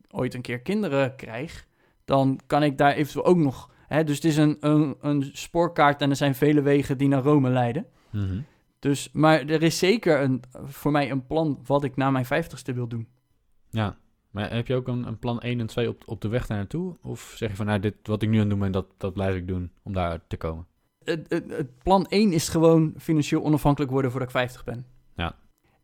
ooit 0.10 0.34
een 0.34 0.42
keer 0.42 0.60
kinderen 0.60 1.16
krijg, 1.16 1.68
dan 2.06 2.40
kan 2.48 2.64
ik 2.64 2.78
daar 2.78 2.94
eventueel 2.94 3.26
ook 3.26 3.38
nog... 3.38 3.70
Hè, 3.88 4.04
dus 4.04 4.16
het 4.16 4.26
is 4.26 4.38
een, 4.38 4.58
een, 4.60 4.96
een 5.02 5.30
spoorkaart 5.34 6.02
en 6.02 6.10
er 6.10 6.16
zijn 6.16 6.36
vele 6.36 6.62
wegen 6.62 6.98
die 6.98 7.08
naar 7.08 7.24
Rome 7.24 7.50
leiden. 7.50 7.86
Mhm. 8.10 8.40
Dus, 8.80 9.12
maar 9.12 9.46
er 9.46 9.64
is 9.64 9.78
zeker 9.78 10.22
een, 10.22 10.42
voor 10.64 10.92
mij 10.92 11.12
een 11.12 11.26
plan 11.26 11.60
wat 11.66 11.84
ik 11.84 11.96
na 11.96 12.12
mijn 12.12 12.26
vijftigste 12.26 12.74
wil 12.74 12.88
doen. 12.88 13.08
Ja. 13.70 13.98
Maar 14.32 14.54
heb 14.54 14.68
je 14.68 14.76
ook 14.76 14.88
een, 14.88 15.08
een 15.08 15.20
plan 15.20 15.40
1 15.40 15.60
en 15.60 15.68
2 15.68 15.90
op, 15.90 16.04
op 16.06 16.22
de 16.22 16.28
weg 16.28 16.48
daar 16.48 16.58
naartoe? 16.58 16.98
Of 17.02 17.34
zeg 17.36 17.50
je 17.50 17.56
van, 17.56 17.66
nou, 17.66 17.80
dit 17.80 17.96
wat 18.04 18.22
ik 18.22 18.30
nu 18.30 18.36
aan 18.36 18.42
het 18.42 18.50
doen 18.50 18.60
ben, 18.60 18.72
dat, 18.72 18.86
dat 18.98 19.14
blijf 19.14 19.36
ik 19.36 19.48
doen 19.48 19.72
om 19.84 19.94
daar 19.94 20.20
te 20.28 20.38
komen? 20.38 20.68
Het, 21.04 21.26
het, 21.30 21.50
het 21.50 21.84
plan 21.84 22.06
1 22.06 22.32
is 22.32 22.50
gewoon 22.50 22.94
financieel 22.98 23.44
onafhankelijk 23.44 23.92
worden 23.92 24.12
voordat 24.12 24.30
ik 24.30 24.36
50 24.36 24.64
ben. 24.64 24.86
Ja. 25.16 25.36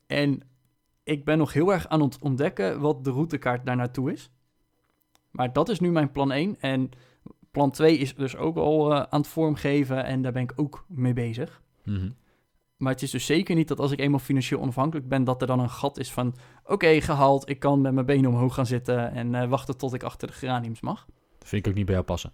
En 0.08 0.42
ik 1.04 1.26
ben 1.26 1.38
nog 1.38 1.54
heel 1.54 1.74
erg 1.74 1.88
aan 1.88 2.02
het 2.02 2.22
ontdekken 2.22 2.80
wat 2.80 3.04
de 3.04 3.12
routekaart 3.12 3.66
daar 3.66 3.76
naartoe 3.76 4.12
is. 4.12 4.32
Maar 5.32 5.54
dat 5.54 5.70
is 5.70 5.80
nu 5.80 5.92
mijn 5.92 6.12
plan 6.12 6.32
1. 6.32 6.60
En 6.60 6.90
plan 7.54 7.72
2 7.72 7.98
is 7.98 8.16
dus 8.16 8.36
ook 8.36 8.58
al 8.58 8.94
eh, 8.94 9.04
aan 9.10 9.20
het 9.20 9.30
vormgeven 9.30 10.06
en 10.06 10.22
daar 10.22 10.32
ben 10.32 10.42
ik 10.42 10.54
ook 10.56 10.86
mee 10.88 11.14
bezig. 11.14 11.62
Mhm. 11.84 12.10
Maar 12.78 12.92
het 12.92 13.02
is 13.02 13.12
dus 13.12 13.26
zeker 13.26 13.56
niet 13.56 13.68
dat 13.68 13.80
als 13.80 13.92
ik 13.92 14.00
eenmaal 14.00 14.20
financieel 14.20 14.62
onafhankelijk 14.62 15.08
ben, 15.08 15.24
dat 15.24 15.42
er 15.42 15.48
dan 15.48 15.60
een 15.60 15.70
gat 15.70 15.98
is 15.98 16.12
van: 16.12 16.36
oké, 16.66 17.02
gehaald, 17.02 17.50
ik 17.50 17.60
kan 17.60 17.82
met 17.82 17.94
mijn 17.94 18.06
benen 18.06 18.30
omhoog 18.30 18.54
gaan 18.54 18.66
zitten 18.66 19.12
en 19.12 19.36
eh, 19.36 19.50
wachten 19.50 19.78
tot 19.78 19.94
ik 19.94 20.04
achter 20.04 20.28
de 20.28 20.34
geraniums 20.34 20.82
mag. 20.82 21.06
Dat 21.38 21.48
vind 21.48 21.66
ik 21.66 21.72
ook 21.72 21.78
niet 21.78 21.86
bij 21.86 21.94
jou 21.94 22.06
passen. 22.06 22.34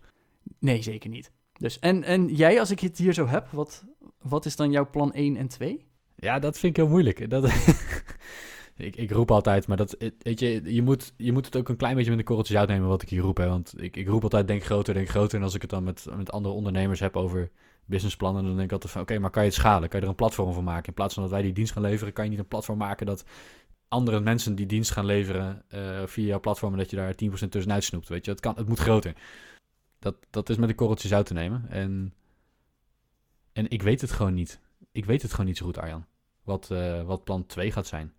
Nee, 0.59 0.81
zeker 0.81 1.09
niet. 1.09 1.31
Dus, 1.57 1.79
en, 1.79 2.03
en 2.03 2.27
jij, 2.27 2.59
als 2.59 2.71
ik 2.71 2.79
het 2.79 2.97
hier 2.97 3.13
zo 3.13 3.27
heb, 3.27 3.47
wat, 3.51 3.85
wat 4.21 4.45
is 4.45 4.55
dan 4.55 4.71
jouw 4.71 4.89
plan 4.89 5.13
1 5.13 5.37
en 5.37 5.47
2? 5.47 5.85
Ja, 6.15 6.39
dat 6.39 6.59
vind 6.59 6.77
ik 6.77 6.83
heel 6.83 6.91
moeilijk. 6.91 7.29
Dat, 7.29 7.43
ik, 8.79 8.95
ik 8.95 9.11
roep 9.11 9.31
altijd, 9.31 9.67
maar 9.67 9.77
dat, 9.77 9.95
weet 10.19 10.39
je, 10.39 10.73
je 10.73 10.81
moet, 10.81 11.13
je 11.17 11.31
moet 11.31 11.45
het 11.45 11.57
ook 11.57 11.69
een 11.69 11.75
klein 11.75 11.95
beetje 11.95 12.09
met 12.09 12.19
een 12.19 12.25
korreltje 12.25 12.53
zout 12.53 12.67
nemen 12.67 12.87
wat 12.87 13.01
ik 13.01 13.09
hier 13.09 13.21
roep. 13.21 13.37
Hè, 13.37 13.47
want 13.47 13.73
ik, 13.77 13.95
ik 13.95 14.07
roep 14.07 14.23
altijd, 14.23 14.47
denk 14.47 14.63
groter, 14.63 14.93
denk 14.93 15.09
groter. 15.09 15.37
En 15.37 15.43
als 15.43 15.55
ik 15.55 15.61
het 15.61 15.69
dan 15.69 15.83
met, 15.83 16.05
met 16.15 16.31
andere 16.31 16.53
ondernemers 16.53 16.99
heb 16.99 17.17
over 17.17 17.49
businessplannen, 17.85 18.43
dan 18.43 18.53
denk 18.53 18.65
ik 18.65 18.71
altijd 18.71 18.91
van, 18.91 19.01
oké, 19.01 19.19
maar 19.19 19.29
kan 19.29 19.43
je 19.43 19.49
het 19.49 19.57
schalen? 19.57 19.89
Kan 19.89 19.99
je 19.99 20.05
er 20.05 20.11
een 20.11 20.17
platform 20.17 20.53
van 20.53 20.63
maken? 20.63 20.87
In 20.87 20.93
plaats 20.93 21.13
van 21.13 21.23
dat 21.23 21.31
wij 21.31 21.41
die 21.41 21.53
dienst 21.53 21.71
gaan 21.71 21.81
leveren, 21.81 22.13
kan 22.13 22.23
je 22.23 22.29
niet 22.29 22.39
een 22.39 22.47
platform 22.47 22.77
maken 22.77 23.05
dat 23.05 23.25
andere 23.87 24.19
mensen 24.19 24.55
die 24.55 24.65
dienst 24.65 24.91
gaan 24.91 25.05
leveren 25.05 25.63
eh, 25.67 26.05
via 26.05 26.25
jouw 26.25 26.39
platform 26.39 26.77
dat 26.77 26.89
je 26.89 26.95
daar 26.95 27.13
10% 27.13 27.15
tussenuit 27.49 27.83
snoept. 27.83 28.09
Weet 28.09 28.25
je, 28.25 28.31
het, 28.31 28.39
kan, 28.39 28.55
het 28.55 28.67
moet 28.67 28.79
groter. 28.79 29.13
Dat, 29.99 30.15
dat 30.29 30.49
is 30.49 30.57
met 30.57 30.69
een 30.69 30.75
korreltje 30.75 31.07
zout 31.07 31.25
te 31.25 31.33
nemen. 31.33 31.65
En, 31.69 32.13
en 33.53 33.69
ik 33.69 33.81
weet 33.81 34.01
het 34.01 34.11
gewoon 34.11 34.33
niet. 34.33 34.59
Ik 34.91 35.05
weet 35.05 35.21
het 35.21 35.31
gewoon 35.31 35.45
niet 35.45 35.57
zo 35.57 35.65
goed, 35.65 35.77
Arjan. 35.77 36.05
Wat, 36.43 36.71
eh, 36.71 37.03
wat 37.03 37.23
plan 37.23 37.45
2 37.45 37.71
gaat 37.71 37.87
zijn. 37.87 38.13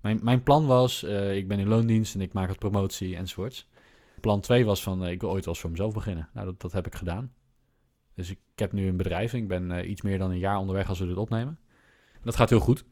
Mijn, 0.00 0.20
mijn 0.22 0.42
plan 0.42 0.66
was, 0.66 1.02
eh, 1.02 1.36
ik 1.36 1.48
ben 1.48 1.58
in 1.58 1.68
loondienst 1.68 2.14
en 2.14 2.20
ik 2.20 2.32
maak 2.32 2.48
het 2.48 2.58
promotie 2.58 3.16
enzovoorts. 3.16 3.68
Plan 4.20 4.40
2 4.40 4.64
was 4.64 4.82
van, 4.82 5.04
eh, 5.04 5.10
ik 5.10 5.20
wil 5.20 5.30
ooit 5.30 5.44
wel 5.44 5.54
voor 5.54 5.70
mezelf 5.70 5.94
beginnen. 5.94 6.28
Nou, 6.34 6.46
dat, 6.46 6.60
dat 6.60 6.72
heb 6.72 6.86
ik 6.86 6.94
gedaan. 6.94 7.32
Dus 8.14 8.30
ik, 8.30 8.38
heb 8.54 8.72
nu 8.72 8.88
een 8.88 8.96
bedrijf 8.96 9.32
en 9.32 9.38
ik 9.38 9.48
ben 9.48 9.70
eh, 9.70 9.90
iets 9.90 10.02
meer 10.02 10.18
dan 10.18 10.30
een 10.30 10.38
jaar 10.38 10.58
onderweg 10.58 10.88
als 10.88 10.98
we 10.98 11.06
dit 11.06 11.16
opnemen. 11.16 11.58
En 12.12 12.22
dat 12.22 12.36
gaat 12.36 12.50
heel 12.50 12.60
goed. 12.60 12.84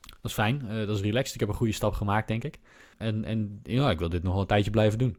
Dat 0.00 0.30
is 0.30 0.32
fijn, 0.32 0.68
dat 0.68 0.96
is 0.96 1.00
relaxed. 1.00 1.34
Ik 1.34 1.40
heb 1.40 1.48
een 1.48 1.54
goede 1.54 1.72
stap 1.72 1.92
gemaakt, 1.92 2.28
denk 2.28 2.44
ik. 2.44 2.58
En, 2.98 3.24
en 3.24 3.60
ja, 3.62 3.90
ik 3.90 3.98
wil 3.98 4.08
dit 4.08 4.22
nog 4.22 4.32
wel 4.32 4.40
een 4.40 4.46
tijdje 4.46 4.70
blijven 4.70 4.98
doen. 4.98 5.16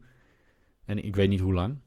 En 0.84 1.04
ik 1.04 1.16
weet 1.16 1.28
niet 1.28 1.40
hoe 1.40 1.54
lang. 1.54 1.78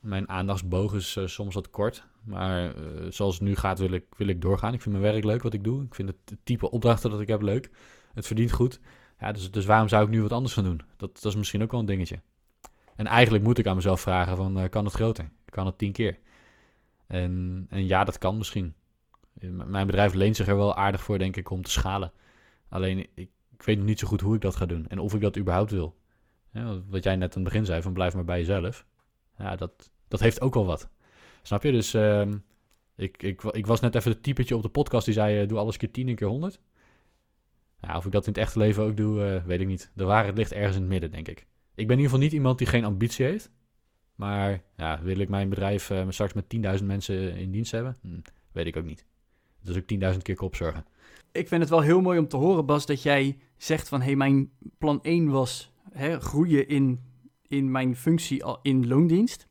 Mijn 0.00 0.28
aandachtsboog 0.28 0.94
is 0.94 1.18
soms 1.24 1.54
wat 1.54 1.70
kort. 1.70 2.06
Maar 2.24 2.74
zoals 3.08 3.34
het 3.34 3.42
nu 3.42 3.56
gaat, 3.56 3.78
wil 3.78 3.92
ik, 3.92 4.04
wil 4.16 4.26
ik 4.26 4.40
doorgaan. 4.40 4.74
Ik 4.74 4.82
vind 4.82 4.94
mijn 4.98 5.12
werk 5.12 5.24
leuk 5.24 5.42
wat 5.42 5.54
ik 5.54 5.64
doe. 5.64 5.82
Ik 5.84 5.94
vind 5.94 6.08
het 6.08 6.36
type 6.42 6.70
opdrachten 6.70 7.10
dat 7.10 7.20
ik 7.20 7.28
heb 7.28 7.42
leuk. 7.42 7.70
Het 8.14 8.26
verdient 8.26 8.52
goed. 8.52 8.80
Ja, 9.20 9.32
dus, 9.32 9.50
dus 9.50 9.64
waarom 9.64 9.88
zou 9.88 10.04
ik 10.04 10.10
nu 10.10 10.22
wat 10.22 10.32
anders 10.32 10.54
gaan 10.54 10.64
doen? 10.64 10.80
Dat, 10.96 11.14
dat 11.14 11.24
is 11.24 11.36
misschien 11.36 11.62
ook 11.62 11.70
wel 11.70 11.80
een 11.80 11.86
dingetje. 11.86 12.20
En 12.96 13.06
eigenlijk 13.06 13.44
moet 13.44 13.58
ik 13.58 13.66
aan 13.66 13.76
mezelf 13.76 14.00
vragen 14.00 14.36
van, 14.36 14.58
eh, 14.58 14.68
kan 14.68 14.84
het 14.84 14.94
groter? 14.94 15.30
Kan 15.44 15.66
het 15.66 15.78
tien 15.78 15.92
keer? 15.92 16.18
En, 17.06 17.66
en 17.70 17.86
ja, 17.86 18.04
dat 18.04 18.18
kan 18.18 18.36
misschien. 18.36 18.74
Eh, 19.38 19.50
Mijn 19.50 19.86
bedrijf 19.86 20.14
leent 20.14 20.36
zich 20.36 20.48
er 20.48 20.56
wel 20.56 20.74
aardig 20.74 21.02
voor, 21.02 21.18
denk 21.18 21.36
ik, 21.36 21.50
om 21.50 21.62
te 21.62 21.70
schalen. 21.70 22.12
Alleen, 22.68 22.98
ik, 22.98 23.30
ik 23.52 23.62
weet 23.62 23.76
nog 23.76 23.86
niet 23.86 23.98
zo 23.98 24.06
goed 24.06 24.20
hoe 24.20 24.34
ik 24.34 24.40
dat 24.40 24.56
ga 24.56 24.66
doen. 24.66 24.86
En 24.88 24.98
of 24.98 25.14
ik 25.14 25.20
dat 25.20 25.38
überhaupt 25.38 25.70
wil. 25.70 25.96
Ja, 26.52 26.80
wat 26.88 27.04
jij 27.04 27.16
net 27.16 27.36
aan 27.36 27.42
het 27.42 27.52
begin 27.52 27.64
zei, 27.66 27.82
van 27.82 27.92
blijf 27.92 28.14
maar 28.14 28.24
bij 28.24 28.38
jezelf. 28.38 28.86
Ja, 29.38 29.56
dat, 29.56 29.90
dat 30.08 30.20
heeft 30.20 30.40
ook 30.40 30.54
wel 30.54 30.66
wat. 30.66 30.88
Snap 31.42 31.62
je? 31.62 31.72
Dus 31.72 31.94
ehm, 31.94 32.38
ik, 32.96 33.22
ik, 33.22 33.42
ik 33.42 33.66
was 33.66 33.80
net 33.80 33.94
even 33.94 34.10
het 34.10 34.22
typetje 34.22 34.56
op 34.56 34.62
de 34.62 34.68
podcast 34.68 35.04
die 35.04 35.14
zei, 35.14 35.40
eh, 35.40 35.48
doe 35.48 35.58
alles 35.58 35.76
keer 35.76 35.90
10 35.90 36.08
en 36.08 36.14
keer 36.14 36.28
100. 36.28 36.60
Ja, 37.80 37.96
of 37.96 38.06
ik 38.06 38.12
dat 38.12 38.26
in 38.26 38.32
het 38.32 38.40
echte 38.40 38.58
leven 38.58 38.82
ook 38.82 38.96
doe, 38.96 39.24
eh, 39.24 39.44
weet 39.44 39.60
ik 39.60 39.66
niet. 39.66 39.90
De 39.94 40.04
waarheid 40.04 40.36
ligt 40.36 40.52
ergens 40.52 40.76
in 40.76 40.82
het 40.82 40.90
midden, 40.90 41.10
denk 41.10 41.28
ik. 41.28 41.38
Ik 41.74 41.86
ben 41.86 41.96
in 41.96 42.02
ieder 42.02 42.04
geval 42.04 42.18
niet 42.18 42.32
iemand 42.32 42.58
die 42.58 42.66
geen 42.66 42.84
ambitie 42.84 43.24
heeft. 43.24 43.50
Maar 44.14 44.62
ja, 44.76 45.02
wil 45.02 45.18
ik 45.18 45.28
mijn 45.28 45.48
bedrijf 45.48 45.90
eh, 45.90 46.06
straks 46.08 46.32
met 46.32 46.78
10.000 46.78 46.84
mensen 46.86 47.36
in 47.36 47.50
dienst 47.50 47.72
hebben? 47.72 47.96
Hm, 48.02 48.20
weet 48.52 48.66
ik 48.66 48.76
ook 48.76 48.84
niet. 48.84 49.06
Is 49.64 49.76
ook 49.76 49.86
10.000 49.86 50.22
keer 50.22 50.34
kopzorgen. 50.34 50.84
Ik 51.32 51.48
vind 51.48 51.60
het 51.60 51.70
wel 51.70 51.80
heel 51.80 52.00
mooi 52.00 52.18
om 52.18 52.28
te 52.28 52.36
horen, 52.36 52.66
Bas, 52.66 52.86
dat 52.86 53.02
jij 53.02 53.38
zegt 53.56 53.88
van... 53.88 54.00
hé, 54.00 54.06
hey, 54.06 54.16
mijn 54.16 54.50
plan 54.78 55.02
1 55.02 55.30
was 55.30 55.72
hè, 55.92 56.20
groeien 56.20 56.68
in, 56.68 57.00
in 57.46 57.70
mijn 57.70 57.96
functie 57.96 58.44
in 58.62 58.88
loondienst. 58.88 59.48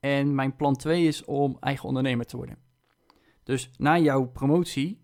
En 0.00 0.34
mijn 0.34 0.56
plan 0.56 0.76
2 0.76 1.06
is 1.06 1.24
om 1.24 1.56
eigen 1.60 1.88
ondernemer 1.88 2.26
te 2.26 2.36
worden. 2.36 2.58
Dus 3.42 3.70
na 3.76 3.98
jouw 3.98 4.24
promotie 4.24 5.00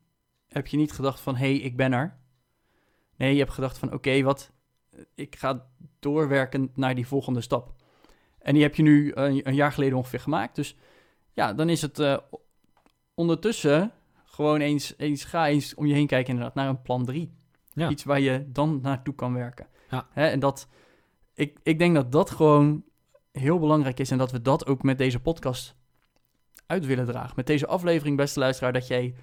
heb 0.54 0.66
je 0.66 0.76
niet 0.76 0.92
gedacht 0.92 1.20
van... 1.20 1.36
hé, 1.36 1.46
hey, 1.46 1.56
ik 1.56 1.76
ben 1.76 1.92
er. 1.92 2.16
Nee, 3.16 3.32
je 3.32 3.38
hebt 3.38 3.52
gedacht 3.52 3.78
van... 3.78 3.92
oké, 3.92 4.22
wat... 4.22 4.52
Ik 5.14 5.36
ga 5.36 5.66
doorwerken 5.98 6.70
naar 6.74 6.94
die 6.94 7.06
volgende 7.06 7.40
stap. 7.40 7.72
En 8.38 8.54
die 8.54 8.62
heb 8.62 8.74
je 8.74 8.82
nu 8.82 9.12
een, 9.14 9.48
een 9.48 9.54
jaar 9.54 9.72
geleden 9.72 9.96
ongeveer 9.96 10.20
gemaakt. 10.20 10.56
Dus 10.56 10.76
ja, 11.32 11.52
dan 11.52 11.68
is 11.68 11.82
het 11.82 11.98
uh, 11.98 12.16
ondertussen 13.14 13.92
gewoon 14.24 14.60
eens, 14.60 14.94
eens, 14.96 15.24
ga 15.24 15.48
eens 15.48 15.74
om 15.74 15.86
je 15.86 15.94
heen 15.94 16.06
kijken 16.06 16.32
inderdaad 16.32 16.54
naar 16.54 16.68
een 16.68 16.82
plan 16.82 17.04
3. 17.04 17.32
Ja. 17.72 17.90
Iets 17.90 18.04
waar 18.04 18.20
je 18.20 18.44
dan 18.52 18.80
naartoe 18.82 19.14
kan 19.14 19.34
werken. 19.34 19.66
Ja. 19.90 20.06
Hè, 20.10 20.26
en 20.26 20.40
dat, 20.40 20.68
ik, 21.34 21.58
ik 21.62 21.78
denk 21.78 21.94
dat 21.94 22.12
dat 22.12 22.30
gewoon 22.30 22.84
heel 23.32 23.58
belangrijk 23.58 24.00
is 24.00 24.10
en 24.10 24.18
dat 24.18 24.30
we 24.30 24.42
dat 24.42 24.66
ook 24.66 24.82
met 24.82 24.98
deze 24.98 25.20
podcast 25.20 25.76
uit 26.66 26.86
willen 26.86 27.06
dragen. 27.06 27.32
Met 27.36 27.46
deze 27.46 27.66
aflevering, 27.66 28.16
beste 28.16 28.38
luisteraar, 28.38 28.72
dat 28.72 28.86
jij 28.86 29.14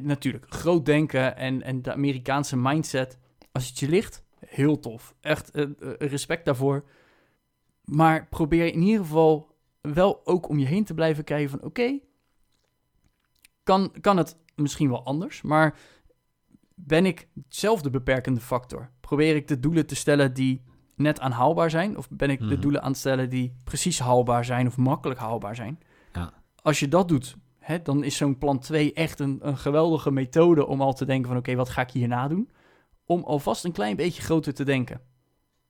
natuurlijk 0.00 0.46
groot 0.48 0.86
denken 0.86 1.36
en, 1.36 1.62
en 1.62 1.82
de 1.82 1.92
Amerikaanse 1.92 2.56
mindset, 2.56 3.18
als 3.52 3.68
het 3.68 3.78
je 3.78 3.88
ligt, 3.88 4.24
heel 4.46 4.78
tof. 4.78 5.14
Echt 5.20 5.56
uh, 5.56 5.66
respect 5.98 6.44
daarvoor. 6.44 6.84
Maar 7.84 8.26
probeer 8.28 8.66
in 8.66 8.82
ieder 8.82 9.04
geval 9.04 9.52
wel 9.80 10.26
ook 10.26 10.48
om 10.48 10.58
je 10.58 10.66
heen 10.66 10.84
te 10.84 10.94
blijven 10.94 11.24
kijken 11.24 11.50
van 11.50 11.62
oké, 11.62 11.98
kan, 13.62 13.92
kan 14.00 14.16
het 14.16 14.36
misschien 14.54 14.88
wel 14.88 15.04
anders, 15.04 15.42
maar 15.42 15.78
ben 16.74 17.06
ik 17.06 17.28
zelf 17.48 17.82
de 17.82 17.90
beperkende 17.90 18.40
factor? 18.40 18.90
Probeer 19.00 19.36
ik 19.36 19.48
de 19.48 19.60
doelen 19.60 19.86
te 19.86 19.94
stellen 19.94 20.34
die 20.34 20.62
net 20.96 21.20
aanhaalbaar 21.20 21.70
zijn? 21.70 21.96
Of 21.96 22.08
ben 22.10 22.30
ik 22.30 22.38
de 22.38 22.44
Mhm. 22.44 22.60
doelen 22.60 22.82
aan 22.82 22.90
het 22.90 22.98
stellen 22.98 23.30
die 23.30 23.56
precies 23.64 23.98
haalbaar 23.98 24.44
zijn 24.44 24.66
of 24.66 24.76
makkelijk 24.76 25.20
haalbaar 25.20 25.54
zijn? 25.54 25.78
Ja. 26.12 26.32
Als 26.62 26.80
je 26.80 26.88
dat 26.88 27.08
doet, 27.08 27.36
hè, 27.64 27.82
dan 27.82 28.04
is 28.04 28.16
zo'n 28.16 28.38
plan 28.38 28.58
2 28.58 28.92
echt 28.92 29.20
een, 29.20 29.38
een 29.42 29.58
geweldige 29.58 30.10
methode 30.10 30.66
om 30.66 30.80
al 30.80 30.92
te 30.92 31.04
denken 31.04 31.28
van 31.28 31.38
oké, 31.38 31.54
wat 31.54 31.68
ga 31.68 31.82
ik 31.82 31.90
hierna 31.90 32.28
doen? 32.28 32.50
Om 33.04 33.22
alvast 33.22 33.64
een 33.64 33.72
klein 33.72 33.96
beetje 33.96 34.22
groter 34.22 34.54
te 34.54 34.64
denken. 34.64 35.00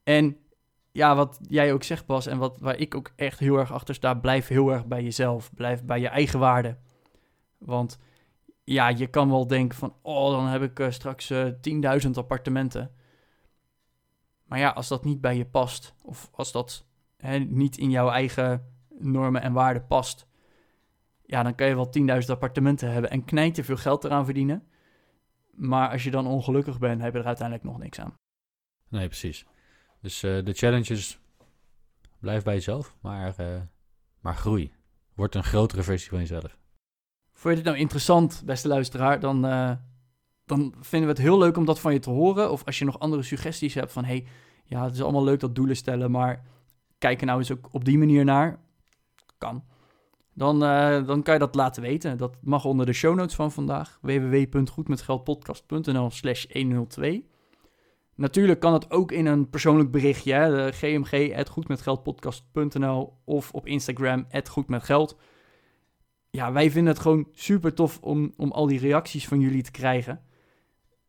En 0.03 0.37
ja, 0.93 1.17
wat 1.17 1.39
jij 1.49 1.73
ook 1.73 1.83
zegt, 1.83 2.07
Bas, 2.07 2.27
en 2.27 2.39
wat, 2.39 2.61
waar 2.61 2.77
ik 2.77 2.95
ook 2.95 3.13
echt 3.17 3.39
heel 3.39 3.57
erg 3.57 3.73
achter 3.73 3.95
sta, 3.95 4.15
blijf 4.15 4.49
heel 4.49 4.73
erg 4.73 4.87
bij 4.87 5.03
jezelf. 5.03 5.55
Blijf 5.55 5.85
bij 5.85 6.01
je 6.01 6.09
eigen 6.09 6.39
waarde. 6.39 6.79
Want 7.59 7.99
ja, 8.65 8.89
je 8.89 9.07
kan 9.07 9.31
wel 9.31 9.47
denken 9.47 9.79
van, 9.79 9.95
oh, 10.03 10.31
dan 10.31 10.47
heb 10.47 10.63
ik 10.63 10.81
eh, 10.81 10.91
straks 10.91 11.31
eh 11.31 11.47
10.000 12.05 12.11
appartementen. 12.15 12.91
Maar 14.45 14.59
ja, 14.59 14.69
als 14.69 14.89
dat 14.89 15.05
niet 15.05 15.21
bij 15.21 15.37
je 15.37 15.47
past, 15.47 15.95
of 16.03 16.31
als 16.33 16.53
dat 16.53 16.87
hè, 17.17 17.39
niet 17.39 17.79
in 17.79 17.91
jouw 17.91 18.09
eigen 18.09 18.73
normen 18.99 19.43
en 19.43 19.53
waarden 19.53 19.87
past, 19.87 20.27
ja, 21.27 21.43
dan 21.43 21.55
kan 21.55 21.67
je 21.67 21.75
wel 21.75 22.21
10.000 22.23 22.27
appartementen 22.27 22.93
hebben 22.93 23.11
en 23.11 23.25
knijt 23.25 23.55
te 23.55 23.65
veel 23.65 23.77
geld 23.77 24.05
eraan 24.05 24.25
verdienen. 24.25 24.63
Maar 25.51 25.91
als 25.91 26.05
je 26.05 26.11
dan 26.11 26.27
ongelukkig 26.27 26.79
bent, 26.79 27.01
heb 27.01 27.13
je 27.13 27.19
er 27.19 27.27
uiteindelijk 27.27 27.67
nog 27.67 27.79
niks 27.79 28.01
aan. 28.01 28.15
Nee, 28.89 29.07
precies. 29.07 29.47
Dus 30.01 30.23
eh, 30.23 30.45
de 30.45 30.53
challenge 30.53 30.93
is, 30.93 31.19
blijf 32.21 32.43
bij 32.43 32.55
jezelf, 32.55 32.95
maar, 33.01 33.35
eh, 33.37 33.61
maar 34.21 34.37
groei. 34.37 34.73
Word 35.15 35.35
een 35.35 35.45
grotere 35.45 35.83
versie 35.83 36.11
van 36.11 36.19
jezelf. 36.19 36.59
Vond 37.33 37.57
je 37.57 37.63
dit 37.63 37.65
nou 37.65 37.79
interessant, 37.79 38.43
beste 38.45 38.69
luisteraar? 38.69 39.21
Dan, 39.21 39.47
eh, 39.47 39.73
dan 40.45 40.75
vinden 40.81 41.09
we 41.09 41.15
het 41.15 41.25
heel 41.25 41.39
leuk 41.39 41.57
om 41.57 41.65
dat 41.65 41.81
van 41.81 41.93
je 41.93 41.99
te 41.99 42.11
horen. 42.11 42.51
Of 42.51 42.65
als 42.65 42.79
je 42.79 42.85
nog 42.85 42.99
andere 42.99 43.23
suggesties 43.23 43.75
hebt 43.75 43.93
van... 43.93 44.05
hey, 44.05 44.27
ja, 44.65 44.85
het 44.85 44.95
is 44.95 45.03
allemaal 45.03 45.25
leuk 45.25 45.41
dat 45.41 45.55
doelen 45.55 45.77
stellen... 45.77 46.11
maar 46.11 46.45
kijk 46.99 47.21
er 47.21 47.27
nou 47.27 47.39
eens 47.39 47.53
ook 47.53 47.69
op 47.71 47.85
die 47.85 47.99
manier 47.99 48.25
naar. 48.25 48.61
Kan. 49.39 49.65
Dan, 50.35 50.65
eh, 50.65 51.07
dan 51.07 51.23
kan 51.23 51.35
je 51.35 51.41
dat 51.41 51.55
laten 51.55 51.83
weten. 51.83 52.17
Dat 52.17 52.37
mag 52.41 52.65
onder 52.65 52.87
de 52.87 52.93
show 52.93 53.15
notes 53.15 53.35
van 53.35 53.53
vandaag. 53.53 53.99
www.goedmetgeldpodcast.nl 54.03 56.11
slash 56.11 56.47
102. 56.53 57.33
Natuurlijk 58.15 58.61
kan 58.61 58.73
het 58.73 58.91
ook 58.91 59.13
in 59.13 59.27
een 59.27 59.51
persoonlijk 59.51 59.91
berichtje. 59.91 60.33
Hè? 60.33 60.73
Gmg.goedmetgeldpodcast.nl 60.73 63.13
of 63.25 63.53
op 63.53 63.67
Instagram 63.67 64.27
@goedmetgeld. 64.51 65.19
Ja, 66.31 66.53
wij 66.53 66.71
vinden 66.71 66.93
het 66.93 67.03
gewoon 67.03 67.29
super 67.33 67.75
tof 67.75 67.99
om, 68.01 68.33
om 68.37 68.53
al 68.53 68.67
die 68.67 68.79
reacties 68.79 69.29
van 69.29 69.41
jullie 69.41 69.63
te 69.63 69.71
krijgen. 69.71 70.21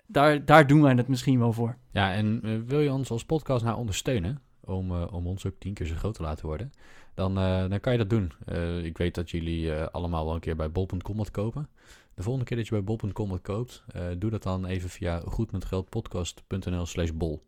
Daar, 0.07 0.45
daar 0.45 0.67
doen 0.67 0.81
wij 0.81 0.93
het 0.93 1.07
misschien 1.07 1.39
wel 1.39 1.53
voor. 1.53 1.77
Ja, 1.91 2.13
en 2.13 2.39
eh, 2.43 2.51
wil 2.65 2.79
je 2.79 2.91
ons 2.91 3.11
als 3.11 3.25
podcast 3.25 3.63
nou 3.63 3.77
ondersteunen, 3.77 4.41
om, 4.65 4.91
eh, 4.91 5.13
om 5.13 5.27
ons 5.27 5.45
ook 5.45 5.53
tien 5.59 5.73
keer 5.73 5.85
zo 5.85 5.95
groot 5.95 6.13
te 6.13 6.21
laten 6.21 6.45
worden, 6.45 6.71
dan, 7.13 7.37
eh, 7.37 7.69
dan 7.69 7.79
kan 7.79 7.91
je 7.91 7.97
dat 7.97 8.09
doen. 8.09 8.31
Eh, 8.45 8.83
ik 8.83 8.97
weet 8.97 9.15
dat 9.15 9.29
jullie 9.29 9.73
allemaal 9.73 10.25
wel 10.25 10.33
een 10.33 10.39
keer 10.39 10.55
bij 10.55 10.71
bol.com 10.71 11.17
wat 11.17 11.31
kopen. 11.31 11.69
De 12.13 12.23
volgende 12.23 12.47
keer 12.47 12.57
dat 12.57 12.67
je 12.67 12.71
bij 12.71 12.83
bol.com 12.83 13.29
wat 13.29 13.41
koopt, 13.41 13.83
doe 14.17 14.29
dat 14.29 14.43
dan 14.43 14.65
even 14.65 14.89
via 14.89 15.19
goedmetgeldpodcast.nl 15.25 16.85
slash 16.85 17.11
bol. 17.11 17.43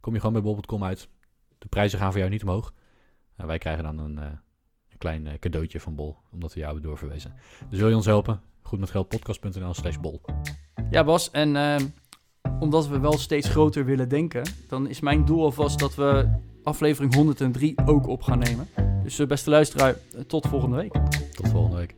Kom 0.00 0.12
je 0.12 0.18
gewoon 0.18 0.42
bij 0.42 0.42
bol.com 0.42 0.84
uit. 0.84 1.08
De 1.58 1.68
prijzen 1.68 1.98
gaan 1.98 2.10
voor 2.10 2.18
jou 2.18 2.30
niet 2.30 2.42
omhoog. 2.42 2.74
En 3.36 3.46
wij 3.46 3.58
krijgen 3.58 3.84
dan 3.84 3.98
een, 3.98 4.16
een 4.16 4.98
klein 4.98 5.38
cadeautje 5.38 5.80
van 5.80 5.94
bol, 5.94 6.16
omdat 6.32 6.52
we 6.52 6.60
jou 6.60 6.72
hebben 6.72 6.88
doorverwezen. 6.88 7.34
Dus 7.70 7.78
wil 7.78 7.88
je 7.88 7.96
ons 7.96 8.06
helpen? 8.06 8.40
Goedmetgeldpodcast.nl 8.62 9.74
slash 9.74 9.96
bol. 9.96 10.20
Ja, 10.90 11.04
Bas, 11.04 11.30
en 11.30 11.56
ehm, 11.56 11.86
omdat 12.60 12.88
we 12.88 12.98
wel 12.98 13.18
steeds 13.18 13.48
groter 13.48 13.84
willen 13.84 14.08
denken, 14.08 14.42
dan 14.68 14.88
is 14.88 15.00
mijn 15.00 15.24
doel 15.24 15.44
alvast 15.44 15.78
dat 15.78 15.94
we 15.94 16.28
aflevering 16.62 17.14
103 17.14 17.74
ook 17.84 18.06
op 18.06 18.22
gaan 18.22 18.38
nemen. 18.38 18.68
Dus 19.02 19.18
eh, 19.18 19.26
beste 19.26 19.50
luisteraar, 19.50 19.94
eh, 20.14 20.20
tot 20.20 20.46
volgende 20.46 20.76
week. 20.76 20.92
Tot 21.34 21.48
volgende 21.48 21.76
week. 21.76 21.94